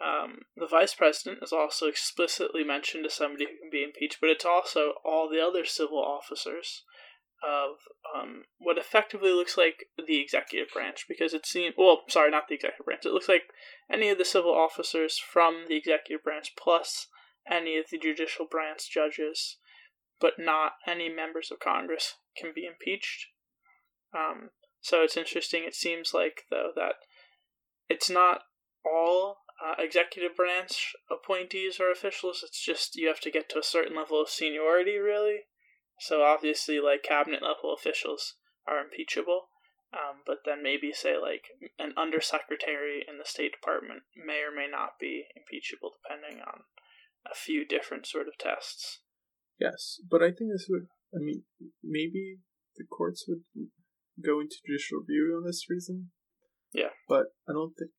Um, 0.00 0.40
the 0.56 0.66
vice 0.66 0.94
president 0.94 1.42
is 1.42 1.52
also 1.52 1.86
explicitly 1.86 2.64
mentioned 2.64 3.04
as 3.06 3.14
somebody 3.14 3.44
who 3.44 3.58
can 3.60 3.70
be 3.70 3.84
impeached, 3.84 4.18
but 4.20 4.30
it's 4.30 4.44
also 4.44 4.94
all 5.04 5.28
the 5.28 5.44
other 5.44 5.64
civil 5.64 6.02
officers 6.02 6.84
of 7.46 7.76
um, 8.14 8.44
what 8.58 8.78
effectively 8.78 9.30
looks 9.30 9.56
like 9.56 9.86
the 10.06 10.20
executive 10.20 10.68
branch 10.72 11.06
because 11.08 11.32
it 11.32 11.46
seems 11.46 11.74
well 11.78 12.02
sorry 12.08 12.30
not 12.30 12.48
the 12.48 12.54
executive 12.54 12.84
branch. 12.84 13.06
It 13.06 13.12
looks 13.12 13.28
like 13.28 13.44
any 13.90 14.08
of 14.08 14.18
the 14.18 14.24
civil 14.24 14.54
officers 14.54 15.18
from 15.18 15.66
the 15.68 15.76
executive 15.76 16.24
branch 16.24 16.54
plus 16.58 17.06
any 17.50 17.76
of 17.78 17.86
the 17.90 17.98
judicial 17.98 18.46
branch 18.50 18.90
judges 18.90 19.58
but 20.20 20.34
not 20.38 20.72
any 20.86 21.08
members 21.08 21.50
of 21.50 21.60
congress 21.60 22.14
can 22.36 22.52
be 22.54 22.66
impeached. 22.66 23.26
Um, 24.14 24.50
so 24.80 25.02
it's 25.02 25.16
interesting. 25.16 25.62
It 25.64 25.74
seems 25.74 26.12
like 26.12 26.42
though 26.50 26.70
that 26.74 26.94
it's 27.88 28.10
not 28.10 28.42
all 28.84 29.38
uh, 29.64 29.74
executive 29.78 30.36
branch 30.36 30.94
appointees 31.10 31.78
or 31.80 31.90
officials. 31.90 32.42
It's 32.44 32.60
just 32.60 32.96
you 32.96 33.08
have 33.08 33.20
to 33.20 33.30
get 33.30 33.48
to 33.50 33.58
a 33.58 33.64
certain 33.64 33.96
level 33.96 34.20
of 34.20 34.28
seniority 34.28 34.98
really 34.98 35.42
so 36.00 36.22
obviously, 36.22 36.80
like 36.80 37.02
cabinet 37.02 37.42
level 37.42 37.74
officials 37.74 38.34
are 38.66 38.80
impeachable, 38.80 39.48
um, 39.92 40.20
but 40.26 40.38
then 40.44 40.62
maybe 40.62 40.92
say 40.92 41.16
like 41.16 41.44
an 41.78 41.92
undersecretary 41.96 43.04
in 43.08 43.18
the 43.18 43.24
State 43.24 43.52
Department 43.52 44.02
may 44.14 44.40
or 44.44 44.54
may 44.54 44.68
not 44.70 45.00
be 45.00 45.24
impeachable, 45.34 45.92
depending 46.02 46.42
on 46.42 46.62
a 47.30 47.34
few 47.34 47.66
different 47.66 48.06
sort 48.06 48.28
of 48.28 48.38
tests. 48.38 49.00
Yes, 49.58 50.00
but 50.08 50.22
I 50.22 50.30
think 50.30 50.52
this 50.52 50.66
would. 50.68 50.86
I 51.14 51.18
mean, 51.18 51.44
maybe 51.82 52.38
the 52.76 52.84
courts 52.84 53.24
would 53.26 53.42
go 54.22 54.40
into 54.40 54.56
judicial 54.66 55.00
review 55.00 55.34
on 55.36 55.46
this 55.46 55.66
reason. 55.68 56.10
Yeah, 56.72 56.94
but 57.08 57.34
I 57.48 57.52
don't 57.52 57.74
think. 57.76 57.90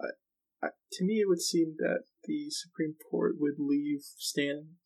I, 0.00 0.66
I, 0.66 0.68
to 0.92 1.04
me, 1.04 1.20
it 1.20 1.28
would 1.28 1.40
seem 1.40 1.76
that 1.78 2.04
the 2.24 2.50
Supreme 2.50 2.96
Court 3.10 3.36
would 3.38 3.54
leave 3.58 4.00
stand 4.02 4.76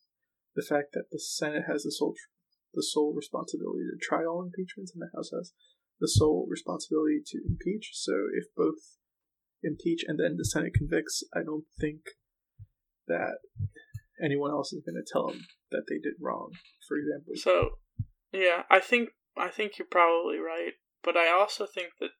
the 0.55 0.61
fact 0.61 0.93
that 0.93 1.09
the 1.11 1.19
Senate 1.19 1.63
has 1.67 1.83
the 1.83 1.91
sole 1.91 2.13
the 2.73 2.83
sole 2.83 3.13
responsibility 3.13 3.83
to 3.83 3.97
try 4.01 4.25
all 4.25 4.43
impeachments, 4.43 4.93
and 4.93 5.01
the 5.01 5.11
House 5.15 5.31
has 5.31 5.53
the 5.99 6.07
sole 6.07 6.47
responsibility 6.49 7.21
to 7.25 7.39
impeach. 7.47 7.91
So 7.93 8.13
if 8.33 8.45
both 8.55 8.97
impeach 9.63 10.03
and 10.07 10.19
then 10.19 10.37
the 10.37 10.45
Senate 10.45 10.73
convicts, 10.73 11.23
I 11.35 11.43
don't 11.43 11.65
think 11.79 12.01
that 13.07 13.37
anyone 14.23 14.51
else 14.51 14.73
is 14.73 14.83
going 14.85 15.01
to 15.01 15.11
tell 15.11 15.27
them 15.27 15.45
that 15.71 15.83
they 15.87 15.97
did 15.97 16.13
wrong. 16.19 16.51
For 16.87 16.97
example. 16.97 17.33
So, 17.35 17.79
yeah, 18.31 18.63
I 18.69 18.79
think 18.79 19.09
I 19.37 19.49
think 19.49 19.77
you're 19.77 19.87
probably 19.89 20.37
right, 20.37 20.73
but 21.03 21.15
I 21.15 21.31
also 21.31 21.65
think 21.65 21.89
that, 21.99 22.11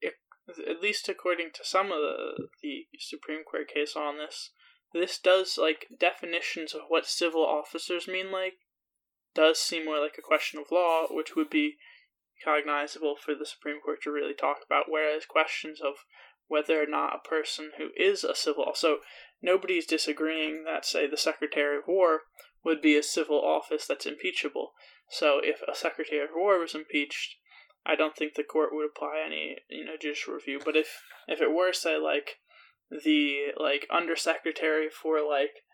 it, 0.00 0.14
at 0.48 0.80
least 0.80 1.08
according 1.08 1.50
to 1.54 1.64
some 1.64 1.86
of 1.86 1.98
the 1.98 2.48
the 2.62 2.86
Supreme 2.98 3.44
Court 3.44 3.68
case 3.72 3.94
on 3.96 4.18
this, 4.18 4.50
this 4.92 5.18
does 5.18 5.58
like 5.58 5.86
definitions 5.98 6.74
of 6.74 6.82
what 6.88 7.06
civil 7.06 7.44
officers 7.44 8.06
mean 8.06 8.30
like 8.30 8.54
does 9.34 9.58
seem 9.58 9.84
more 9.84 10.00
like 10.00 10.16
a 10.18 10.22
question 10.22 10.58
of 10.60 10.70
law, 10.70 11.06
which 11.10 11.34
would 11.36 11.50
be 11.50 11.76
cognizable 12.44 13.16
for 13.16 13.34
the 13.34 13.46
Supreme 13.46 13.80
Court 13.80 14.02
to 14.02 14.10
really 14.10 14.34
talk 14.34 14.58
about, 14.64 14.86
whereas 14.88 15.24
questions 15.26 15.80
of 15.80 16.04
whether 16.48 16.82
or 16.82 16.86
not 16.86 17.14
a 17.14 17.28
person 17.28 17.70
who 17.78 17.88
is 17.96 18.24
a 18.24 18.34
civil 18.34 18.72
so 18.74 18.98
nobody's 19.40 19.86
disagreeing 19.86 20.64
that 20.64 20.84
say 20.84 21.06
the 21.06 21.16
Secretary 21.16 21.78
of 21.78 21.84
War 21.86 22.22
would 22.64 22.82
be 22.82 22.96
a 22.96 23.02
civil 23.02 23.40
office 23.40 23.86
that's 23.86 24.06
impeachable. 24.06 24.72
So 25.08 25.40
if 25.42 25.60
a 25.62 25.74
Secretary 25.74 26.22
of 26.22 26.30
War 26.34 26.58
was 26.58 26.74
impeached, 26.74 27.36
I 27.84 27.96
don't 27.96 28.16
think 28.16 28.34
the 28.34 28.44
court 28.44 28.70
would 28.72 28.86
apply 28.86 29.22
any, 29.26 29.56
you 29.68 29.84
know, 29.84 29.96
judicial 30.00 30.34
review. 30.34 30.60
But 30.64 30.76
if 30.76 31.02
if 31.26 31.40
it 31.40 31.52
were 31.52 31.72
say 31.72 31.96
like 31.98 32.38
the 32.90 33.52
like 33.56 33.86
undersecretary 33.90 34.88
for 34.90 35.26
like 35.26 35.64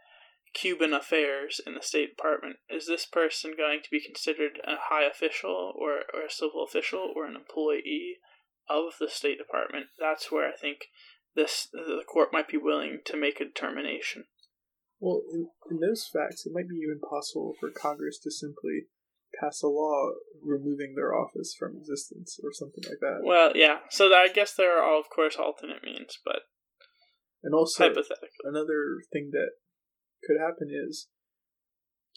Cuban 0.54 0.92
affairs 0.92 1.60
in 1.66 1.74
the 1.74 1.82
State 1.82 2.16
Department, 2.16 2.56
is 2.68 2.86
this 2.86 3.06
person 3.06 3.54
going 3.56 3.80
to 3.82 3.90
be 3.90 4.00
considered 4.00 4.60
a 4.64 4.76
high 4.90 5.04
official 5.04 5.72
or, 5.76 6.02
or 6.14 6.26
a 6.26 6.30
civil 6.30 6.64
official 6.64 7.12
or 7.14 7.26
an 7.26 7.36
employee 7.36 8.16
of 8.68 8.94
the 9.00 9.08
State 9.08 9.38
Department? 9.38 9.86
That's 9.98 10.32
where 10.32 10.48
I 10.48 10.56
think 10.56 10.86
this 11.34 11.68
the 11.72 12.02
court 12.10 12.30
might 12.32 12.48
be 12.48 12.56
willing 12.56 13.00
to 13.06 13.16
make 13.16 13.40
a 13.40 13.44
determination. 13.44 14.24
Well, 15.00 15.22
in, 15.32 15.48
in 15.70 15.80
those 15.80 16.08
facts, 16.12 16.44
it 16.44 16.52
might 16.52 16.68
be 16.68 16.76
even 16.76 17.00
possible 17.00 17.54
for 17.60 17.70
Congress 17.70 18.18
to 18.24 18.30
simply 18.30 18.86
pass 19.40 19.62
a 19.62 19.68
law 19.68 20.12
removing 20.42 20.94
their 20.94 21.14
office 21.14 21.54
from 21.56 21.76
existence 21.76 22.40
or 22.42 22.50
something 22.52 22.82
like 22.88 22.98
that. 23.00 23.20
Well, 23.22 23.52
yeah. 23.54 23.78
So 23.90 24.06
I 24.12 24.28
guess 24.34 24.54
there 24.54 24.78
are, 24.78 24.82
all, 24.82 24.98
of 24.98 25.10
course, 25.10 25.36
alternate 25.36 25.84
means, 25.84 26.18
but 26.24 26.42
and 27.42 27.54
also 27.54 27.84
hypothetically, 27.84 28.42
another 28.44 28.98
thing 29.12 29.30
that 29.32 29.50
could 30.24 30.38
happen 30.40 30.68
is 30.70 31.08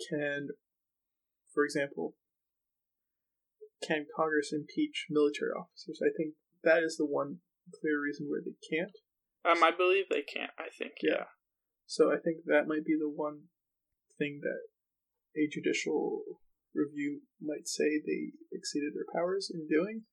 can, 0.10 0.50
for 1.54 1.64
example, 1.64 2.16
can 3.86 4.06
Congress 4.16 4.54
impeach 4.54 5.08
military 5.10 5.52
officers? 5.52 6.00
I 6.02 6.12
think 6.16 6.36
that 6.64 6.84
is 6.84 6.98
the 6.98 7.06
one 7.06 7.38
clear 7.82 8.02
reason 8.02 8.28
where 8.30 8.42
they 8.42 8.58
can't. 8.62 8.94
Um, 9.44 9.64
I 9.64 9.72
believe 9.72 10.06
they 10.10 10.22
can't. 10.22 10.52
I 10.58 10.70
think 10.70 10.94
yeah. 11.02 11.12
yeah. 11.12 11.26
So 11.88 12.12
I 12.12 12.18
think 12.18 12.46
that 12.46 12.68
might 12.68 12.86
be 12.86 12.96
the 12.98 13.10
one 13.10 13.50
thing 14.18 14.42
that 14.44 14.70
a 15.36 15.50
judicial 15.52 16.24
review 16.74 17.22
might 17.42 17.68
say 17.68 18.00
they 18.00 18.32
exceeded 18.52 18.94
their 18.94 19.10
powers 19.14 19.52
in 19.54 19.68
doing. 19.68 20.04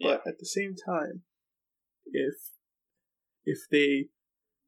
But 0.00 0.22
yeah. 0.24 0.30
at 0.30 0.38
the 0.38 0.46
same 0.46 0.74
time, 0.74 1.22
if 2.06 2.34
if 3.44 3.58
they 3.70 4.08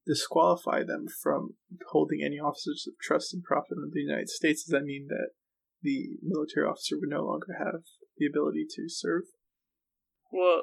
disqualify 0.06 0.84
them 0.84 1.06
from 1.22 1.54
holding 1.90 2.22
any 2.24 2.38
officers 2.38 2.86
of 2.86 2.94
trust 3.02 3.34
and 3.34 3.42
profit 3.42 3.78
in 3.78 3.90
the 3.92 4.00
United 4.00 4.28
States, 4.28 4.64
does 4.64 4.72
that 4.72 4.84
mean 4.84 5.08
that 5.08 5.30
the 5.82 6.10
military 6.22 6.66
officer 6.66 6.96
would 6.98 7.08
no 7.08 7.24
longer 7.24 7.56
have 7.58 7.82
the 8.16 8.26
ability 8.26 8.66
to 8.70 8.88
serve? 8.88 9.24
Well, 10.32 10.62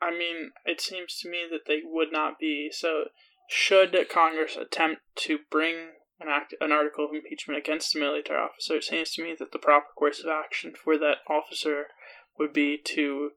I 0.00 0.10
mean, 0.10 0.52
it 0.64 0.80
seems 0.80 1.18
to 1.20 1.30
me 1.30 1.44
that 1.50 1.66
they 1.66 1.80
would 1.84 2.12
not 2.12 2.38
be. 2.38 2.70
So, 2.72 3.06
should 3.48 3.96
Congress 4.10 4.56
attempt 4.56 5.02
to 5.16 5.38
bring 5.50 5.90
an 6.20 6.28
act, 6.28 6.54
an 6.60 6.72
article 6.72 7.06
of 7.06 7.14
impeachment 7.14 7.58
against 7.58 7.94
a 7.94 7.98
military 7.98 8.40
officer, 8.40 8.76
it 8.76 8.84
seems 8.84 9.12
to 9.12 9.22
me 9.22 9.34
that 9.38 9.52
the 9.52 9.58
proper 9.58 9.86
course 9.96 10.20
of 10.20 10.30
action 10.30 10.72
for 10.74 10.98
that 10.98 11.18
officer 11.28 11.86
would 12.38 12.52
be 12.52 12.78
to, 12.84 13.30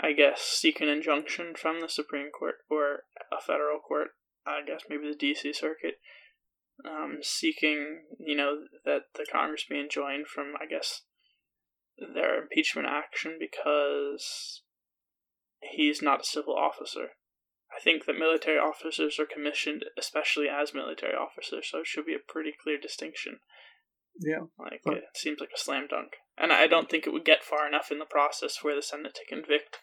I 0.00 0.12
guess, 0.12 0.40
seek 0.40 0.80
an 0.80 0.88
injunction 0.88 1.54
from 1.54 1.80
the 1.80 1.88
Supreme 1.88 2.30
Court 2.30 2.56
or 2.70 3.04
a 3.32 3.40
federal 3.40 3.78
court 3.78 4.10
I 4.46 4.60
guess 4.66 4.82
maybe 4.88 5.10
the 5.10 5.16
DC 5.16 5.54
circuit, 5.54 5.96
um, 6.84 7.18
seeking, 7.22 8.02
you 8.18 8.36
know, 8.36 8.56
that 8.84 9.02
the 9.14 9.26
Congress 9.30 9.66
be 9.68 9.78
enjoined 9.78 10.26
from, 10.26 10.54
I 10.60 10.66
guess, 10.66 11.02
their 11.98 12.42
impeachment 12.42 12.88
action 12.88 13.36
because 13.38 14.62
he's 15.60 16.00
not 16.00 16.22
a 16.22 16.24
civil 16.24 16.56
officer. 16.56 17.10
I 17.76 17.80
think 17.80 18.06
that 18.06 18.18
military 18.18 18.58
officers 18.58 19.18
are 19.20 19.26
commissioned, 19.26 19.84
especially 19.98 20.46
as 20.48 20.74
military 20.74 21.14
officers, 21.14 21.68
so 21.70 21.80
it 21.80 21.86
should 21.86 22.06
be 22.06 22.14
a 22.14 22.32
pretty 22.32 22.52
clear 22.52 22.78
distinction. 22.80 23.38
Yeah. 24.18 24.50
Like, 24.58 24.80
but... 24.84 24.94
it 24.94 25.04
seems 25.14 25.40
like 25.40 25.50
a 25.54 25.58
slam 25.58 25.86
dunk. 25.88 26.12
And 26.36 26.52
I 26.52 26.66
don't 26.66 26.90
think 26.90 27.06
it 27.06 27.12
would 27.12 27.24
get 27.24 27.44
far 27.44 27.68
enough 27.68 27.92
in 27.92 27.98
the 27.98 28.06
process 28.06 28.56
for 28.56 28.74
the 28.74 28.82
Senate 28.82 29.14
to 29.14 29.26
convict, 29.28 29.78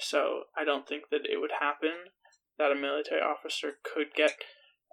so 0.00 0.44
I 0.56 0.64
don't 0.64 0.88
think 0.88 1.04
that 1.10 1.26
it 1.30 1.40
would 1.40 1.52
happen 1.60 2.10
that 2.58 2.72
a 2.72 2.74
military 2.74 3.20
officer 3.20 3.78
could 3.82 4.08
get 4.14 4.34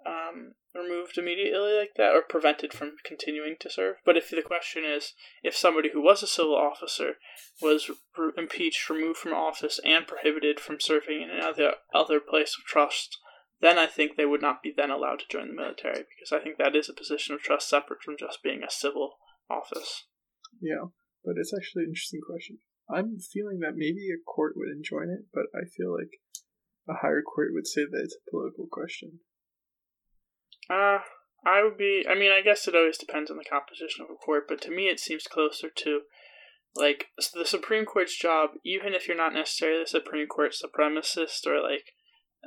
um, 0.06 0.52
removed 0.74 1.18
immediately 1.18 1.76
like 1.76 1.94
that 1.96 2.14
or 2.14 2.22
prevented 2.22 2.72
from 2.72 2.92
continuing 3.04 3.56
to 3.60 3.70
serve. 3.70 3.96
But 4.04 4.16
if 4.16 4.30
the 4.30 4.42
question 4.42 4.84
is 4.84 5.14
if 5.42 5.56
somebody 5.56 5.90
who 5.92 6.02
was 6.02 6.22
a 6.22 6.26
civil 6.26 6.54
officer 6.54 7.14
was 7.60 7.90
re- 8.16 8.32
impeached, 8.36 8.88
removed 8.88 9.18
from 9.18 9.32
office, 9.32 9.80
and 9.84 10.06
prohibited 10.06 10.60
from 10.60 10.80
serving 10.80 11.22
in 11.22 11.30
another 11.30 11.74
other 11.94 12.20
place 12.20 12.56
of 12.58 12.64
trust, 12.64 13.18
then 13.60 13.78
I 13.78 13.86
think 13.86 14.16
they 14.16 14.26
would 14.26 14.42
not 14.42 14.62
be 14.62 14.72
then 14.74 14.90
allowed 14.90 15.20
to 15.20 15.28
join 15.30 15.48
the 15.48 15.54
military 15.54 16.04
because 16.04 16.32
I 16.32 16.42
think 16.42 16.58
that 16.58 16.76
is 16.76 16.88
a 16.88 16.94
position 16.94 17.34
of 17.34 17.42
trust 17.42 17.68
separate 17.68 18.02
from 18.02 18.16
just 18.18 18.42
being 18.42 18.62
a 18.62 18.70
civil 18.70 19.16
office. 19.50 20.04
Yeah, 20.60 20.92
but 21.24 21.34
it's 21.36 21.52
actually 21.56 21.84
an 21.84 21.90
interesting 21.90 22.20
question. 22.24 22.58
I'm 22.88 23.18
feeling 23.18 23.60
that 23.60 23.74
maybe 23.74 24.08
a 24.10 24.22
court 24.22 24.54
would 24.56 24.70
enjoin 24.70 25.10
it, 25.10 25.26
but 25.34 25.46
I 25.54 25.66
feel 25.66 25.92
like 25.92 26.20
a 26.88 26.94
higher 26.94 27.22
court 27.22 27.48
would 27.52 27.66
say 27.66 27.82
that 27.90 28.00
it's 28.02 28.16
a 28.16 28.30
political 28.30 28.66
question. 28.70 29.20
Uh, 30.70 30.98
I 31.44 31.62
would 31.62 31.78
be. 31.78 32.04
I 32.08 32.14
mean, 32.14 32.32
I 32.32 32.42
guess 32.42 32.66
it 32.66 32.74
always 32.74 32.98
depends 32.98 33.30
on 33.30 33.36
the 33.36 33.44
composition 33.44 34.04
of 34.04 34.10
a 34.10 34.14
court, 34.14 34.44
but 34.48 34.60
to 34.62 34.70
me, 34.70 34.88
it 34.88 34.98
seems 34.98 35.24
closer 35.24 35.68
to 35.68 36.00
like 36.74 37.06
the 37.34 37.46
Supreme 37.46 37.84
Court's 37.84 38.16
job. 38.16 38.50
Even 38.64 38.94
if 38.94 39.06
you're 39.06 39.16
not 39.16 39.32
necessarily 39.32 39.82
the 39.82 39.88
Supreme 39.88 40.26
Court 40.26 40.52
supremacist 40.52 41.46
or 41.46 41.62
like, 41.62 41.92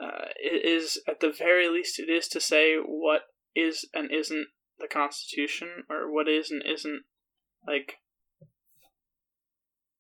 uh, 0.01 0.29
it 0.35 0.65
is 0.65 1.01
at 1.07 1.21
the 1.21 1.31
very 1.31 1.69
least, 1.69 1.99
it 1.99 2.09
is 2.09 2.27
to 2.29 2.41
say 2.41 2.75
what 2.75 3.21
is 3.55 3.87
and 3.93 4.11
isn't 4.11 4.47
the 4.79 4.87
Constitution, 4.87 5.83
or 5.89 6.11
what 6.11 6.27
is 6.27 6.51
and 6.51 6.61
isn't 6.65 7.03
like 7.65 7.95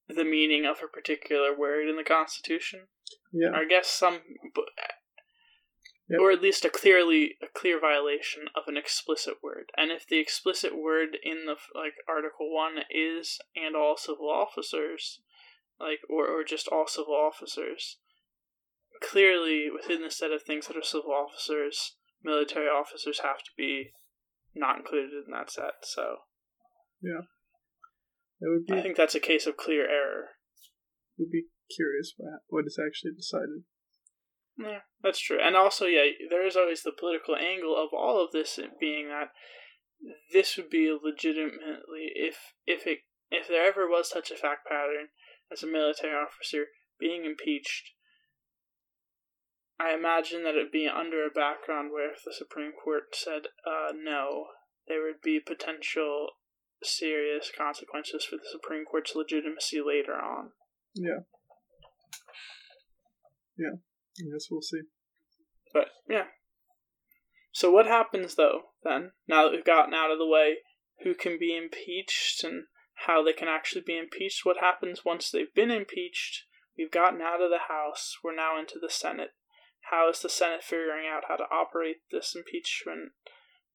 the 0.07 0.25
meaning 0.25 0.65
of 0.65 0.77
a 0.83 0.87
particular 0.87 1.57
word 1.57 1.87
in 1.87 1.95
the 1.95 2.03
Constitution. 2.03 2.87
Yeah. 3.31 3.51
I 3.55 3.65
guess 3.65 3.87
some 3.87 4.21
Yep. 6.09 6.21
or 6.21 6.31
at 6.31 6.41
least 6.41 6.65
a 6.65 6.71
clearly 6.71 7.37
a 7.41 7.45
clear 7.53 7.79
violation 7.79 8.47
of 8.55 8.63
an 8.67 8.77
explicit 8.77 9.35
word. 9.43 9.71
And 9.77 9.91
if 9.91 10.07
the 10.07 10.17
explicit 10.17 10.75
word 10.75 11.17
in 11.21 11.45
the 11.45 11.55
like 11.75 11.93
Article 12.07 12.51
One 12.51 12.79
is 12.89 13.37
and 13.55 13.75
all 13.75 13.95
civil 13.95 14.27
officers, 14.27 15.21
like 15.79 15.99
or 16.09 16.27
or 16.27 16.43
just 16.43 16.67
all 16.67 16.87
civil 16.87 17.13
officers, 17.13 17.97
clearly 19.03 19.69
within 19.71 20.01
the 20.01 20.09
set 20.09 20.31
of 20.31 20.41
things 20.41 20.67
that 20.67 20.77
are 20.77 20.81
civil 20.81 21.11
officers, 21.11 21.95
military 22.23 22.67
officers 22.67 23.19
have 23.19 23.43
to 23.43 23.51
be 23.55 23.91
not 24.55 24.77
included 24.77 25.11
in 25.13 25.31
that 25.31 25.51
set. 25.51 25.73
So, 25.83 26.17
yeah, 27.03 27.21
it 28.41 28.49
would 28.49 28.65
be. 28.65 28.73
I 28.73 28.81
think 28.81 28.97
that's 28.97 29.13
a 29.13 29.19
case 29.19 29.45
of 29.45 29.57
clear 29.57 29.87
error. 29.87 30.29
Would 31.19 31.29
be 31.29 31.43
curious 31.75 32.13
what 32.17 32.41
what 32.47 32.65
is 32.65 32.79
actually 32.79 33.11
decided. 33.15 33.63
Yeah, 34.57 34.79
that's 35.01 35.19
true. 35.19 35.39
And 35.41 35.55
also, 35.55 35.85
yeah, 35.85 36.03
there 36.29 36.45
is 36.45 36.57
always 36.57 36.83
the 36.83 36.91
political 36.91 37.35
angle 37.35 37.75
of 37.77 37.89
all 37.93 38.23
of 38.23 38.31
this 38.31 38.59
being 38.79 39.07
that 39.07 39.29
this 40.33 40.57
would 40.57 40.69
be 40.69 40.91
legitimately 40.91 42.11
if 42.15 42.53
if 42.65 42.85
it 42.85 42.99
if 43.31 43.47
there 43.47 43.65
ever 43.65 43.87
was 43.87 44.09
such 44.09 44.31
a 44.31 44.35
fact 44.35 44.67
pattern 44.67 45.09
as 45.51 45.63
a 45.63 45.67
military 45.67 46.13
officer 46.13 46.65
being 46.99 47.25
impeached. 47.25 47.91
I 49.79 49.93
imagine 49.93 50.43
that 50.43 50.55
it'd 50.55 50.71
be 50.71 50.89
under 50.89 51.25
a 51.25 51.29
background 51.29 51.91
where 51.93 52.11
if 52.11 52.23
the 52.25 52.33
Supreme 52.33 52.73
Court 52.73 53.15
said 53.15 53.43
uh, 53.65 53.93
no, 53.95 54.47
there 54.87 55.01
would 55.03 55.21
be 55.23 55.39
potential 55.39 56.27
serious 56.83 57.49
consequences 57.55 58.25
for 58.25 58.35
the 58.35 58.49
Supreme 58.51 58.83
Court's 58.83 59.15
legitimacy 59.15 59.79
later 59.85 60.15
on. 60.15 60.51
Yeah. 60.95 61.19
Yeah. 63.57 63.75
I 64.19 64.31
guess 64.31 64.47
we'll 64.49 64.61
see. 64.61 64.81
But 65.73 65.87
yeah. 66.09 66.25
So 67.51 67.71
what 67.71 67.87
happens 67.87 68.35
though 68.35 68.61
then? 68.83 69.11
Now 69.27 69.43
that 69.43 69.51
we've 69.51 69.65
gotten 69.65 69.93
out 69.93 70.11
of 70.11 70.17
the 70.17 70.27
way 70.27 70.57
who 71.03 71.13
can 71.13 71.37
be 71.39 71.55
impeached 71.55 72.43
and 72.43 72.65
how 73.05 73.23
they 73.23 73.33
can 73.33 73.47
actually 73.47 73.83
be 73.85 73.97
impeached, 73.97 74.45
what 74.45 74.57
happens 74.59 75.05
once 75.05 75.31
they've 75.31 75.53
been 75.53 75.71
impeached? 75.71 76.43
We've 76.77 76.91
gotten 76.91 77.21
out 77.21 77.41
of 77.41 77.49
the 77.49 77.67
House, 77.67 78.15
we're 78.23 78.35
now 78.35 78.59
into 78.59 78.79
the 78.81 78.89
Senate. 78.89 79.31
How 79.91 80.09
is 80.09 80.21
the 80.21 80.29
Senate 80.29 80.63
figuring 80.63 81.07
out 81.07 81.23
how 81.27 81.35
to 81.35 81.43
operate 81.51 81.97
this 82.11 82.35
impeachment? 82.35 83.11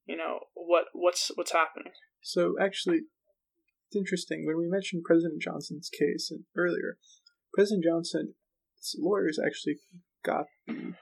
You 0.06 0.16
know, 0.16 0.40
what 0.54 0.84
what's 0.92 1.30
what's 1.34 1.52
happening? 1.52 1.92
So 2.22 2.54
actually 2.60 3.02
it's 3.88 3.96
interesting 3.96 4.46
when 4.46 4.58
we 4.58 4.68
mentioned 4.68 5.02
President 5.04 5.40
Johnson's 5.40 5.88
case 5.88 6.32
earlier. 6.56 6.98
President 7.54 7.84
Johnson's 7.84 8.34
lawyers 8.98 9.38
actually 9.44 9.76
got 10.24 10.46
the 10.66 10.94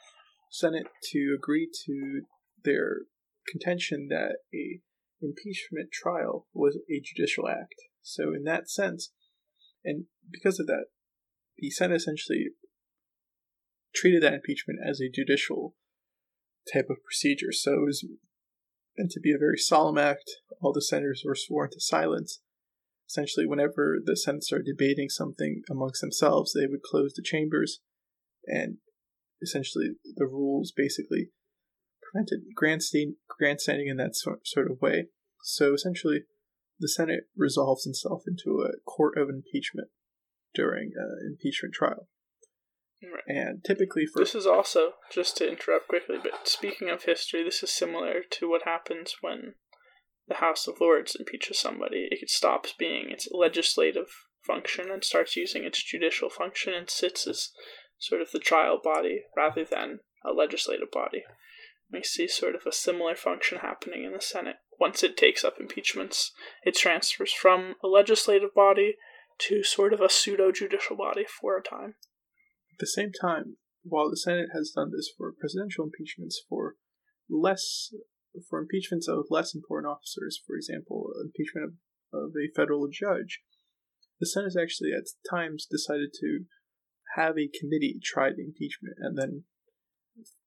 Senate 0.50 0.86
to 1.12 1.34
agree 1.36 1.68
to 1.86 2.22
their 2.64 3.03
contention 3.48 4.09
that 4.11 4.36
a 4.55 4.80
impeachment 5.22 5.90
trial 5.92 6.46
was 6.53 6.76
a 6.90 7.00
judicial 7.03 7.48
act. 7.48 7.74
So 8.03 8.34
in 8.34 8.44
that 8.44 8.68
sense, 8.68 9.12
and 9.84 10.05
because 10.30 10.61
of 10.61 10.66
that, 10.66 10.86
the 11.57 11.70
Senate 11.70 11.96
essentially 11.96 12.48
treated 13.94 14.22
that 14.22 14.34
impeachment 14.34 14.80
as 14.86 15.00
a 15.00 15.11
judicial 15.11 15.74
type 16.72 16.86
of 16.90 17.03
procedure. 17.05 17.53
So 17.53 17.72
it 17.74 17.86
was 17.86 18.05
meant 18.98 19.11
to 19.12 19.20
be 19.20 19.32
a 19.32 19.38
very 19.38 19.59
solemn 19.59 19.98
act. 19.98 20.30
All 20.61 20.72
the 20.72 20.82
senators 20.82 21.22
were 21.24 21.34
sworn 21.34 21.70
to 21.70 21.80
silence. 21.80 22.40
Essentially, 23.12 23.44
whenever 23.44 23.98
the 24.02 24.16
Senate 24.16 24.42
started 24.42 24.64
debating 24.64 25.10
something 25.10 25.60
amongst 25.70 26.00
themselves, 26.00 26.54
they 26.54 26.66
would 26.66 26.80
close 26.82 27.12
the 27.12 27.22
chambers 27.22 27.80
and 28.46 28.78
essentially 29.42 29.90
the 30.16 30.24
rules 30.24 30.72
basically 30.74 31.28
prevented 32.00 32.40
grandstanding, 32.56 33.16
grandstanding 33.38 33.88
in 33.88 33.98
that 33.98 34.16
sort 34.16 34.70
of 34.70 34.80
way. 34.80 35.08
So 35.42 35.74
essentially, 35.74 36.20
the 36.80 36.88
Senate 36.88 37.24
resolves 37.36 37.86
itself 37.86 38.22
into 38.26 38.62
a 38.62 38.80
court 38.90 39.18
of 39.18 39.28
impeachment 39.28 39.88
during 40.54 40.92
an 40.96 41.36
impeachment 41.36 41.74
trial. 41.74 42.08
Right. 43.02 43.36
And 43.36 43.62
typically, 43.62 44.06
for 44.06 44.20
this 44.20 44.34
is 44.34 44.46
also 44.46 44.92
just 45.12 45.36
to 45.36 45.48
interrupt 45.48 45.88
quickly, 45.88 46.16
but 46.22 46.48
speaking 46.48 46.88
of 46.88 47.02
history, 47.02 47.44
this 47.44 47.62
is 47.62 47.70
similar 47.70 48.22
to 48.30 48.48
what 48.48 48.62
happens 48.62 49.16
when 49.20 49.56
the 50.28 50.34
House 50.36 50.66
of 50.66 50.80
Lords 50.80 51.16
impeaches 51.18 51.58
somebody. 51.58 52.08
It 52.10 52.30
stops 52.30 52.74
being 52.78 53.10
its 53.10 53.28
legislative 53.32 54.08
function 54.42 54.90
and 54.90 55.04
starts 55.04 55.36
using 55.36 55.64
its 55.64 55.82
judicial 55.82 56.30
function 56.30 56.72
and 56.74 56.88
sits 56.88 57.26
as 57.26 57.50
sort 57.98 58.20
of 58.20 58.30
the 58.32 58.38
trial 58.38 58.80
body 58.82 59.22
rather 59.36 59.64
than 59.64 60.00
a 60.24 60.32
legislative 60.32 60.90
body. 60.90 61.22
We 61.92 62.02
see 62.02 62.26
sort 62.26 62.54
of 62.54 62.62
a 62.66 62.72
similar 62.72 63.14
function 63.14 63.58
happening 63.58 64.04
in 64.04 64.12
the 64.12 64.20
Senate. 64.20 64.56
Once 64.80 65.02
it 65.02 65.16
takes 65.16 65.44
up 65.44 65.60
impeachments, 65.60 66.32
it 66.64 66.76
transfers 66.76 67.32
from 67.32 67.74
a 67.84 67.88
legislative 67.88 68.54
body 68.54 68.96
to 69.38 69.62
sort 69.62 69.92
of 69.92 70.00
a 70.00 70.08
pseudo 70.08 70.50
judicial 70.52 70.96
body 70.96 71.24
for 71.24 71.56
a 71.56 71.62
time. 71.62 71.94
At 72.72 72.78
the 72.78 72.86
same 72.86 73.12
time, 73.12 73.56
while 73.84 74.08
the 74.08 74.16
Senate 74.16 74.48
has 74.54 74.72
done 74.74 74.90
this 74.92 75.10
for 75.16 75.32
presidential 75.38 75.84
impeachments 75.84 76.42
for 76.48 76.76
less 77.28 77.92
for 78.49 78.59
impeachments 78.59 79.09
of 79.09 79.26
less 79.30 79.55
important 79.55 79.91
officers, 79.91 80.41
for 80.47 80.57
example, 80.57 81.11
impeachment 81.22 81.72
of, 82.12 82.20
of 82.20 82.30
a 82.37 82.53
federal 82.55 82.89
judge, 82.91 83.41
the 84.20 84.26
Senate 84.26 84.55
actually 84.61 84.93
at 84.97 85.05
times 85.28 85.66
decided 85.70 86.11
to 86.20 86.45
have 87.16 87.37
a 87.37 87.51
committee 87.59 87.99
try 88.03 88.30
the 88.30 88.45
impeachment 88.45 88.97
and 88.99 89.18
then 89.18 89.45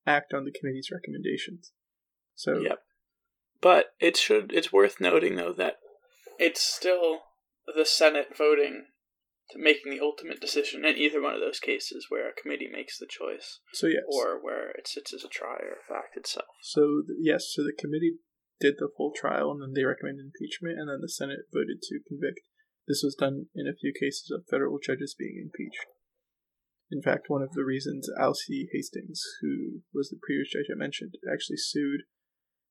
act 0.06 0.34
on 0.34 0.46
the 0.46 0.52
committee's 0.52 0.90
recommendations. 0.92 1.72
So 2.36 2.60
Yep. 2.60 2.80
But 3.62 3.88
it 4.00 4.18
should 4.18 4.52
it's 4.54 4.74
worth 4.74 5.00
noting 5.00 5.36
though 5.36 5.54
that 5.54 5.78
it's 6.38 6.62
still 6.62 7.20
the 7.66 7.86
Senate 7.86 8.38
voting 8.38 8.86
to 9.52 9.62
making 9.62 9.92
the 9.92 10.02
ultimate 10.02 10.42
decision 10.42 10.86
in 10.86 10.98
either 10.98 11.22
one 11.22 11.34
of 11.34 11.42
those 11.42 11.60
cases 11.60 12.08
where 12.10 12.30
a 12.30 12.42
committee 12.42 12.70
makes 12.72 12.98
the 12.98 13.08
choice. 13.10 13.60
So 13.74 13.88
yes. 13.88 14.04
Or 14.08 14.42
where 14.42 14.72
it 14.72 14.88
sits 14.88 15.14
as 15.14 15.24
a 15.24 15.30
trier 15.30 15.78
of 15.78 15.86
fact 15.88 16.18
itself. 16.18 16.50
So 16.62 17.04
yes, 17.20 17.52
so 17.54 17.64
the 17.64 17.78
committee 17.78 18.18
did 18.60 18.76
the 18.80 18.90
full 18.96 19.12
trial 19.16 19.52
and 19.52 19.62
then 19.62 19.74
they 19.76 19.86
recommended 19.86 20.32
impeachment 20.32 20.80
and 20.80 20.90
then 20.90 21.02
the 21.02 21.10
Senate 21.10 21.52
voted 21.54 21.82
to 21.84 22.00
convict. 22.08 22.42
This 22.88 23.02
was 23.04 23.16
done 23.16 23.48
in 23.54 23.68
a 23.68 23.78
few 23.78 23.94
cases 23.94 24.32
of 24.32 24.50
federal 24.50 24.80
judges 24.80 25.16
being 25.18 25.38
impeached. 25.42 25.86
In 26.92 27.02
fact, 27.02 27.30
one 27.30 27.42
of 27.42 27.54
the 27.54 27.66
reasons 27.66 28.10
Alcee 28.20 28.70
Hastings, 28.72 29.22
who 29.42 29.82
was 29.94 30.10
the 30.10 30.22
previous 30.22 30.54
judge 30.54 30.70
I 30.72 30.78
mentioned, 30.78 31.16
actually 31.26 31.58
sued 31.58 32.04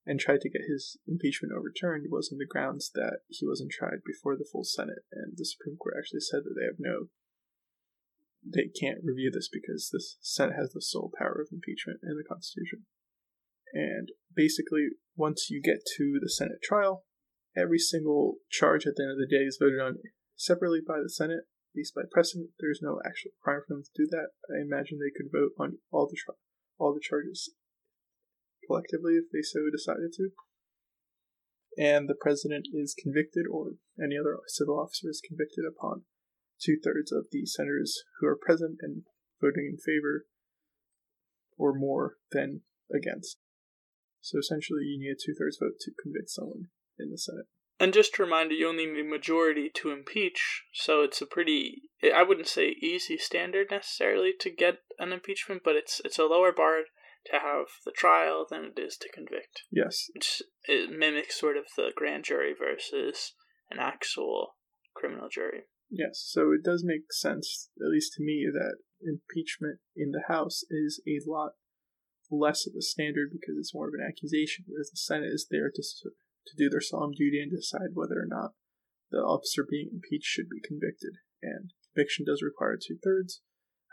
and 0.06 0.20
tried 0.20 0.40
to 0.40 0.50
get 0.50 0.68
his 0.68 0.98
impeachment 1.08 1.52
overturned 1.56 2.06
was 2.10 2.30
on 2.30 2.38
the 2.38 2.46
grounds 2.46 2.90
that 2.94 3.24
he 3.28 3.46
wasn't 3.46 3.72
tried 3.72 4.04
before 4.04 4.36
the 4.36 4.48
full 4.50 4.64
Senate, 4.64 5.04
and 5.12 5.32
the 5.36 5.44
Supreme 5.44 5.76
Court 5.76 5.96
actually 5.98 6.20
said 6.20 6.44
that 6.44 6.54
they 6.58 6.66
have 6.66 6.78
no, 6.78 7.08
they 8.44 8.68
can't 8.68 9.04
review 9.04 9.30
this 9.32 9.48
because 9.48 9.88
the 9.88 10.04
Senate 10.20 10.56
has 10.56 10.72
the 10.72 10.82
sole 10.82 11.10
power 11.16 11.40
of 11.40 11.48
impeachment 11.52 12.00
in 12.04 12.16
the 12.16 12.28
Constitution. 12.28 12.84
And 13.72 14.12
basically, 14.34 15.00
once 15.16 15.48
you 15.48 15.60
get 15.62 15.80
to 15.96 16.20
the 16.20 16.30
Senate 16.30 16.60
trial, 16.62 17.04
every 17.56 17.78
single 17.78 18.36
charge 18.50 18.86
at 18.86 18.96
the 18.96 19.02
end 19.02 19.12
of 19.12 19.18
the 19.18 19.30
day 19.30 19.44
is 19.44 19.58
voted 19.58 19.80
on 19.80 19.98
separately 20.36 20.80
by 20.86 21.00
the 21.00 21.08
Senate, 21.08 21.48
at 21.48 21.76
least 21.76 21.94
by 21.94 22.02
precedent. 22.12 22.50
There's 22.60 22.80
no 22.82 23.00
actual 23.04 23.32
requirement 23.40 23.66
for 23.66 23.74
them 23.74 23.82
to 23.82 23.96
do 23.96 24.06
that. 24.10 24.36
I 24.52 24.60
imagine 24.60 24.98
they 25.00 25.16
could 25.16 25.32
vote 25.32 25.56
on 25.58 25.78
all 25.90 26.06
the 26.06 26.18
tri- 26.18 26.38
all 26.78 26.92
the 26.92 27.00
charges 27.00 27.54
collectively 28.66 29.14
if 29.14 29.30
they 29.32 29.42
so 29.42 29.70
decided 29.70 30.12
to. 30.16 30.30
And 31.76 32.08
the 32.08 32.14
president 32.14 32.68
is 32.72 32.94
convicted, 32.94 33.46
or 33.50 33.72
any 33.98 34.16
other 34.16 34.38
civil 34.46 34.78
officer 34.78 35.10
is 35.10 35.22
convicted 35.26 35.64
upon 35.66 36.02
two 36.60 36.78
thirds 36.82 37.10
of 37.10 37.26
the 37.32 37.46
senators 37.46 38.04
who 38.20 38.26
are 38.26 38.38
present 38.40 38.78
and 38.80 39.02
voting 39.40 39.66
in 39.72 39.78
favor 39.78 40.26
or 41.56 41.74
more 41.74 42.16
than 42.30 42.62
against. 42.94 43.38
So 44.20 44.38
essentially, 44.38 44.84
you 44.84 44.98
need 45.00 45.12
a 45.12 45.14
two 45.14 45.34
thirds 45.38 45.58
vote 45.60 45.78
to 45.80 45.92
convict 46.00 46.30
someone 46.30 46.68
in 46.98 47.10
the 47.10 47.18
Senate. 47.18 47.46
And 47.80 47.92
just 47.92 48.14
to 48.14 48.22
remind 48.22 48.52
you, 48.52 48.58
you 48.58 48.68
only 48.68 48.86
need 48.86 49.00
a 49.00 49.08
majority 49.08 49.68
to 49.74 49.90
impeach, 49.90 50.62
so 50.72 51.02
it's 51.02 51.20
a 51.20 51.26
pretty 51.26 51.82
I 52.14 52.22
wouldn't 52.22 52.46
say 52.46 52.68
easy 52.68 53.18
standard 53.18 53.68
necessarily 53.70 54.32
to 54.40 54.50
get 54.50 54.78
an 54.98 55.12
impeachment, 55.12 55.62
but 55.64 55.74
it's 55.74 56.00
it's 56.04 56.18
a 56.18 56.24
lower 56.24 56.52
bar 56.52 56.82
to 57.26 57.38
have 57.38 57.66
the 57.84 57.92
trial 57.92 58.46
than 58.48 58.64
it 58.64 58.80
is 58.80 58.96
to 58.98 59.08
convict. 59.12 59.62
Yes. 59.70 60.06
Which 60.14 60.42
it 60.68 60.90
mimics 60.90 61.40
sort 61.40 61.56
of 61.56 61.64
the 61.76 61.90
grand 61.94 62.24
jury 62.24 62.54
versus 62.58 63.32
an 63.70 63.78
actual 63.78 64.56
criminal 64.94 65.28
jury. 65.28 65.64
Yes, 65.90 66.24
so 66.26 66.52
it 66.52 66.64
does 66.64 66.82
make 66.84 67.12
sense, 67.12 67.68
at 67.80 67.90
least 67.90 68.14
to 68.14 68.24
me, 68.24 68.46
that 68.52 68.78
impeachment 69.00 69.78
in 69.96 70.10
the 70.10 70.24
House 70.28 70.62
is 70.70 71.00
a 71.06 71.20
lot 71.28 71.52
less 72.30 72.66
of 72.66 72.72
a 72.76 72.82
standard 72.82 73.30
because 73.30 73.56
it's 73.58 73.74
more 73.74 73.88
of 73.88 73.94
an 73.94 74.04
accusation, 74.06 74.64
whereas 74.66 74.90
the 74.90 74.96
Senate 74.96 75.30
is 75.32 75.46
there 75.50 75.70
to 75.70 75.82
to 76.46 76.56
do 76.56 76.68
their 76.68 76.80
solemn 76.80 77.12
duty 77.12 77.40
and 77.40 77.50
decide 77.50 77.94
whether 77.94 78.20
or 78.20 78.26
not 78.26 78.52
the 79.10 79.18
officer 79.18 79.64
being 79.68 79.88
impeached 79.92 80.26
should 80.26 80.48
be 80.48 80.60
convicted. 80.60 81.14
And 81.42 81.72
conviction 81.94 82.24
does 82.26 82.42
require 82.42 82.76
two 82.76 82.98
thirds. 83.02 83.40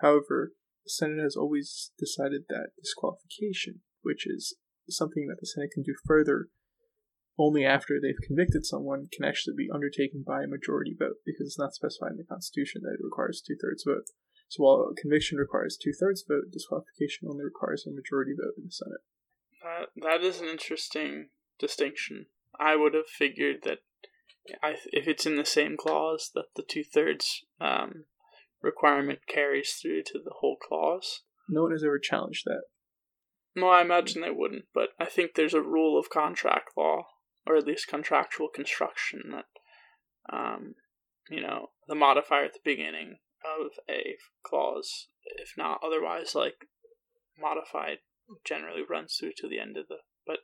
However, 0.01 0.53
the 0.83 0.89
Senate 0.89 1.21
has 1.21 1.35
always 1.35 1.91
decided 1.97 2.43
that 2.49 2.71
disqualification, 2.79 3.81
which 4.01 4.25
is 4.25 4.55
something 4.89 5.27
that 5.27 5.39
the 5.39 5.47
Senate 5.47 5.71
can 5.73 5.83
do 5.83 5.93
further 6.05 6.49
only 7.39 7.65
after 7.65 7.99
they've 7.99 8.27
convicted 8.27 8.65
someone, 8.65 9.07
can 9.11 9.25
actually 9.25 9.55
be 9.57 9.69
undertaken 9.73 10.23
by 10.25 10.43
a 10.43 10.47
majority 10.47 10.95
vote 10.97 11.17
because 11.25 11.47
it's 11.47 11.59
not 11.59 11.73
specified 11.73 12.11
in 12.11 12.17
the 12.17 12.23
Constitution 12.23 12.81
that 12.83 12.97
it 12.99 13.03
requires 13.03 13.41
two 13.41 13.55
thirds 13.61 13.83
vote. 13.83 14.05
So 14.49 14.63
while 14.63 14.91
conviction 14.99 15.37
requires 15.37 15.77
two 15.77 15.93
thirds 15.97 16.23
vote, 16.27 16.51
disqualification 16.51 17.29
only 17.29 17.45
requires 17.45 17.85
a 17.87 17.91
majority 17.91 18.33
vote 18.33 18.53
in 18.57 18.65
the 18.65 18.71
Senate. 18.71 19.01
That 19.63 20.03
that 20.03 20.23
is 20.25 20.41
an 20.41 20.49
interesting 20.49 21.29
distinction. 21.57 22.25
I 22.59 22.75
would 22.75 22.93
have 22.93 23.07
figured 23.07 23.63
that 23.63 23.79
I, 24.61 24.75
if 24.91 25.07
it's 25.07 25.25
in 25.25 25.35
the 25.35 25.45
same 25.45 25.77
clause, 25.77 26.31
that 26.35 26.53
the 26.55 26.63
two 26.63 26.83
thirds 26.83 27.45
um, 27.59 28.05
requirement 28.61 29.19
carries 29.27 29.73
through 29.73 30.03
to 30.03 30.19
the 30.23 30.33
whole 30.39 30.57
clause. 30.57 31.21
No 31.49 31.63
one 31.63 31.71
has 31.71 31.83
ever 31.83 31.99
challenged 31.99 32.43
that. 32.45 32.63
No, 33.55 33.67
I 33.67 33.81
imagine 33.81 34.21
they 34.21 34.31
wouldn't, 34.31 34.65
but 34.73 34.89
I 34.99 35.05
think 35.05 35.31
there's 35.35 35.53
a 35.53 35.61
rule 35.61 35.99
of 35.99 36.09
contract 36.09 36.69
law, 36.77 37.07
or 37.45 37.57
at 37.57 37.67
least 37.67 37.87
contractual 37.87 38.47
construction, 38.47 39.23
that, 39.31 39.45
um, 40.31 40.75
you 41.29 41.41
know, 41.41 41.71
the 41.87 41.95
modifier 41.95 42.45
at 42.45 42.53
the 42.53 42.59
beginning 42.63 43.17
of 43.43 43.71
a 43.89 44.15
clause, 44.43 45.07
if 45.37 45.53
not 45.57 45.81
otherwise, 45.83 46.33
like, 46.33 46.67
modified, 47.37 47.97
generally 48.45 48.83
runs 48.89 49.17
through 49.19 49.33
to 49.37 49.49
the 49.49 49.59
end 49.59 49.75
of 49.75 49.87
the. 49.89 49.97
But, 50.25 50.39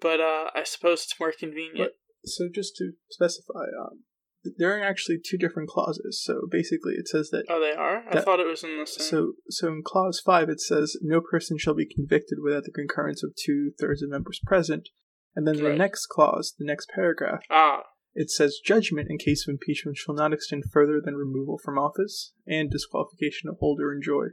but 0.00 0.20
uh, 0.20 0.50
I 0.54 0.64
suppose 0.64 1.04
it's 1.04 1.18
more 1.18 1.32
convenient. 1.32 1.92
But, 2.22 2.28
so 2.28 2.48
just 2.52 2.76
to 2.76 2.92
specify, 3.10 3.64
um, 3.80 4.00
there 4.44 4.78
are 4.78 4.82
actually 4.82 5.18
two 5.24 5.36
different 5.36 5.68
clauses. 5.68 6.22
So 6.22 6.42
basically, 6.50 6.94
it 6.94 7.08
says 7.08 7.30
that. 7.30 7.44
Oh, 7.48 7.60
they 7.60 7.76
are. 7.76 8.04
That, 8.10 8.18
I 8.18 8.20
thought 8.22 8.40
it 8.40 8.46
was 8.46 8.64
in 8.64 8.78
the 8.78 8.86
same. 8.86 9.06
So, 9.06 9.32
so 9.50 9.68
in 9.68 9.82
clause 9.84 10.20
five, 10.20 10.48
it 10.48 10.60
says 10.60 10.96
no 11.02 11.20
person 11.20 11.58
shall 11.58 11.74
be 11.74 11.86
convicted 11.86 12.38
without 12.42 12.64
the 12.64 12.72
concurrence 12.72 13.22
of 13.22 13.34
two 13.36 13.72
thirds 13.80 14.02
of 14.02 14.10
members 14.10 14.40
present. 14.44 14.88
And 15.34 15.46
then 15.46 15.62
right. 15.62 15.72
the 15.72 15.76
next 15.76 16.06
clause, 16.06 16.54
the 16.58 16.64
next 16.64 16.88
paragraph, 16.94 17.42
ah. 17.50 17.82
it 18.14 18.30
says 18.30 18.58
judgment 18.64 19.08
in 19.10 19.18
case 19.18 19.46
of 19.46 19.52
impeachment 19.52 19.96
shall 19.96 20.14
not 20.14 20.32
extend 20.32 20.64
further 20.72 21.00
than 21.04 21.14
removal 21.14 21.58
from 21.62 21.78
office 21.78 22.32
and 22.46 22.70
disqualification 22.70 23.48
of 23.48 23.56
hold 23.60 23.80
or 23.80 23.92
enjoy 23.92 24.28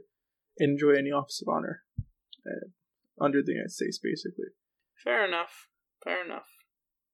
enjoy 0.58 0.92
any 0.92 1.10
office 1.10 1.42
of 1.42 1.52
honor 1.52 1.82
uh, 2.46 3.24
under 3.24 3.42
the 3.42 3.52
United 3.52 3.70
States, 3.70 3.98
basically. 4.02 4.46
Fair 5.04 5.26
enough. 5.26 5.68
Fair 6.02 6.24
enough. 6.24 6.46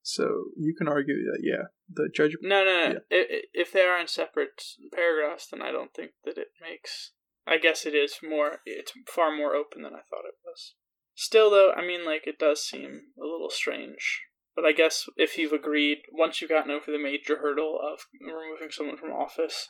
So 0.02 0.46
you 0.56 0.74
can 0.74 0.88
argue 0.88 1.14
that 1.14 1.40
yeah, 1.42 1.68
the 1.88 2.08
judge. 2.14 2.36
No, 2.42 2.64
no, 2.64 2.88
no. 2.88 3.00
Yeah. 3.10 3.24
If 3.52 3.72
they 3.72 3.82
are 3.82 4.00
in 4.00 4.08
separate 4.08 4.62
paragraphs, 4.92 5.46
then 5.46 5.62
I 5.62 5.70
don't 5.70 5.94
think 5.94 6.12
that 6.24 6.38
it 6.38 6.48
makes. 6.60 7.12
I 7.46 7.58
guess 7.58 7.86
it 7.86 7.94
is 7.94 8.18
more. 8.22 8.58
It's 8.66 8.92
far 9.06 9.36
more 9.36 9.54
open 9.54 9.82
than 9.82 9.94
I 9.94 10.02
thought 10.10 10.26
it 10.26 10.38
was. 10.44 10.74
Still, 11.14 11.50
though, 11.50 11.72
I 11.72 11.86
mean, 11.86 12.04
like 12.04 12.26
it 12.26 12.38
does 12.38 12.64
seem 12.64 13.00
a 13.18 13.26
little 13.26 13.50
strange. 13.50 14.22
But 14.54 14.64
I 14.64 14.72
guess 14.72 15.06
if 15.16 15.38
you've 15.38 15.52
agreed, 15.52 15.98
once 16.12 16.40
you've 16.40 16.50
gotten 16.50 16.70
over 16.70 16.90
the 16.90 16.98
major 16.98 17.38
hurdle 17.38 17.78
of 17.80 18.00
removing 18.20 18.70
someone 18.70 18.98
from 18.98 19.10
office, 19.10 19.68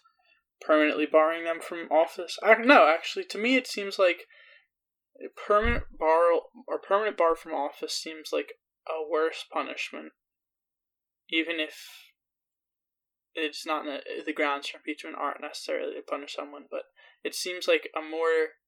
permanently 0.60 1.06
barring 1.06 1.44
them 1.44 1.60
from 1.60 1.88
office. 1.90 2.38
I, 2.42 2.54
no, 2.54 2.88
actually, 2.88 3.24
to 3.26 3.38
me, 3.38 3.56
it 3.56 3.66
seems 3.66 3.98
like 3.98 4.22
a 5.20 5.28
permanent 5.46 5.84
bar 5.98 6.22
or 6.66 6.78
permanent 6.80 7.16
bar 7.16 7.36
from 7.36 7.52
office 7.52 7.92
seems 7.92 8.30
like 8.32 8.54
a 8.88 9.08
worse 9.08 9.44
punishment 9.52 10.12
even 11.32 11.58
if 11.58 11.88
it's 13.34 13.66
not 13.66 13.84
the, 13.84 14.00
the 14.24 14.32
grounds 14.32 14.68
for 14.68 14.76
impeachment 14.76 15.16
aren't 15.18 15.40
necessarily 15.40 15.94
to 15.94 16.02
punish 16.02 16.36
someone, 16.36 16.66
but 16.70 16.82
it 17.24 17.34
seems 17.34 17.66
like 17.66 17.88
a 17.96 18.02
more 18.02 18.60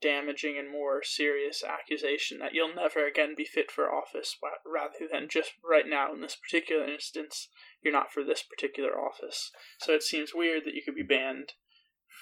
damaging 0.00 0.56
and 0.58 0.70
more 0.70 1.02
serious 1.02 1.64
accusation 1.64 2.38
that 2.38 2.52
you'll 2.52 2.74
never 2.74 3.06
again 3.06 3.34
be 3.36 3.44
fit 3.44 3.70
for 3.70 3.92
office 3.92 4.36
rather 4.64 5.08
than 5.10 5.26
just 5.28 5.52
right 5.68 5.86
now 5.88 6.12
in 6.12 6.20
this 6.20 6.36
particular 6.36 6.86
instance 6.86 7.48
you're 7.82 7.92
not 7.92 8.12
for 8.12 8.22
this 8.22 8.42
particular 8.42 8.90
office. 8.90 9.50
So 9.78 9.92
it 9.92 10.02
seems 10.02 10.32
weird 10.34 10.64
that 10.64 10.74
you 10.74 10.82
could 10.84 10.94
be 10.94 11.02
banned 11.02 11.54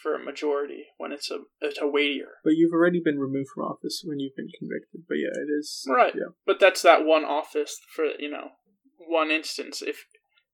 for 0.03 0.15
a 0.15 0.25
majority 0.25 0.87
when 0.99 1.11
it's 1.11 1.31
a 1.31 1.39
it's 1.61 1.81
a 1.81 1.89
weightier. 1.89 2.39
But 2.45 2.55
you've 2.55 2.73
already 2.73 3.01
been 3.05 3.19
removed 3.19 3.49
from 3.53 3.65
office 3.65 4.03
when 4.05 4.21
you've 4.21 4.37
been 4.37 4.51
convicted 4.57 5.03
but 5.09 5.17
yeah 5.17 5.35
it 5.35 5.51
is 5.51 5.85
right 5.89 6.15
yeah. 6.15 6.31
but 6.47 6.61
that's 6.61 6.83
that 6.83 7.05
one 7.05 7.25
office 7.25 7.81
for 7.95 8.05
you 8.19 8.31
know 8.31 8.51
one 8.99 9.31
instance. 9.31 9.83
If 9.83 10.05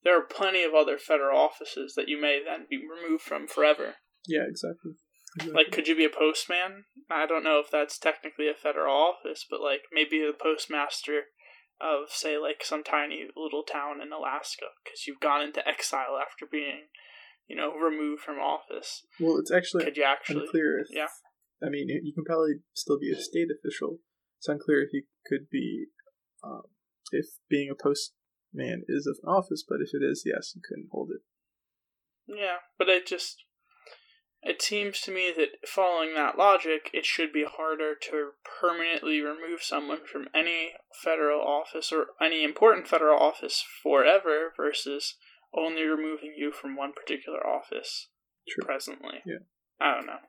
there 0.04 0.18
are 0.18 0.24
plenty 0.24 0.62
of 0.62 0.74
other 0.74 0.98
federal 0.98 1.38
offices 1.38 1.94
that 1.96 2.08
you 2.08 2.20
may 2.20 2.40
then 2.44 2.66
be 2.68 2.78
removed 2.78 3.22
from 3.22 3.48
forever. 3.48 3.94
Yeah, 4.26 4.44
exactly. 4.46 4.92
exactly. 5.36 5.54
Like, 5.54 5.72
could 5.72 5.88
you 5.88 5.96
be 5.96 6.04
a 6.04 6.10
postman? 6.10 6.84
I 7.10 7.26
don't 7.26 7.44
know 7.44 7.58
if 7.58 7.70
that's 7.70 7.98
technically 7.98 8.48
a 8.48 8.54
federal 8.54 8.94
office, 8.94 9.44
but 9.48 9.60
like 9.60 9.82
maybe 9.92 10.18
the 10.18 10.36
postmaster 10.38 11.32
of, 11.80 12.10
say, 12.10 12.38
like 12.38 12.62
some 12.62 12.84
tiny 12.84 13.26
little 13.36 13.64
town 13.64 14.00
in 14.00 14.12
Alaska 14.12 14.66
because 14.84 15.06
you've 15.06 15.20
gone 15.20 15.42
into 15.42 15.66
exile 15.66 16.20
after 16.20 16.46
being, 16.50 16.88
you 17.48 17.56
know, 17.56 17.72
removed 17.72 18.22
from 18.22 18.36
office. 18.36 19.02
Well, 19.18 19.38
it's 19.38 19.50
actually, 19.50 19.84
could 19.84 19.96
you 19.96 20.04
actually 20.04 20.42
unclear. 20.42 20.78
If, 20.78 20.88
yeah. 20.90 21.08
I 21.62 21.70
mean, 21.70 21.88
you 21.88 22.12
can 22.14 22.24
probably 22.24 22.60
still 22.74 22.98
be 22.98 23.10
a 23.10 23.20
state 23.20 23.48
official. 23.48 23.98
It's 24.38 24.48
unclear 24.48 24.82
if 24.82 24.90
you 24.92 25.04
could 25.26 25.48
be, 25.50 25.86
um, 26.44 26.62
if 27.10 27.26
being 27.48 27.70
a 27.70 27.82
post 27.82 28.12
man 28.54 28.82
is 28.88 29.06
of 29.06 29.18
office, 29.26 29.64
but 29.66 29.80
if 29.80 29.90
it 29.92 30.04
is, 30.04 30.22
yes, 30.24 30.52
you 30.54 30.62
couldn't 30.66 30.88
hold 30.90 31.10
it. 31.10 31.22
Yeah, 32.26 32.58
but 32.78 32.88
it 32.88 33.06
just 33.06 33.44
it 34.44 34.60
seems 34.60 35.00
to 35.00 35.10
me 35.10 35.32
that 35.36 35.66
following 35.66 36.14
that 36.14 36.36
logic, 36.36 36.90
it 36.92 37.06
should 37.06 37.32
be 37.32 37.46
harder 37.50 37.94
to 37.94 38.32
permanently 38.60 39.20
remove 39.20 39.62
someone 39.62 40.00
from 40.10 40.28
any 40.34 40.72
federal 41.02 41.40
office 41.40 41.90
or 41.90 42.08
any 42.20 42.44
important 42.44 42.86
federal 42.86 43.18
office 43.18 43.64
forever 43.82 44.52
versus 44.56 45.16
only 45.56 45.82
removing 45.84 46.34
you 46.36 46.52
from 46.52 46.76
one 46.76 46.92
particular 46.92 47.44
office 47.46 48.08
True. 48.46 48.64
presently. 48.66 49.22
Yeah. 49.24 49.44
I 49.80 49.94
don't 49.94 50.06
know. 50.06 50.20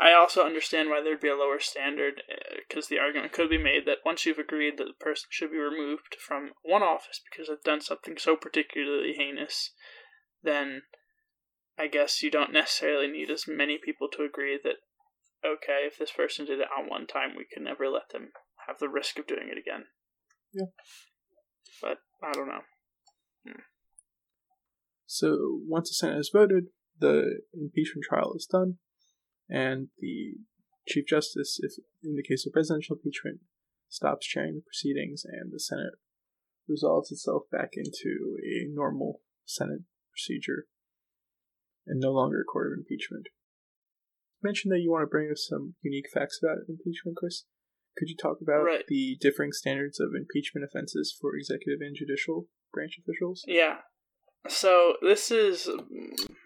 I 0.00 0.12
also 0.12 0.44
understand 0.44 0.88
why 0.88 1.02
there'd 1.02 1.20
be 1.20 1.28
a 1.28 1.36
lower 1.36 1.58
standard, 1.58 2.22
because 2.68 2.86
uh, 2.86 2.88
the 2.90 2.98
argument 2.98 3.32
could 3.32 3.50
be 3.50 3.58
made 3.58 3.84
that 3.86 4.04
once 4.04 4.24
you've 4.24 4.38
agreed 4.38 4.78
that 4.78 4.84
the 4.84 5.04
person 5.04 5.26
should 5.30 5.50
be 5.50 5.58
removed 5.58 6.16
from 6.20 6.50
one 6.62 6.82
office 6.82 7.20
because 7.30 7.48
they've 7.48 7.62
done 7.64 7.80
something 7.80 8.16
so 8.16 8.36
particularly 8.36 9.14
heinous, 9.16 9.72
then 10.42 10.82
I 11.78 11.88
guess 11.88 12.22
you 12.22 12.30
don't 12.30 12.52
necessarily 12.52 13.08
need 13.08 13.30
as 13.30 13.44
many 13.48 13.78
people 13.82 14.08
to 14.12 14.24
agree 14.24 14.58
that, 14.62 14.76
okay, 15.44 15.86
if 15.86 15.98
this 15.98 16.12
person 16.12 16.46
did 16.46 16.60
it 16.60 16.68
on 16.76 16.88
one 16.88 17.06
time, 17.06 17.30
we 17.36 17.46
can 17.52 17.64
never 17.64 17.88
let 17.88 18.10
them 18.12 18.30
have 18.66 18.78
the 18.78 18.88
risk 18.88 19.18
of 19.18 19.26
doing 19.26 19.48
it 19.50 19.58
again. 19.58 19.86
Yeah. 20.52 20.66
But 21.82 21.98
I 22.22 22.32
don't 22.32 22.48
know. 22.48 22.62
Hmm. 23.46 23.60
So 25.06 25.60
once 25.66 25.90
the 25.90 25.94
Senate 25.94 26.16
has 26.16 26.30
voted, 26.32 26.66
the 26.98 27.40
impeachment 27.54 28.04
trial 28.08 28.34
is 28.36 28.46
done, 28.50 28.78
and 29.48 29.88
the 29.98 30.34
Chief 30.86 31.06
Justice, 31.06 31.58
if 31.62 31.72
in 32.02 32.16
the 32.16 32.22
case 32.22 32.46
of 32.46 32.52
presidential 32.52 32.96
impeachment, 32.96 33.40
stops 33.88 34.26
chairing 34.26 34.54
the 34.56 34.62
proceedings, 34.62 35.24
and 35.24 35.52
the 35.52 35.60
Senate 35.60 35.94
resolves 36.68 37.10
itself 37.10 37.44
back 37.50 37.70
into 37.74 38.36
a 38.44 38.66
normal 38.72 39.20
Senate 39.44 39.82
procedure 40.10 40.66
and 41.86 42.00
no 42.00 42.10
longer 42.12 42.40
a 42.40 42.44
court 42.44 42.72
of 42.72 42.78
impeachment. 42.78 43.26
You 44.40 44.48
mentioned 44.48 44.72
that 44.72 44.80
you 44.80 44.90
want 44.90 45.02
to 45.02 45.06
bring 45.06 45.30
us 45.30 45.46
some 45.48 45.74
unique 45.82 46.10
facts 46.12 46.38
about 46.42 46.58
impeachment, 46.68 47.16
Chris. 47.16 47.44
Could 47.96 48.08
you 48.08 48.16
talk 48.16 48.40
about 48.40 48.64
Right. 48.64 48.84
the 48.86 49.16
differing 49.20 49.52
standards 49.52 49.98
of 49.98 50.14
impeachment 50.14 50.64
offenses 50.64 51.16
for 51.18 51.34
executive 51.34 51.80
and 51.80 51.96
judicial 51.96 52.48
branch 52.72 52.98
officials? 52.98 53.44
Yeah. 53.46 53.80
So 54.46 54.96
this 55.02 55.30
is 55.30 55.68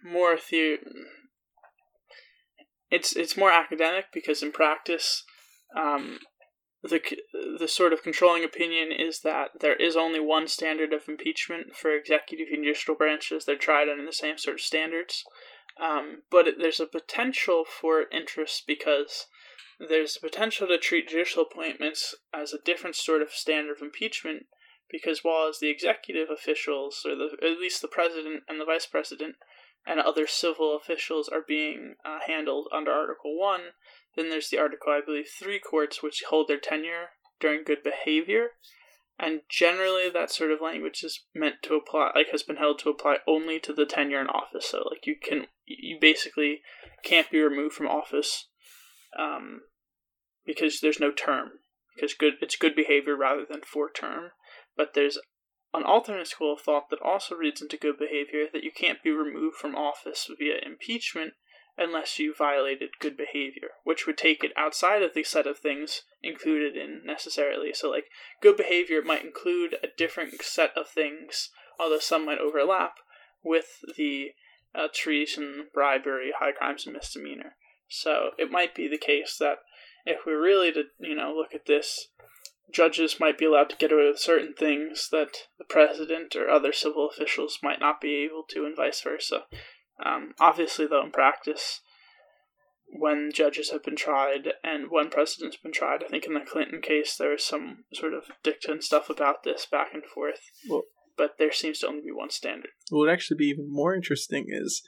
more 0.02 0.38
the. 0.50 0.78
It's 2.92 3.16
it's 3.16 3.38
more 3.38 3.50
academic 3.50 4.06
because 4.12 4.42
in 4.42 4.52
practice, 4.52 5.24
um, 5.74 6.18
the 6.82 7.00
the 7.58 7.66
sort 7.66 7.94
of 7.94 8.02
controlling 8.02 8.44
opinion 8.44 8.92
is 8.92 9.20
that 9.20 9.60
there 9.60 9.76
is 9.76 9.96
only 9.96 10.20
one 10.20 10.46
standard 10.46 10.92
of 10.92 11.08
impeachment 11.08 11.74
for 11.74 11.90
executive 11.90 12.48
and 12.52 12.62
judicial 12.62 12.94
branches. 12.94 13.46
They're 13.46 13.56
tried 13.56 13.88
under 13.88 14.04
the 14.04 14.12
same 14.12 14.36
sort 14.36 14.56
of 14.56 14.60
standards, 14.60 15.24
um, 15.80 16.22
but 16.30 16.46
it, 16.46 16.56
there's 16.60 16.80
a 16.80 16.86
potential 16.86 17.64
for 17.64 18.04
interest 18.12 18.64
because 18.66 19.26
there's 19.80 20.18
a 20.18 20.20
potential 20.20 20.68
to 20.68 20.76
treat 20.76 21.08
judicial 21.08 21.46
appointments 21.50 22.14
as 22.34 22.52
a 22.52 22.62
different 22.62 22.94
sort 22.94 23.22
of 23.22 23.30
standard 23.30 23.78
of 23.78 23.82
impeachment 23.82 24.44
because 24.90 25.20
while 25.24 25.48
as 25.48 25.60
the 25.60 25.70
executive 25.70 26.28
officials, 26.30 27.06
or 27.06 27.16
the, 27.16 27.30
at 27.42 27.58
least 27.58 27.80
the 27.80 27.88
president 27.88 28.42
and 28.46 28.60
the 28.60 28.66
vice 28.66 28.84
president, 28.84 29.36
and 29.86 30.00
other 30.00 30.26
civil 30.26 30.76
officials 30.76 31.28
are 31.28 31.44
being 31.46 31.94
uh, 32.04 32.18
handled 32.26 32.68
under 32.72 32.92
Article 32.92 33.38
1, 33.38 33.60
then 34.16 34.30
there's 34.30 34.50
the 34.50 34.58
Article, 34.58 34.92
I 34.92 35.00
believe, 35.04 35.26
3 35.28 35.58
courts 35.58 36.02
which 36.02 36.22
hold 36.28 36.48
their 36.48 36.58
tenure 36.58 37.10
during 37.40 37.64
good 37.64 37.82
behavior. 37.82 38.48
And 39.18 39.42
generally, 39.48 40.08
that 40.10 40.30
sort 40.30 40.50
of 40.50 40.60
language 40.60 41.02
is 41.04 41.24
meant 41.34 41.56
to 41.62 41.74
apply, 41.74 42.12
like, 42.14 42.28
has 42.30 42.42
been 42.42 42.56
held 42.56 42.78
to 42.80 42.90
apply 42.90 43.18
only 43.26 43.60
to 43.60 43.72
the 43.72 43.86
tenure 43.86 44.20
in 44.20 44.26
office. 44.28 44.66
So, 44.70 44.84
like, 44.90 45.06
you 45.06 45.16
can, 45.22 45.46
you 45.66 45.98
basically 46.00 46.62
can't 47.04 47.30
be 47.30 47.40
removed 47.40 47.74
from 47.74 47.88
office 47.88 48.48
um, 49.18 49.62
because 50.46 50.80
there's 50.80 51.00
no 51.00 51.12
term. 51.12 51.50
Because 51.94 52.14
good, 52.14 52.34
it's 52.40 52.56
good 52.56 52.74
behavior 52.74 53.14
rather 53.14 53.44
than 53.48 53.60
for 53.60 53.90
term 53.90 54.30
but 54.76 54.94
there's 54.94 55.18
an 55.74 55.84
alternate 55.84 56.26
school 56.26 56.52
of 56.54 56.60
thought 56.60 56.90
that 56.90 57.00
also 57.02 57.34
reads 57.34 57.62
into 57.62 57.76
good 57.76 57.98
behavior 57.98 58.46
that 58.52 58.64
you 58.64 58.70
can't 58.70 59.02
be 59.02 59.10
removed 59.10 59.56
from 59.56 59.74
office 59.74 60.28
via 60.38 60.58
impeachment 60.64 61.34
unless 61.78 62.18
you 62.18 62.34
violated 62.34 62.90
good 63.00 63.16
behavior, 63.16 63.68
which 63.84 64.06
would 64.06 64.18
take 64.18 64.44
it 64.44 64.52
outside 64.56 65.02
of 65.02 65.14
the 65.14 65.24
set 65.24 65.46
of 65.46 65.58
things 65.58 66.02
included 66.22 66.76
in 66.76 67.00
necessarily. 67.04 67.72
So, 67.72 67.90
like, 67.90 68.06
good 68.42 68.56
behavior 68.56 69.00
might 69.02 69.24
include 69.24 69.76
a 69.82 69.88
different 69.96 70.42
set 70.42 70.76
of 70.76 70.88
things, 70.88 71.50
although 71.78 71.98
some 71.98 72.26
might 72.26 72.38
overlap, 72.38 72.96
with 73.42 73.78
the 73.96 74.32
uh, 74.74 74.88
treason, 74.92 75.68
bribery, 75.72 76.32
high 76.38 76.52
crimes, 76.52 76.84
and 76.84 76.94
misdemeanor. 76.94 77.56
So, 77.88 78.30
it 78.38 78.50
might 78.50 78.74
be 78.74 78.88
the 78.88 78.98
case 78.98 79.36
that 79.40 79.58
if 80.04 80.26
we 80.26 80.32
really 80.32 80.72
to, 80.72 80.84
you 80.98 81.14
know, 81.14 81.32
look 81.34 81.54
at 81.54 81.66
this 81.66 82.08
judges 82.72 83.20
might 83.20 83.38
be 83.38 83.44
allowed 83.44 83.70
to 83.70 83.76
get 83.76 83.92
away 83.92 84.08
with 84.08 84.18
certain 84.18 84.54
things 84.54 85.08
that 85.10 85.48
the 85.58 85.64
president 85.64 86.34
or 86.36 86.48
other 86.48 86.72
civil 86.72 87.08
officials 87.08 87.58
might 87.62 87.80
not 87.80 88.00
be 88.00 88.24
able 88.24 88.44
to, 88.50 88.64
and 88.64 88.76
vice 88.76 89.00
versa. 89.00 89.42
Um, 90.04 90.34
obviously, 90.40 90.86
though, 90.86 91.04
in 91.04 91.10
practice, 91.10 91.80
when 92.88 93.30
judges 93.32 93.70
have 93.70 93.82
been 93.82 93.96
tried 93.96 94.48
and 94.62 94.90
when 94.90 95.10
presidents 95.10 95.56
have 95.56 95.62
been 95.62 95.72
tried, 95.72 96.02
I 96.04 96.08
think 96.08 96.24
in 96.24 96.34
the 96.34 96.40
Clinton 96.40 96.80
case 96.82 97.16
there 97.16 97.30
was 97.30 97.44
some 97.44 97.84
sort 97.92 98.14
of 98.14 98.24
dicta 98.42 98.70
and 98.70 98.82
stuff 98.84 99.08
about 99.08 99.44
this 99.44 99.66
back 99.66 99.88
and 99.94 100.04
forth. 100.04 100.40
Well- 100.68 100.84
but 101.16 101.36
there 101.38 101.52
seems 101.52 101.80
to 101.80 101.88
only 101.88 102.00
be 102.00 102.10
one 102.10 102.30
standard. 102.30 102.70
What 102.88 103.00
would 103.00 103.10
actually 103.10 103.36
be 103.36 103.46
even 103.46 103.66
more 103.68 103.94
interesting 103.94 104.46
is 104.48 104.82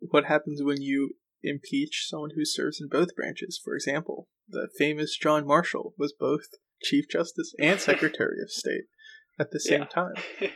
what 0.00 0.26
happens 0.26 0.62
when 0.62 0.82
you 0.82 1.16
impeach 1.42 2.06
someone 2.06 2.30
who 2.34 2.44
serves 2.44 2.80
in 2.80 2.88
both 2.88 3.14
branches. 3.14 3.60
For 3.62 3.74
example, 3.74 4.28
the 4.48 4.68
famous 4.76 5.16
John 5.16 5.46
Marshall 5.46 5.94
was 5.96 6.12
both 6.12 6.48
Chief 6.82 7.06
Justice 7.10 7.54
and 7.60 7.80
Secretary 7.80 8.36
of 8.42 8.50
State 8.50 8.84
at 9.38 9.50
the 9.50 9.60
same 9.60 9.80
Yeah. 9.82 9.86
time. 9.86 10.14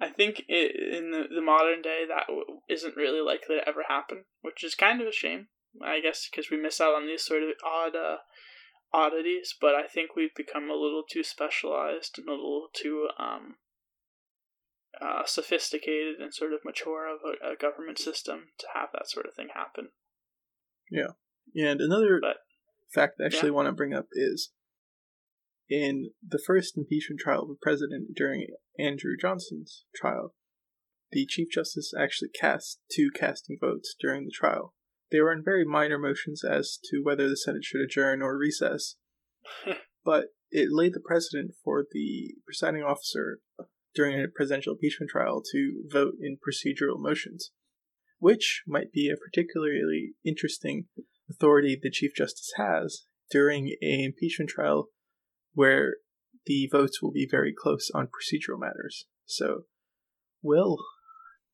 I 0.00 0.08
think 0.08 0.42
i 0.50 0.52
in 0.54 1.12
the, 1.12 1.24
the 1.32 1.40
modern 1.40 1.80
day 1.80 2.04
that 2.08 2.26
w- 2.26 2.44
isn't 2.68 2.96
really 2.96 3.20
likely 3.20 3.56
to 3.56 3.68
ever 3.68 3.84
happen, 3.88 4.24
which 4.40 4.64
is 4.64 4.74
kind 4.74 5.00
of 5.00 5.06
a 5.06 5.12
shame, 5.12 5.46
I 5.84 6.00
guess, 6.00 6.28
because 6.28 6.50
we 6.50 6.60
miss 6.60 6.80
out 6.80 6.94
on 6.94 7.06
these 7.06 7.24
sort 7.24 7.42
of 7.44 7.50
odd 7.64 7.94
uh, 7.94 8.16
oddities. 8.92 9.54
But 9.60 9.76
I 9.76 9.86
think 9.86 10.16
we've 10.16 10.34
become 10.34 10.64
a 10.70 10.74
little 10.74 11.04
too 11.08 11.22
specialized 11.22 12.18
and 12.18 12.28
a 12.28 12.32
little 12.32 12.66
too 12.74 13.08
um, 13.16 13.56
uh, 15.00 15.24
sophisticated 15.24 16.16
and 16.20 16.34
sort 16.34 16.52
of 16.52 16.60
mature 16.64 17.06
of 17.06 17.20
a, 17.24 17.52
a 17.52 17.56
government 17.56 17.98
system 17.98 18.48
to 18.58 18.66
have 18.74 18.88
that 18.92 19.08
sort 19.08 19.26
of 19.26 19.34
thing 19.34 19.48
happen. 19.54 19.88
Yeah, 20.90 21.12
and 21.54 21.80
another 21.80 22.18
But- 22.20 22.38
fact 22.92 23.20
I 23.22 23.26
actually 23.26 23.50
yeah. 23.50 23.54
want 23.54 23.68
to 23.68 23.72
bring 23.72 23.94
up 23.94 24.06
is 24.12 24.50
in 25.72 26.10
the 26.26 26.42
first 26.46 26.76
impeachment 26.76 27.20
trial 27.20 27.44
of 27.44 27.50
a 27.50 27.54
president 27.60 28.14
during 28.14 28.46
Andrew 28.78 29.12
Johnson's 29.18 29.84
trial, 29.96 30.34
the 31.10 31.24
Chief 31.26 31.48
Justice 31.50 31.94
actually 31.98 32.28
cast 32.38 32.80
two 32.94 33.10
casting 33.14 33.56
votes 33.58 33.94
during 33.98 34.24
the 34.24 34.30
trial. 34.30 34.74
They 35.10 35.20
were 35.20 35.32
on 35.32 35.42
very 35.42 35.64
minor 35.64 35.98
motions 35.98 36.44
as 36.44 36.78
to 36.90 37.00
whether 37.02 37.26
the 37.28 37.36
Senate 37.36 37.64
should 37.64 37.80
adjourn 37.80 38.20
or 38.20 38.36
recess, 38.36 38.96
but 40.04 40.26
it 40.50 40.68
laid 40.70 40.92
the 40.92 41.00
precedent 41.00 41.52
for 41.64 41.86
the 41.90 42.34
presiding 42.44 42.82
officer 42.82 43.38
during 43.94 44.20
a 44.20 44.28
presidential 44.28 44.74
impeachment 44.74 45.10
trial 45.10 45.42
to 45.52 45.82
vote 45.86 46.14
in 46.20 46.36
procedural 46.36 46.98
motions, 46.98 47.50
which 48.18 48.62
might 48.66 48.92
be 48.92 49.08
a 49.08 49.16
particularly 49.16 50.12
interesting 50.24 50.84
authority 51.30 51.78
the 51.80 51.90
Chief 51.90 52.14
Justice 52.14 52.52
has 52.56 53.06
during 53.30 53.76
a 53.82 54.04
impeachment 54.04 54.50
trial 54.50 54.88
where 55.54 55.96
the 56.46 56.68
votes 56.70 57.00
will 57.02 57.12
be 57.12 57.28
very 57.30 57.54
close 57.56 57.90
on 57.94 58.06
procedural 58.08 58.58
matters. 58.58 59.06
So, 59.26 59.62
will 60.42 60.78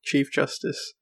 Chief 0.03 0.33
Justice 0.33 0.95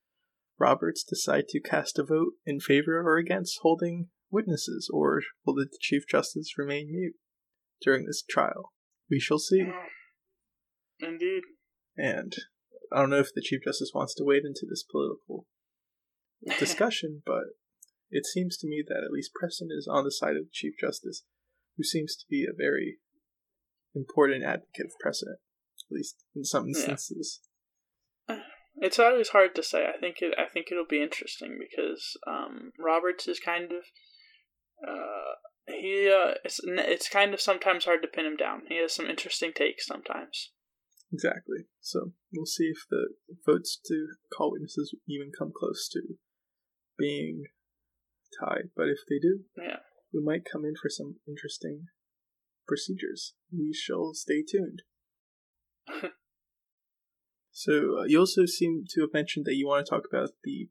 Roberts 0.59 1.05
decide 1.05 1.49
to 1.49 1.61
cast 1.61 1.99
a 1.99 2.05
vote 2.05 2.33
in 2.45 2.61
favor 2.61 3.01
or 3.01 3.19
against 3.19 3.61
holding 3.63 4.09
witnesses, 4.31 4.91
or 4.93 5.23
will 5.45 5.55
the 5.55 5.69
Chief 5.81 6.03
Justice 6.09 6.55
remain 6.59 6.89
mute 6.91 7.15
during 7.83 8.07
this 8.07 8.23
trial? 8.23 8.73
We 9.11 9.21
shall 9.21 9.39
see. 9.39 9.61
Mm, 9.61 9.73
indeed. 11.01 11.43
And 11.97 12.35
I 12.93 13.01
don't 13.01 13.11
know 13.11 13.19
if 13.19 13.35
the 13.35 13.43
Chief 13.43 13.61
Justice 13.65 13.93
wants 13.95 14.15
to 14.15 14.25
wade 14.25 14.45
into 14.45 14.67
this 14.69 14.83
political 14.83 15.47
discussion, 16.59 17.23
but 17.25 17.45
it 18.11 18.27
seems 18.27 18.57
to 18.59 18.69
me 18.69 18.83
that 18.87 19.05
at 19.05 19.13
least 19.13 19.33
Preston 19.35 19.69
is 19.71 19.89
on 19.91 20.05
the 20.05 20.11
side 20.11 20.37
of 20.37 20.45
the 20.45 20.53
Chief 20.53 20.75
Justice, 20.81 21.23
who 21.77 21.85
seems 21.85 22.17
to 22.17 22.25
be 22.29 22.45
a 22.45 22.57
very 22.57 22.99
important 23.95 24.45
advocate 24.45 24.87
of 24.87 24.99
precedent, 25.01 25.39
at 25.91 25.95
least 25.95 26.25
in 26.35 26.45
some 26.45 26.69
Yeah. 26.69 26.97
It's 28.79 28.99
always 28.99 29.31
hard 29.31 29.55
to 29.55 29.63
say. 29.63 29.87
I 29.87 29.99
think 29.99 30.17
it. 30.21 30.35
I 30.39 30.45
think 30.47 30.67
it'll 30.71 30.85
be 30.87 31.03
interesting 31.03 31.59
because 31.59 32.17
um, 32.27 32.73
Roberts 32.79 33.27
is 33.27 33.41
kind 33.41 33.73
of. 33.73 33.85
Uh, 34.87 35.33
he. 35.67 36.13
Uh, 36.13 36.35
it's 36.45 36.61
it's 36.63 37.09
kind 37.09 37.33
of 37.33 37.41
sometimes 37.41 37.87
hard 37.87 38.03
to 38.03 38.09
pin 38.09 38.27
him 38.27 38.37
down. 38.37 38.63
He 38.69 38.77
has 38.79 38.95
some 38.95 39.07
interesting 39.07 39.53
takes 39.55 39.87
sometimes. 39.87 40.53
Exactly. 41.11 41.65
So 41.81 42.13
we'll 42.35 42.47
see 42.47 42.65
if 42.65 42.85
the 42.91 43.15
votes 43.47 43.79
to 43.87 44.09
call 44.37 44.53
witnesses 44.53 44.95
even 45.09 45.31
come 45.37 45.53
close 45.57 45.89
to 45.93 46.03
being 46.99 47.45
tied. 48.39 48.71
But 48.77 48.89
if 48.89 48.99
they 49.09 49.19
do, 49.19 49.45
Yeah. 49.57 49.79
We 50.13 50.23
might 50.23 50.47
come 50.51 50.65
in 50.65 50.75
for 50.81 50.89
some 50.89 51.17
interesting 51.27 51.87
procedures. 52.67 53.35
We 53.53 53.73
shall 53.73 54.13
stay 54.15 54.43
tuned. 54.43 54.83
so 57.53 58.01
uh, 58.01 58.05
you 58.05 58.19
also 58.19 58.47
seem 58.47 58.85
to 58.91 59.03
have 59.03 59.13
mentioned 59.13 59.47
that 59.47 59.55
you 59.55 59.67
want 59.67 59.87
to 59.87 59.91
talk 59.91 60.05
about 60.09 60.31
the 60.45 60.69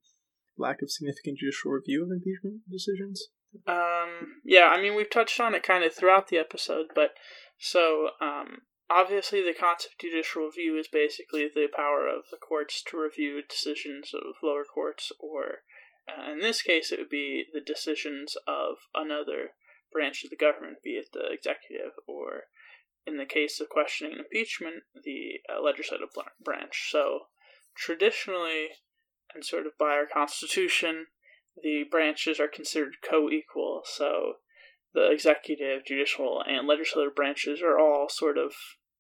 lack 0.58 0.82
of 0.82 0.92
significant 0.92 1.40
judicial 1.40 1.72
review 1.72 2.04
of 2.04 2.12
impeachment 2.12 2.62
decisions. 2.70 3.28
Um. 3.68 4.42
Yeah. 4.44 4.68
I 4.68 4.82
mean, 4.82 4.96
we've 4.96 5.10
touched 5.10 5.40
on 5.40 5.56
it 5.56 5.64
kind 5.64 5.84
of 5.84 5.94
throughout 5.94 6.28
the 6.28 6.38
episode, 6.38 6.88
but 6.94 7.12
so 7.58 8.10
um. 8.22 8.62
Obviously, 8.88 9.42
the 9.42 9.60
concept 9.60 9.96
of 9.96 10.00
judicial 10.00 10.46
review 10.46 10.78
is 10.78 10.88
basically 10.88 11.50
the 11.52 11.68
power 11.76 12.08
of 12.08 12.26
the 12.30 12.38
courts 12.38 12.84
to 12.84 13.02
review 13.02 13.42
decisions 13.50 14.12
of 14.14 14.36
lower 14.44 14.64
courts, 14.64 15.12
or 15.20 15.64
uh, 16.08 16.32
in 16.32 16.40
this 16.40 16.62
case, 16.62 16.92
it 16.92 17.00
would 17.00 17.10
be 17.10 17.46
the 17.54 17.62
decisions 17.62 18.36
of 18.48 18.78
another 18.94 19.52
branch 19.92 20.24
of 20.24 20.30
the 20.30 20.36
government, 20.36 20.84
be 20.84 20.92
it 20.92 21.10
the 21.14 21.32
executive 21.32 21.94
or 22.08 22.44
in 23.08 23.18
the 23.18 23.26
case 23.26 23.60
of 23.60 23.70
questioning 23.70 24.18
impeachment, 24.18 24.84
the 25.04 25.40
uh, 25.50 25.62
legislative 25.62 26.10
branch. 26.44 26.90
So 26.92 27.28
traditionally, 27.76 28.70
and 29.34 29.46
sort 29.46 29.66
of 29.66 29.78
by 29.78 29.92
our 29.92 30.08
constitution, 30.12 31.08
the 31.62 31.84
branches 31.90 32.40
are 32.40 32.48
considered 32.48 32.96
co 33.08 33.30
equal. 33.30 33.82
So 33.86 34.36
the 34.94 35.12
executive, 35.12 35.86
judicial, 35.86 36.44
and 36.48 36.68
legislative 36.68 37.16
branches 37.16 37.62
are 37.62 37.80
all 37.80 38.08
sort 38.10 38.38
of 38.38 38.54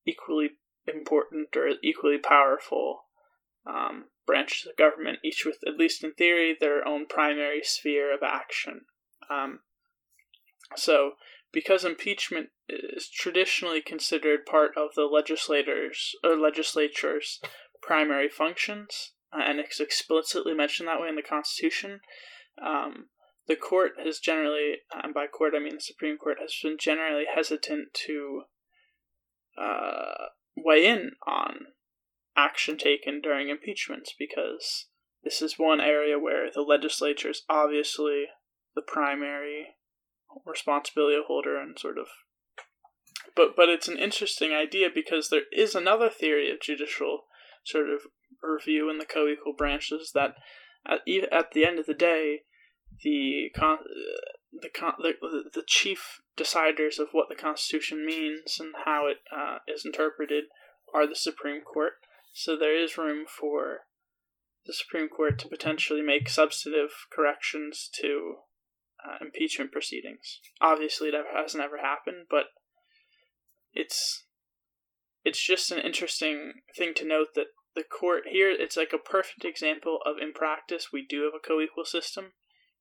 equally 0.05 0.51
important 0.87 1.55
or 1.55 1.71
equally 1.83 2.17
powerful 2.17 3.04
um, 3.67 4.05
branches 4.25 4.67
of 4.67 4.77
government, 4.77 5.19
each 5.23 5.45
with, 5.45 5.57
at 5.67 5.77
least 5.77 6.03
in 6.03 6.13
theory, 6.13 6.55
their 6.59 6.87
own 6.87 7.05
primary 7.07 7.61
sphere 7.63 8.13
of 8.13 8.21
action. 8.23 8.81
Um, 9.29 9.59
so, 10.75 11.13
because 11.51 11.85
impeachment 11.85 12.49
is 12.67 13.09
traditionally 13.09 13.81
considered 13.81 14.45
part 14.45 14.71
of 14.77 14.89
the 14.95 15.05
legislators 15.05 16.15
or 16.23 16.35
legislature's 16.35 17.39
primary 17.81 18.27
functions, 18.29 19.11
uh, 19.33 19.41
and 19.41 19.59
it's 19.59 19.79
explicitly 19.79 20.53
mentioned 20.53 20.87
that 20.87 20.99
way 20.99 21.07
in 21.07 21.15
the 21.15 21.21
Constitution, 21.21 22.01
um, 22.63 23.05
the 23.47 23.55
court 23.55 23.93
has 24.03 24.19
generally, 24.19 24.77
and 24.91 25.13
by 25.13 25.27
court 25.27 25.53
I 25.55 25.59
mean 25.59 25.75
the 25.75 25.81
Supreme 25.81 26.17
Court, 26.17 26.37
has 26.41 26.53
been 26.63 26.77
generally 26.79 27.25
hesitant 27.33 27.89
to 28.05 28.43
uh, 29.57 30.29
weigh 30.57 30.87
in 30.87 31.11
on 31.27 31.67
action 32.37 32.77
taken 32.77 33.21
during 33.21 33.49
impeachments 33.49 34.13
because 34.17 34.87
this 35.23 35.41
is 35.41 35.57
one 35.57 35.81
area 35.81 36.19
where 36.19 36.49
the 36.53 36.61
legislature 36.61 37.29
is 37.29 37.43
obviously 37.49 38.25
the 38.75 38.81
primary 38.81 39.75
responsibility 40.45 41.17
holder 41.25 41.59
and 41.59 41.79
sort 41.79 41.97
of 41.97 42.07
but 43.35 43.55
but 43.55 43.69
it's 43.69 43.87
an 43.87 43.97
interesting 43.97 44.51
idea 44.51 44.89
because 44.93 45.29
there 45.29 45.43
is 45.51 45.75
another 45.75 46.09
theory 46.09 46.51
of 46.51 46.59
judicial 46.61 47.21
sort 47.65 47.89
of 47.89 48.01
review 48.43 48.89
in 48.89 48.97
the 48.97 49.05
co-equal 49.05 49.53
branches 49.57 50.11
that 50.13 50.35
at, 50.87 50.99
at 51.31 51.51
the 51.53 51.65
end 51.65 51.79
of 51.79 51.85
the 51.85 51.93
day 51.93 52.41
the 53.03 53.49
con- 53.55 53.79
the, 54.61 54.69
con- 54.69 54.95
the 54.99 55.13
the 55.53 55.63
chief 55.65 56.21
deciders 56.37 56.99
of 56.99 57.09
what 57.11 57.27
the 57.29 57.35
constitution 57.35 58.05
means 58.05 58.57
and 58.59 58.73
how 58.85 59.07
it 59.07 59.17
uh, 59.35 59.57
is 59.67 59.85
interpreted 59.85 60.45
are 60.93 61.07
the 61.07 61.15
supreme 61.15 61.61
court 61.61 61.93
so 62.37 62.57
there 62.57 62.75
is 62.77 62.97
room 62.97 63.25
for 63.25 63.85
the 64.65 64.73
supreme 64.73 65.07
court 65.07 65.39
to 65.39 65.47
potentially 65.47 66.01
make 66.01 66.27
substantive 66.27 66.91
corrections 67.09 67.89
to 68.01 68.35
uh, 69.05 69.15
impeachment 69.21 69.71
proceedings. 69.71 70.41
Obviously, 70.59 71.09
that 71.11 71.23
has 71.33 71.55
never 71.55 71.77
happened, 71.77 72.25
but 72.29 72.47
it's 73.73 74.25
it's 75.23 75.43
just 75.43 75.71
an 75.71 75.79
interesting 75.79 76.53
thing 76.75 76.93
to 76.95 77.07
note 77.07 77.29
that 77.35 77.47
the 77.73 77.83
court 77.83 78.23
here 78.29 78.49
it's 78.51 78.77
like 78.77 78.91
a 78.93 78.97
perfect 78.97 79.45
example 79.45 79.99
of 80.05 80.15
in 80.21 80.33
practice 80.33 80.87
we 80.91 81.05
do 81.07 81.23
have 81.23 81.33
a 81.35 81.45
co-equal 81.45 81.85
system 81.85 82.33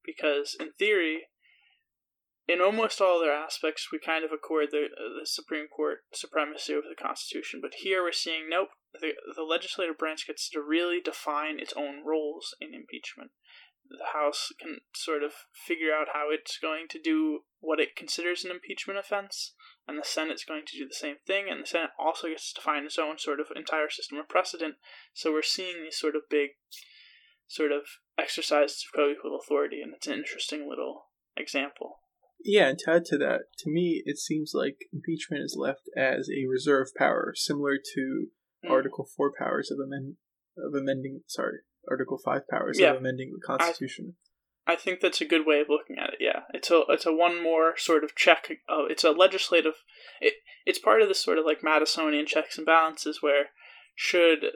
because 0.04 0.56
in 0.58 0.70
theory 0.78 1.22
in 2.46 2.60
almost 2.60 3.00
all 3.00 3.18
their 3.18 3.32
aspects 3.32 3.88
we 3.90 3.98
kind 3.98 4.24
of 4.24 4.30
accord 4.30 4.68
the, 4.70 4.86
the 5.20 5.26
supreme 5.26 5.66
court 5.66 6.00
supremacy 6.12 6.74
over 6.74 6.86
the 6.88 7.02
constitution 7.02 7.58
but 7.60 7.72
here 7.82 8.02
we're 8.02 8.12
seeing 8.12 8.48
nope 8.48 8.68
the, 9.00 9.12
the 9.36 9.42
legislative 9.42 9.98
branch 9.98 10.26
gets 10.26 10.48
to 10.50 10.60
really 10.60 11.00
define 11.00 11.58
its 11.58 11.72
own 11.76 12.04
roles 12.04 12.54
in 12.60 12.74
impeachment 12.74 13.30
the 13.88 14.12
House 14.12 14.52
can 14.58 14.78
sort 14.94 15.22
of 15.22 15.32
figure 15.52 15.92
out 15.92 16.08
how 16.12 16.28
it's 16.30 16.58
going 16.58 16.86
to 16.88 17.00
do 17.00 17.40
what 17.60 17.80
it 17.80 17.96
considers 17.96 18.44
an 18.44 18.50
impeachment 18.50 18.98
offense, 18.98 19.54
and 19.86 19.98
the 19.98 20.04
Senate's 20.04 20.44
going 20.44 20.64
to 20.66 20.78
do 20.78 20.86
the 20.86 20.94
same 20.94 21.16
thing, 21.26 21.46
and 21.50 21.62
the 21.62 21.66
Senate 21.66 21.90
also 21.98 22.28
gets 22.28 22.52
to 22.52 22.60
define 22.60 22.84
its 22.84 22.98
own 22.98 23.18
sort 23.18 23.40
of 23.40 23.48
entire 23.54 23.90
system 23.90 24.18
of 24.18 24.28
precedent. 24.28 24.76
So 25.12 25.32
we're 25.32 25.42
seeing 25.42 25.82
these 25.82 25.98
sort 25.98 26.16
of 26.16 26.22
big, 26.30 26.50
sort 27.46 27.72
of 27.72 27.82
exercises 28.18 28.84
of 28.86 28.96
co-equal 28.96 29.38
authority, 29.38 29.80
and 29.82 29.94
it's 29.94 30.06
an 30.06 30.14
interesting 30.14 30.68
little 30.68 31.06
example. 31.36 32.00
Yeah, 32.42 32.68
and 32.68 32.78
to 32.80 32.90
add 32.90 33.04
to 33.06 33.18
that, 33.18 33.56
to 33.58 33.70
me, 33.70 34.02
it 34.04 34.18
seems 34.18 34.52
like 34.54 34.76
impeachment 34.92 35.42
is 35.42 35.56
left 35.58 35.88
as 35.96 36.28
a 36.28 36.46
reserve 36.46 36.88
power, 36.96 37.32
similar 37.34 37.76
to 37.94 38.26
mm. 38.64 38.70
Article 38.70 39.06
Four 39.16 39.32
powers 39.38 39.70
of 39.70 39.78
amend 39.78 40.16
of 40.56 40.74
amending. 40.74 41.22
Sorry, 41.26 41.58
Article 41.88 42.18
Five 42.24 42.48
powers 42.48 42.78
yeah. 42.78 42.90
of 42.90 42.98
amending 42.98 43.32
the 43.32 43.46
Constitution. 43.46 44.14
I, 44.66 44.72
I, 44.72 44.76
think 44.76 45.00
that's 45.00 45.20
a 45.20 45.26
good 45.26 45.46
way 45.46 45.60
of 45.60 45.68
looking 45.68 45.96
at 45.98 46.14
it. 46.14 46.18
Yeah, 46.20 46.40
it's 46.52 46.70
a 46.70 46.82
it's 46.88 47.06
a 47.06 47.12
one 47.12 47.42
more 47.42 47.74
sort 47.76 48.04
of 48.04 48.14
check. 48.14 48.46
Uh, 48.68 48.84
it's 48.88 49.04
a 49.04 49.10
legislative. 49.10 49.74
It 50.20 50.34
it's 50.64 50.78
part 50.78 51.02
of 51.02 51.08
this 51.08 51.22
sort 51.22 51.38
of 51.38 51.44
like 51.44 51.62
Madisonian 51.62 52.26
checks 52.26 52.56
and 52.56 52.66
balances 52.66 53.18
where 53.20 53.46
should 53.94 54.46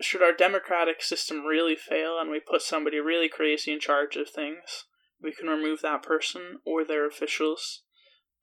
should 0.00 0.22
our 0.22 0.32
democratic 0.32 1.02
system 1.02 1.44
really 1.44 1.76
fail 1.76 2.18
and 2.20 2.30
we 2.30 2.40
put 2.40 2.62
somebody 2.62 2.98
really 2.98 3.28
crazy 3.28 3.72
in 3.72 3.80
charge 3.80 4.16
of 4.16 4.28
things, 4.28 4.84
we 5.22 5.32
can 5.32 5.48
remove 5.48 5.80
that 5.82 6.02
person 6.02 6.58
or 6.66 6.84
their 6.84 7.06
officials, 7.06 7.82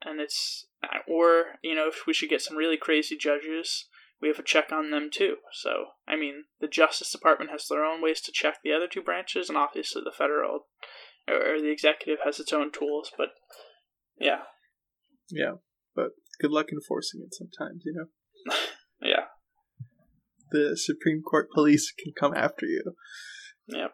and 0.04 0.20
it's 0.20 0.68
or 1.08 1.58
you 1.64 1.76
know 1.76 1.88
if 1.88 2.08
we 2.08 2.14
should 2.14 2.30
get 2.30 2.42
some 2.42 2.58
really 2.58 2.78
crazy 2.78 3.18
judges 3.18 3.88
we 4.22 4.28
have 4.28 4.40
a 4.40 4.44
check 4.44 4.72
on 4.72 4.92
them 4.92 5.10
too. 5.12 5.38
So, 5.54 5.86
I 6.08 6.16
mean, 6.16 6.46
the 6.60 6.68
Justice 6.68 7.12
Department 7.12 7.52
has 7.52 7.66
their 7.68 7.84
own 7.84 8.02
ways 8.02 8.22
to 8.22 8.32
check 8.32 8.58
the 8.64 8.74
other 8.74 8.88
two 8.88 9.02
branches, 9.02 9.50
and 9.50 9.58
obviously 9.58 10.02
the 10.04 10.16
federal 10.16 10.68
or 11.28 11.60
the 11.60 11.72
executive 11.72 12.20
has 12.24 12.40
its 12.40 12.54
own 12.54 12.72
tools. 12.72 13.12
But 13.18 13.30
yeah, 14.20 14.44
yeah, 15.30 15.54
but 15.96 16.12
good 16.40 16.52
luck 16.52 16.68
enforcing 16.72 17.22
it 17.26 17.34
sometimes, 17.34 17.84
you 17.86 17.94
know. 17.94 18.56
yeah, 19.02 19.26
the 20.52 20.78
Supreme 20.78 21.22
Court 21.22 21.50
police 21.54 21.92
can 21.92 22.14
come 22.18 22.34
after 22.36 22.66
you. 22.66 22.96
Yep. 23.68 23.92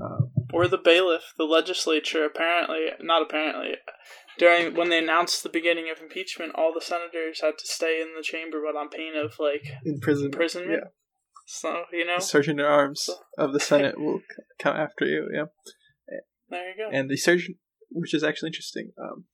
Um, 0.00 0.30
or 0.52 0.68
the 0.68 0.78
bailiff, 0.78 1.34
the 1.36 1.44
legislature. 1.44 2.24
Apparently, 2.24 2.88
not 3.00 3.22
apparently 3.22 3.76
during 4.38 4.74
when 4.74 4.90
they 4.90 4.98
announced 4.98 5.42
the 5.42 5.48
beginning 5.48 5.90
of 5.90 6.00
impeachment, 6.00 6.52
all 6.54 6.72
the 6.72 6.80
senators 6.80 7.40
had 7.40 7.58
to 7.58 7.66
stay 7.66 8.00
in 8.00 8.14
the 8.16 8.22
chamber, 8.22 8.60
but 8.64 8.78
on 8.78 8.88
pain 8.88 9.12
of 9.16 9.34
like 9.38 9.64
in 9.84 10.00
prison 10.00 10.26
imprisonment. 10.26 10.82
Yeah. 10.84 10.90
So 11.46 11.84
you 11.92 12.06
know, 12.06 12.16
the 12.16 12.22
sergeant 12.22 12.60
at 12.60 12.66
arms 12.66 13.02
so. 13.04 13.14
of 13.38 13.52
the 13.52 13.60
Senate 13.60 13.98
will 13.98 14.20
come 14.58 14.76
after 14.76 15.04
you. 15.04 15.28
Yeah. 15.32 15.44
There 16.50 16.68
you 16.68 16.74
go. 16.76 16.90
And 16.92 17.10
the 17.10 17.16
sergeant, 17.16 17.58
which 17.90 18.14
is 18.14 18.22
actually 18.22 18.48
interesting. 18.48 18.92
Um, 18.98 19.24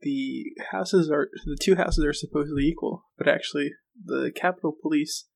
the 0.00 0.44
houses 0.70 1.10
are 1.10 1.28
the 1.44 1.58
two 1.60 1.76
houses 1.76 2.04
are 2.04 2.12
supposedly 2.12 2.64
equal, 2.64 3.04
but 3.16 3.28
actually 3.28 3.72
the 4.02 4.30
Capitol 4.34 4.76
Police 4.80 5.26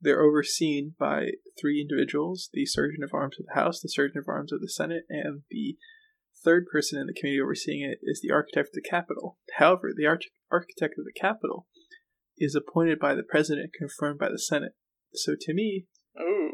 they're 0.00 0.22
overseen 0.22 0.94
by 0.98 1.30
three 1.60 1.80
individuals: 1.80 2.48
the 2.52 2.66
sergeant 2.66 3.04
of 3.04 3.14
arms 3.14 3.36
of 3.38 3.46
the 3.46 3.60
House, 3.60 3.80
the 3.80 3.88
sergeant 3.88 4.18
of 4.18 4.28
arms 4.28 4.52
of 4.52 4.60
the 4.60 4.68
Senate, 4.68 5.04
and 5.08 5.42
the 5.50 5.76
third 6.42 6.66
person 6.70 6.98
in 6.98 7.06
the 7.06 7.12
committee 7.12 7.40
overseeing 7.40 7.82
it 7.82 7.98
is 8.02 8.20
the 8.20 8.32
architect 8.32 8.68
of 8.68 8.74
the 8.74 8.88
Capitol. 8.88 9.38
However, 9.56 9.90
the 9.94 10.06
arch- 10.06 10.30
architect 10.50 10.94
of 10.98 11.04
the 11.04 11.18
Capitol 11.18 11.66
is 12.38 12.54
appointed 12.54 12.98
by 12.98 13.14
the 13.14 13.22
president, 13.22 13.72
confirmed 13.76 14.18
by 14.18 14.30
the 14.30 14.38
Senate. 14.38 14.72
So 15.12 15.34
to 15.38 15.54
me, 15.54 15.86
Ooh. 16.18 16.52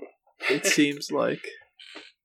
it 0.50 0.66
seems 0.66 1.10
like 1.10 1.46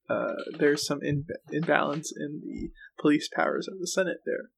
uh, 0.09 0.33
there's 0.57 0.85
some 0.85 0.99
in- 1.03 1.25
imbalance 1.51 2.11
in 2.15 2.41
the 2.43 2.71
police 2.99 3.29
powers 3.33 3.67
of 3.67 3.79
the 3.79 3.87
Senate 3.87 4.17
there. 4.25 4.49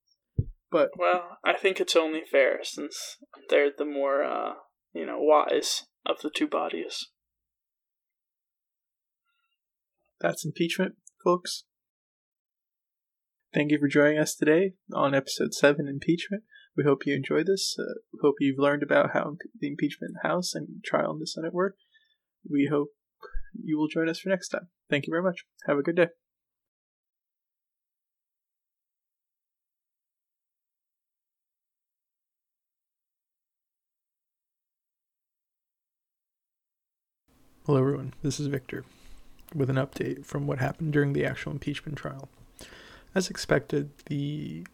But 0.71 0.89
well, 0.97 1.37
I 1.43 1.53
think 1.53 1.79
it's 1.79 1.95
only 1.95 2.21
fair 2.23 2.59
since 2.63 3.17
they're 3.49 3.69
the 3.77 3.85
more 3.85 4.23
uh, 4.23 4.53
you 4.91 5.05
know 5.05 5.19
wise 5.19 5.83
of 6.05 6.21
the 6.21 6.29
two 6.29 6.47
bodies. 6.47 7.07
That's 10.19 10.45
impeachment, 10.45 10.95
folks. 11.23 11.65
Thank 13.53 13.71
you 13.71 13.77
for 13.77 13.87
joining 13.87 14.17
us 14.17 14.35
today 14.35 14.73
on 14.93 15.13
episode 15.13 15.53
7 15.53 15.87
Impeachment. 15.87 16.43
We 16.75 16.85
hope 16.85 17.05
you 17.05 17.13
enjoyed 17.13 17.45
this. 17.45 17.75
Uh, 17.77 17.99
we 18.11 18.19
hope 18.23 18.35
you've 18.39 18.57
learned 18.57 18.81
about 18.81 19.11
how 19.13 19.35
the 19.59 19.67
impeachment 19.67 20.13
House 20.23 20.55
and 20.55 20.83
trial 20.83 21.11
in 21.11 21.19
the 21.19 21.27
Senate 21.27 21.53
work. 21.53 21.75
We 22.49 22.67
hope 22.71 22.89
you 23.53 23.77
will 23.77 23.87
join 23.87 24.09
us 24.09 24.19
for 24.19 24.29
next 24.29 24.49
time. 24.49 24.69
Thank 24.89 25.05
you 25.05 25.11
very 25.11 25.23
much. 25.23 25.45
Have 25.67 25.77
a 25.77 25.83
good 25.83 25.95
day. 25.95 26.07
Hello, 37.65 37.79
everyone. 37.79 38.13
This 38.21 38.41
is 38.41 38.47
Victor 38.47 38.83
with 39.55 39.69
an 39.69 39.77
update 39.77 40.25
from 40.25 40.47
what 40.47 40.59
happened 40.59 40.91
during 40.91 41.13
the 41.13 41.25
actual 41.25 41.53
impeachment 41.53 41.97
trial. 41.97 42.27
As 43.15 43.29
expected, 43.29 43.89
the 44.07 44.67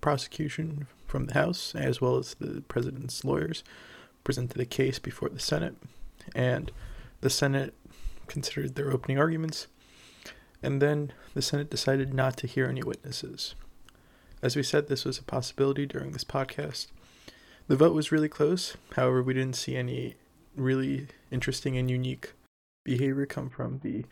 prosecution 0.00 0.86
from 1.06 1.26
the 1.26 1.34
House, 1.34 1.74
as 1.74 2.00
well 2.00 2.16
as 2.16 2.36
the 2.40 2.62
president's 2.68 3.22
lawyers, 3.22 3.64
presented 4.24 4.58
a 4.58 4.64
case 4.64 4.98
before 4.98 5.28
the 5.28 5.38
Senate, 5.38 5.76
and 6.34 6.72
the 7.20 7.28
Senate 7.28 7.74
considered 8.28 8.74
their 8.74 8.90
opening 8.90 9.18
arguments, 9.18 9.66
and 10.62 10.80
then 10.80 11.12
the 11.34 11.42
Senate 11.42 11.68
decided 11.68 12.14
not 12.14 12.38
to 12.38 12.46
hear 12.46 12.64
any 12.64 12.82
witnesses. 12.82 13.54
As 14.40 14.56
we 14.56 14.62
said, 14.62 14.88
this 14.88 15.04
was 15.04 15.18
a 15.18 15.22
possibility 15.22 15.84
during 15.84 16.12
this 16.12 16.24
podcast, 16.24 16.86
The 17.66 17.76
vote 17.76 17.94
was 17.94 18.10
really 18.10 18.30
close. 18.30 18.74
However, 18.96 19.22
we 19.22 19.34
didn't 19.34 19.56
see 19.56 19.76
any 19.76 20.14
really 20.56 21.08
interesting 21.30 21.76
and 21.76 21.90
unique 21.90 22.32
behavior 22.84 23.26
come 23.26 23.50
from 23.50 23.80
the 23.82 24.04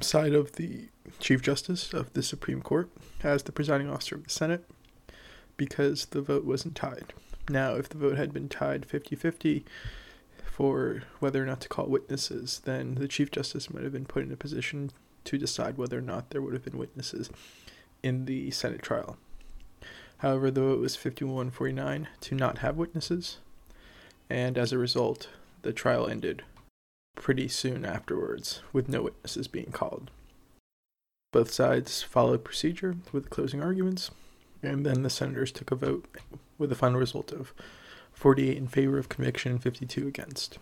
side 0.00 0.32
of 0.32 0.52
the 0.52 0.88
Chief 1.18 1.42
Justice 1.42 1.92
of 1.92 2.12
the 2.14 2.22
Supreme 2.22 2.62
Court 2.62 2.88
as 3.22 3.42
the 3.42 3.52
presiding 3.52 3.90
officer 3.90 4.14
of 4.14 4.24
the 4.24 4.30
Senate 4.30 4.64
because 5.56 6.06
the 6.06 6.22
vote 6.22 6.44
wasn't 6.44 6.74
tied. 6.74 7.12
Now, 7.48 7.74
if 7.74 7.88
the 7.88 7.98
vote 7.98 8.16
had 8.16 8.32
been 8.32 8.48
tied 8.48 8.86
50 8.86 9.16
50 9.16 9.64
for 10.44 11.02
whether 11.18 11.42
or 11.42 11.46
not 11.46 11.60
to 11.62 11.68
call 11.68 11.86
witnesses, 11.86 12.62
then 12.64 12.94
the 12.94 13.08
Chief 13.08 13.30
Justice 13.30 13.70
might 13.70 13.82
have 13.82 13.92
been 13.92 14.06
put 14.06 14.22
in 14.22 14.32
a 14.32 14.36
position 14.36 14.90
to 15.24 15.38
decide 15.38 15.78
whether 15.78 15.98
or 15.98 16.02
not 16.02 16.30
there 16.30 16.42
would 16.42 16.52
have 16.52 16.64
been 16.64 16.78
witnesses 16.78 17.30
in 18.02 18.24
the 18.24 18.50
Senate 18.50 18.82
trial. 18.82 19.16
However, 20.18 20.50
the 20.50 20.60
vote 20.60 20.80
was 20.80 20.96
51 20.96 21.50
49 21.50 22.08
to 22.20 22.34
not 22.34 22.58
have 22.58 22.76
witnesses, 22.76 23.38
and 24.30 24.56
as 24.56 24.72
a 24.72 24.78
result, 24.78 25.28
the 25.62 25.72
trial 25.72 26.06
ended 26.06 26.42
pretty 27.14 27.48
soon 27.48 27.84
afterwards, 27.84 28.62
with 28.72 28.88
no 28.88 29.02
witnesses 29.02 29.48
being 29.48 29.70
called. 29.72 30.10
Both 31.32 31.52
sides 31.52 32.02
followed 32.02 32.44
procedure 32.44 32.96
with 33.12 33.30
closing 33.30 33.62
arguments, 33.62 34.10
and 34.62 34.84
then 34.84 35.02
the 35.02 35.10
senators 35.10 35.52
took 35.52 35.70
a 35.70 35.76
vote 35.76 36.06
with 36.58 36.70
a 36.70 36.76
final 36.76 37.00
result 37.00 37.32
of 37.32 37.54
48 38.12 38.56
in 38.56 38.68
favor 38.68 38.98
of 38.98 39.08
conviction 39.08 39.52
and 39.52 39.62
52 39.62 40.06
against. 40.06 40.58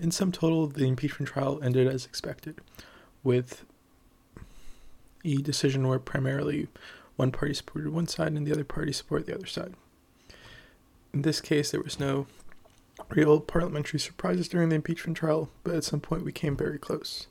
In 0.00 0.10
sum 0.10 0.32
total, 0.32 0.66
the 0.66 0.86
impeachment 0.86 1.28
trial 1.28 1.60
ended 1.62 1.86
as 1.86 2.06
expected, 2.06 2.58
with 3.22 3.64
a 5.24 5.36
decision 5.36 5.86
where 5.86 5.98
primarily 5.98 6.68
one 7.16 7.32
party 7.32 7.52
supported 7.52 7.92
one 7.92 8.06
side 8.06 8.32
and 8.32 8.46
the 8.46 8.52
other 8.52 8.64
party 8.64 8.92
supported 8.92 9.26
the 9.26 9.34
other 9.34 9.46
side. 9.46 9.74
In 11.12 11.22
this 11.22 11.40
case, 11.40 11.70
there 11.70 11.82
was 11.82 12.00
no 12.00 12.26
real 13.08 13.40
parliamentary 13.40 13.98
surprises 13.98 14.48
during 14.48 14.68
the 14.68 14.76
impeachment 14.76 15.16
trial, 15.16 15.48
but 15.64 15.74
at 15.74 15.84
some 15.84 16.00
point 16.00 16.24
we 16.24 16.32
came 16.32 16.56
very 16.56 16.78
close. 16.78 17.26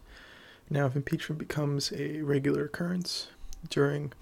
Now, 0.69 0.85
if 0.85 0.95
impeachment 0.95 1.39
becomes 1.39 1.91
a 1.93 2.21
regular 2.21 2.65
occurrence 2.65 3.27
during 3.69 4.13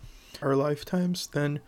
our 0.41 0.55
lifetimes, 0.55 1.27
then 1.27 1.59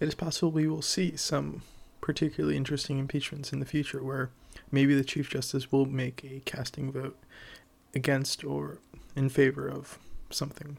it 0.00 0.08
is 0.08 0.14
possible 0.14 0.50
we 0.50 0.66
will 0.66 0.82
see 0.82 1.16
some 1.16 1.62
particularly 2.00 2.56
interesting 2.56 2.98
impeachments 2.98 3.52
in 3.52 3.60
the 3.60 3.66
future 3.66 4.02
where 4.02 4.30
maybe 4.70 4.94
the 4.94 5.04
Chief 5.04 5.28
Justice 5.30 5.70
will 5.72 5.86
make 5.86 6.24
a 6.24 6.40
casting 6.44 6.92
vote 6.92 7.16
against 7.94 8.44
or 8.44 8.78
in 9.14 9.28
favor 9.28 9.68
of 9.68 9.98
something. 10.30 10.78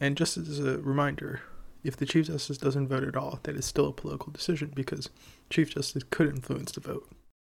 And 0.00 0.16
just 0.16 0.36
as 0.36 0.58
a 0.58 0.78
reminder, 0.78 1.42
if 1.84 1.96
the 1.96 2.06
Chief 2.06 2.26
Justice 2.26 2.58
doesn't 2.58 2.88
vote 2.88 3.04
at 3.04 3.16
all, 3.16 3.40
that 3.44 3.56
is 3.56 3.64
still 3.64 3.88
a 3.88 3.92
political 3.92 4.32
decision 4.32 4.72
because 4.74 5.10
Chief 5.50 5.74
Justice 5.74 6.02
could 6.10 6.28
influence 6.28 6.72
the 6.72 6.80
vote. 6.80 7.08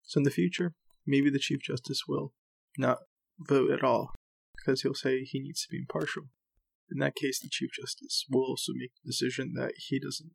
So 0.07 0.19
in 0.19 0.23
the 0.23 0.31
future, 0.31 0.73
maybe 1.05 1.29
the 1.29 1.37
Chief 1.37 1.61
Justice 1.61 2.03
will 2.07 2.33
not 2.77 2.99
vote 3.39 3.69
at 3.71 3.83
all 3.83 4.13
because 4.55 4.81
he'll 4.81 4.93
say 4.93 5.23
he 5.23 5.39
needs 5.39 5.61
to 5.63 5.69
be 5.69 5.77
impartial. 5.77 6.23
In 6.89 6.99
that 6.99 7.15
case, 7.15 7.39
the 7.39 7.49
Chief 7.51 7.69
Justice 7.73 8.25
will 8.29 8.43
also 8.43 8.71
make 8.73 8.91
the 9.03 9.09
decision 9.09 9.53
that 9.55 9.73
he 9.77 9.99
doesn't 9.99 10.31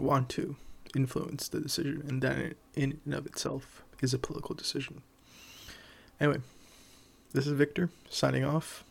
want 0.00 0.28
to 0.30 0.56
influence 0.94 1.48
the 1.48 1.60
decision, 1.60 2.02
and 2.08 2.20
that 2.22 2.56
in 2.74 3.00
and 3.04 3.14
of 3.14 3.26
itself 3.26 3.84
is 4.02 4.12
a 4.12 4.18
political 4.18 4.54
decision. 4.54 5.02
Anyway, 6.20 6.40
this 7.32 7.46
is 7.46 7.52
Victor 7.52 7.90
signing 8.10 8.44
off. 8.44 8.84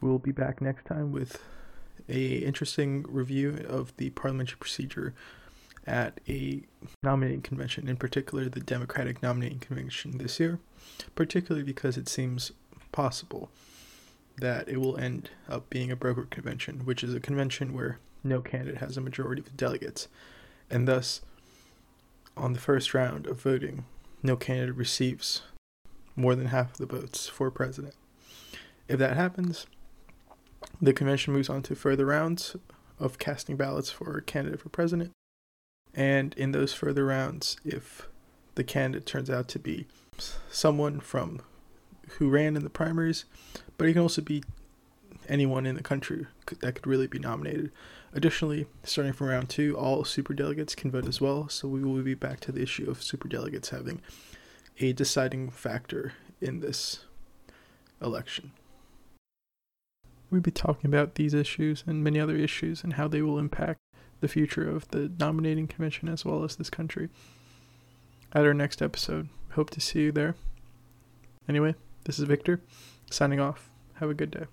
We'll 0.00 0.18
be 0.18 0.32
back 0.32 0.62
next 0.62 0.86
time 0.86 1.12
with 1.12 1.42
a 2.08 2.36
interesting 2.36 3.04
review 3.08 3.64
of 3.68 3.94
the 3.98 4.10
parliamentary 4.10 4.56
procedure 4.58 5.14
at 5.86 6.20
a 6.28 6.62
nominating 7.02 7.42
convention, 7.42 7.88
in 7.88 7.96
particular 7.96 8.48
the 8.48 8.60
Democratic 8.60 9.22
nominating 9.22 9.58
convention 9.58 10.18
this 10.18 10.38
year, 10.38 10.58
particularly 11.14 11.64
because 11.64 11.96
it 11.96 12.08
seems 12.08 12.52
possible 12.92 13.50
that 14.40 14.68
it 14.68 14.78
will 14.78 14.96
end 14.96 15.30
up 15.48 15.68
being 15.70 15.90
a 15.90 15.96
broker 15.96 16.26
convention, 16.30 16.80
which 16.84 17.04
is 17.04 17.14
a 17.14 17.20
convention 17.20 17.72
where 17.72 17.98
no 18.22 18.40
candidate 18.40 18.78
has 18.78 18.96
a 18.96 19.00
majority 19.00 19.40
of 19.40 19.46
the 19.46 19.52
delegates, 19.52 20.08
and 20.70 20.86
thus, 20.86 21.20
on 22.36 22.52
the 22.52 22.60
first 22.60 22.94
round 22.94 23.26
of 23.26 23.40
voting, 23.40 23.84
no 24.22 24.36
candidate 24.36 24.76
receives 24.76 25.42
more 26.16 26.34
than 26.34 26.46
half 26.46 26.72
of 26.72 26.78
the 26.78 26.86
votes 26.86 27.28
for 27.28 27.50
president. 27.50 27.94
If 28.88 28.98
that 28.98 29.16
happens, 29.16 29.66
the 30.80 30.92
convention 30.92 31.32
moves 31.32 31.48
on 31.48 31.62
to 31.62 31.74
further 31.74 32.06
rounds 32.06 32.56
of 32.98 33.18
casting 33.18 33.56
ballots 33.56 33.90
for 33.90 34.18
a 34.18 34.22
candidate 34.22 34.60
for 34.60 34.68
president, 34.68 35.12
and 35.94 36.34
in 36.34 36.52
those 36.52 36.72
further 36.72 37.04
rounds, 37.04 37.56
if 37.64 38.08
the 38.54 38.64
candidate 38.64 39.06
turns 39.06 39.30
out 39.30 39.48
to 39.48 39.58
be 39.58 39.86
someone 40.50 41.00
from 41.00 41.40
who 42.18 42.28
ran 42.28 42.56
in 42.56 42.64
the 42.64 42.70
primaries, 42.70 43.24
but 43.78 43.86
he 43.86 43.92
can 43.92 44.02
also 44.02 44.22
be 44.22 44.42
anyone 45.28 45.66
in 45.66 45.76
the 45.76 45.82
country 45.82 46.26
that 46.60 46.74
could 46.74 46.86
really 46.86 47.06
be 47.06 47.18
nominated. 47.18 47.70
Additionally, 48.12 48.66
starting 48.82 49.12
from 49.12 49.28
round 49.28 49.48
two, 49.48 49.76
all 49.76 50.04
super 50.04 50.34
delegates 50.34 50.74
can 50.74 50.90
vote 50.90 51.06
as 51.06 51.20
well, 51.20 51.48
so 51.48 51.68
we 51.68 51.82
will 51.82 52.02
be 52.02 52.14
back 52.14 52.40
to 52.40 52.52
the 52.52 52.62
issue 52.62 52.90
of 52.90 53.02
super 53.02 53.28
delegates 53.28 53.68
having 53.68 54.02
a 54.80 54.92
deciding 54.92 55.50
factor 55.50 56.14
in 56.40 56.60
this 56.60 57.04
election. 58.02 58.52
We'll 60.30 60.40
be 60.40 60.50
talking 60.50 60.88
about 60.88 61.16
these 61.16 61.34
issues 61.34 61.84
and 61.86 62.04
many 62.04 62.18
other 62.20 62.36
issues 62.36 62.82
and 62.82 62.94
how 62.94 63.08
they 63.08 63.22
will 63.22 63.38
impact 63.38 63.80
the 64.20 64.28
future 64.28 64.68
of 64.68 64.88
the 64.88 65.10
nominating 65.18 65.66
convention 65.66 66.08
as 66.08 66.24
well 66.24 66.44
as 66.44 66.56
this 66.56 66.70
country 66.70 67.08
at 68.32 68.44
our 68.44 68.54
next 68.54 68.80
episode. 68.82 69.28
Hope 69.52 69.70
to 69.70 69.80
see 69.80 70.02
you 70.02 70.12
there. 70.12 70.36
Anyway, 71.48 71.74
this 72.04 72.18
is 72.18 72.24
Victor 72.24 72.60
signing 73.10 73.40
off. 73.40 73.70
Have 73.94 74.10
a 74.10 74.14
good 74.14 74.30
day. 74.30 74.46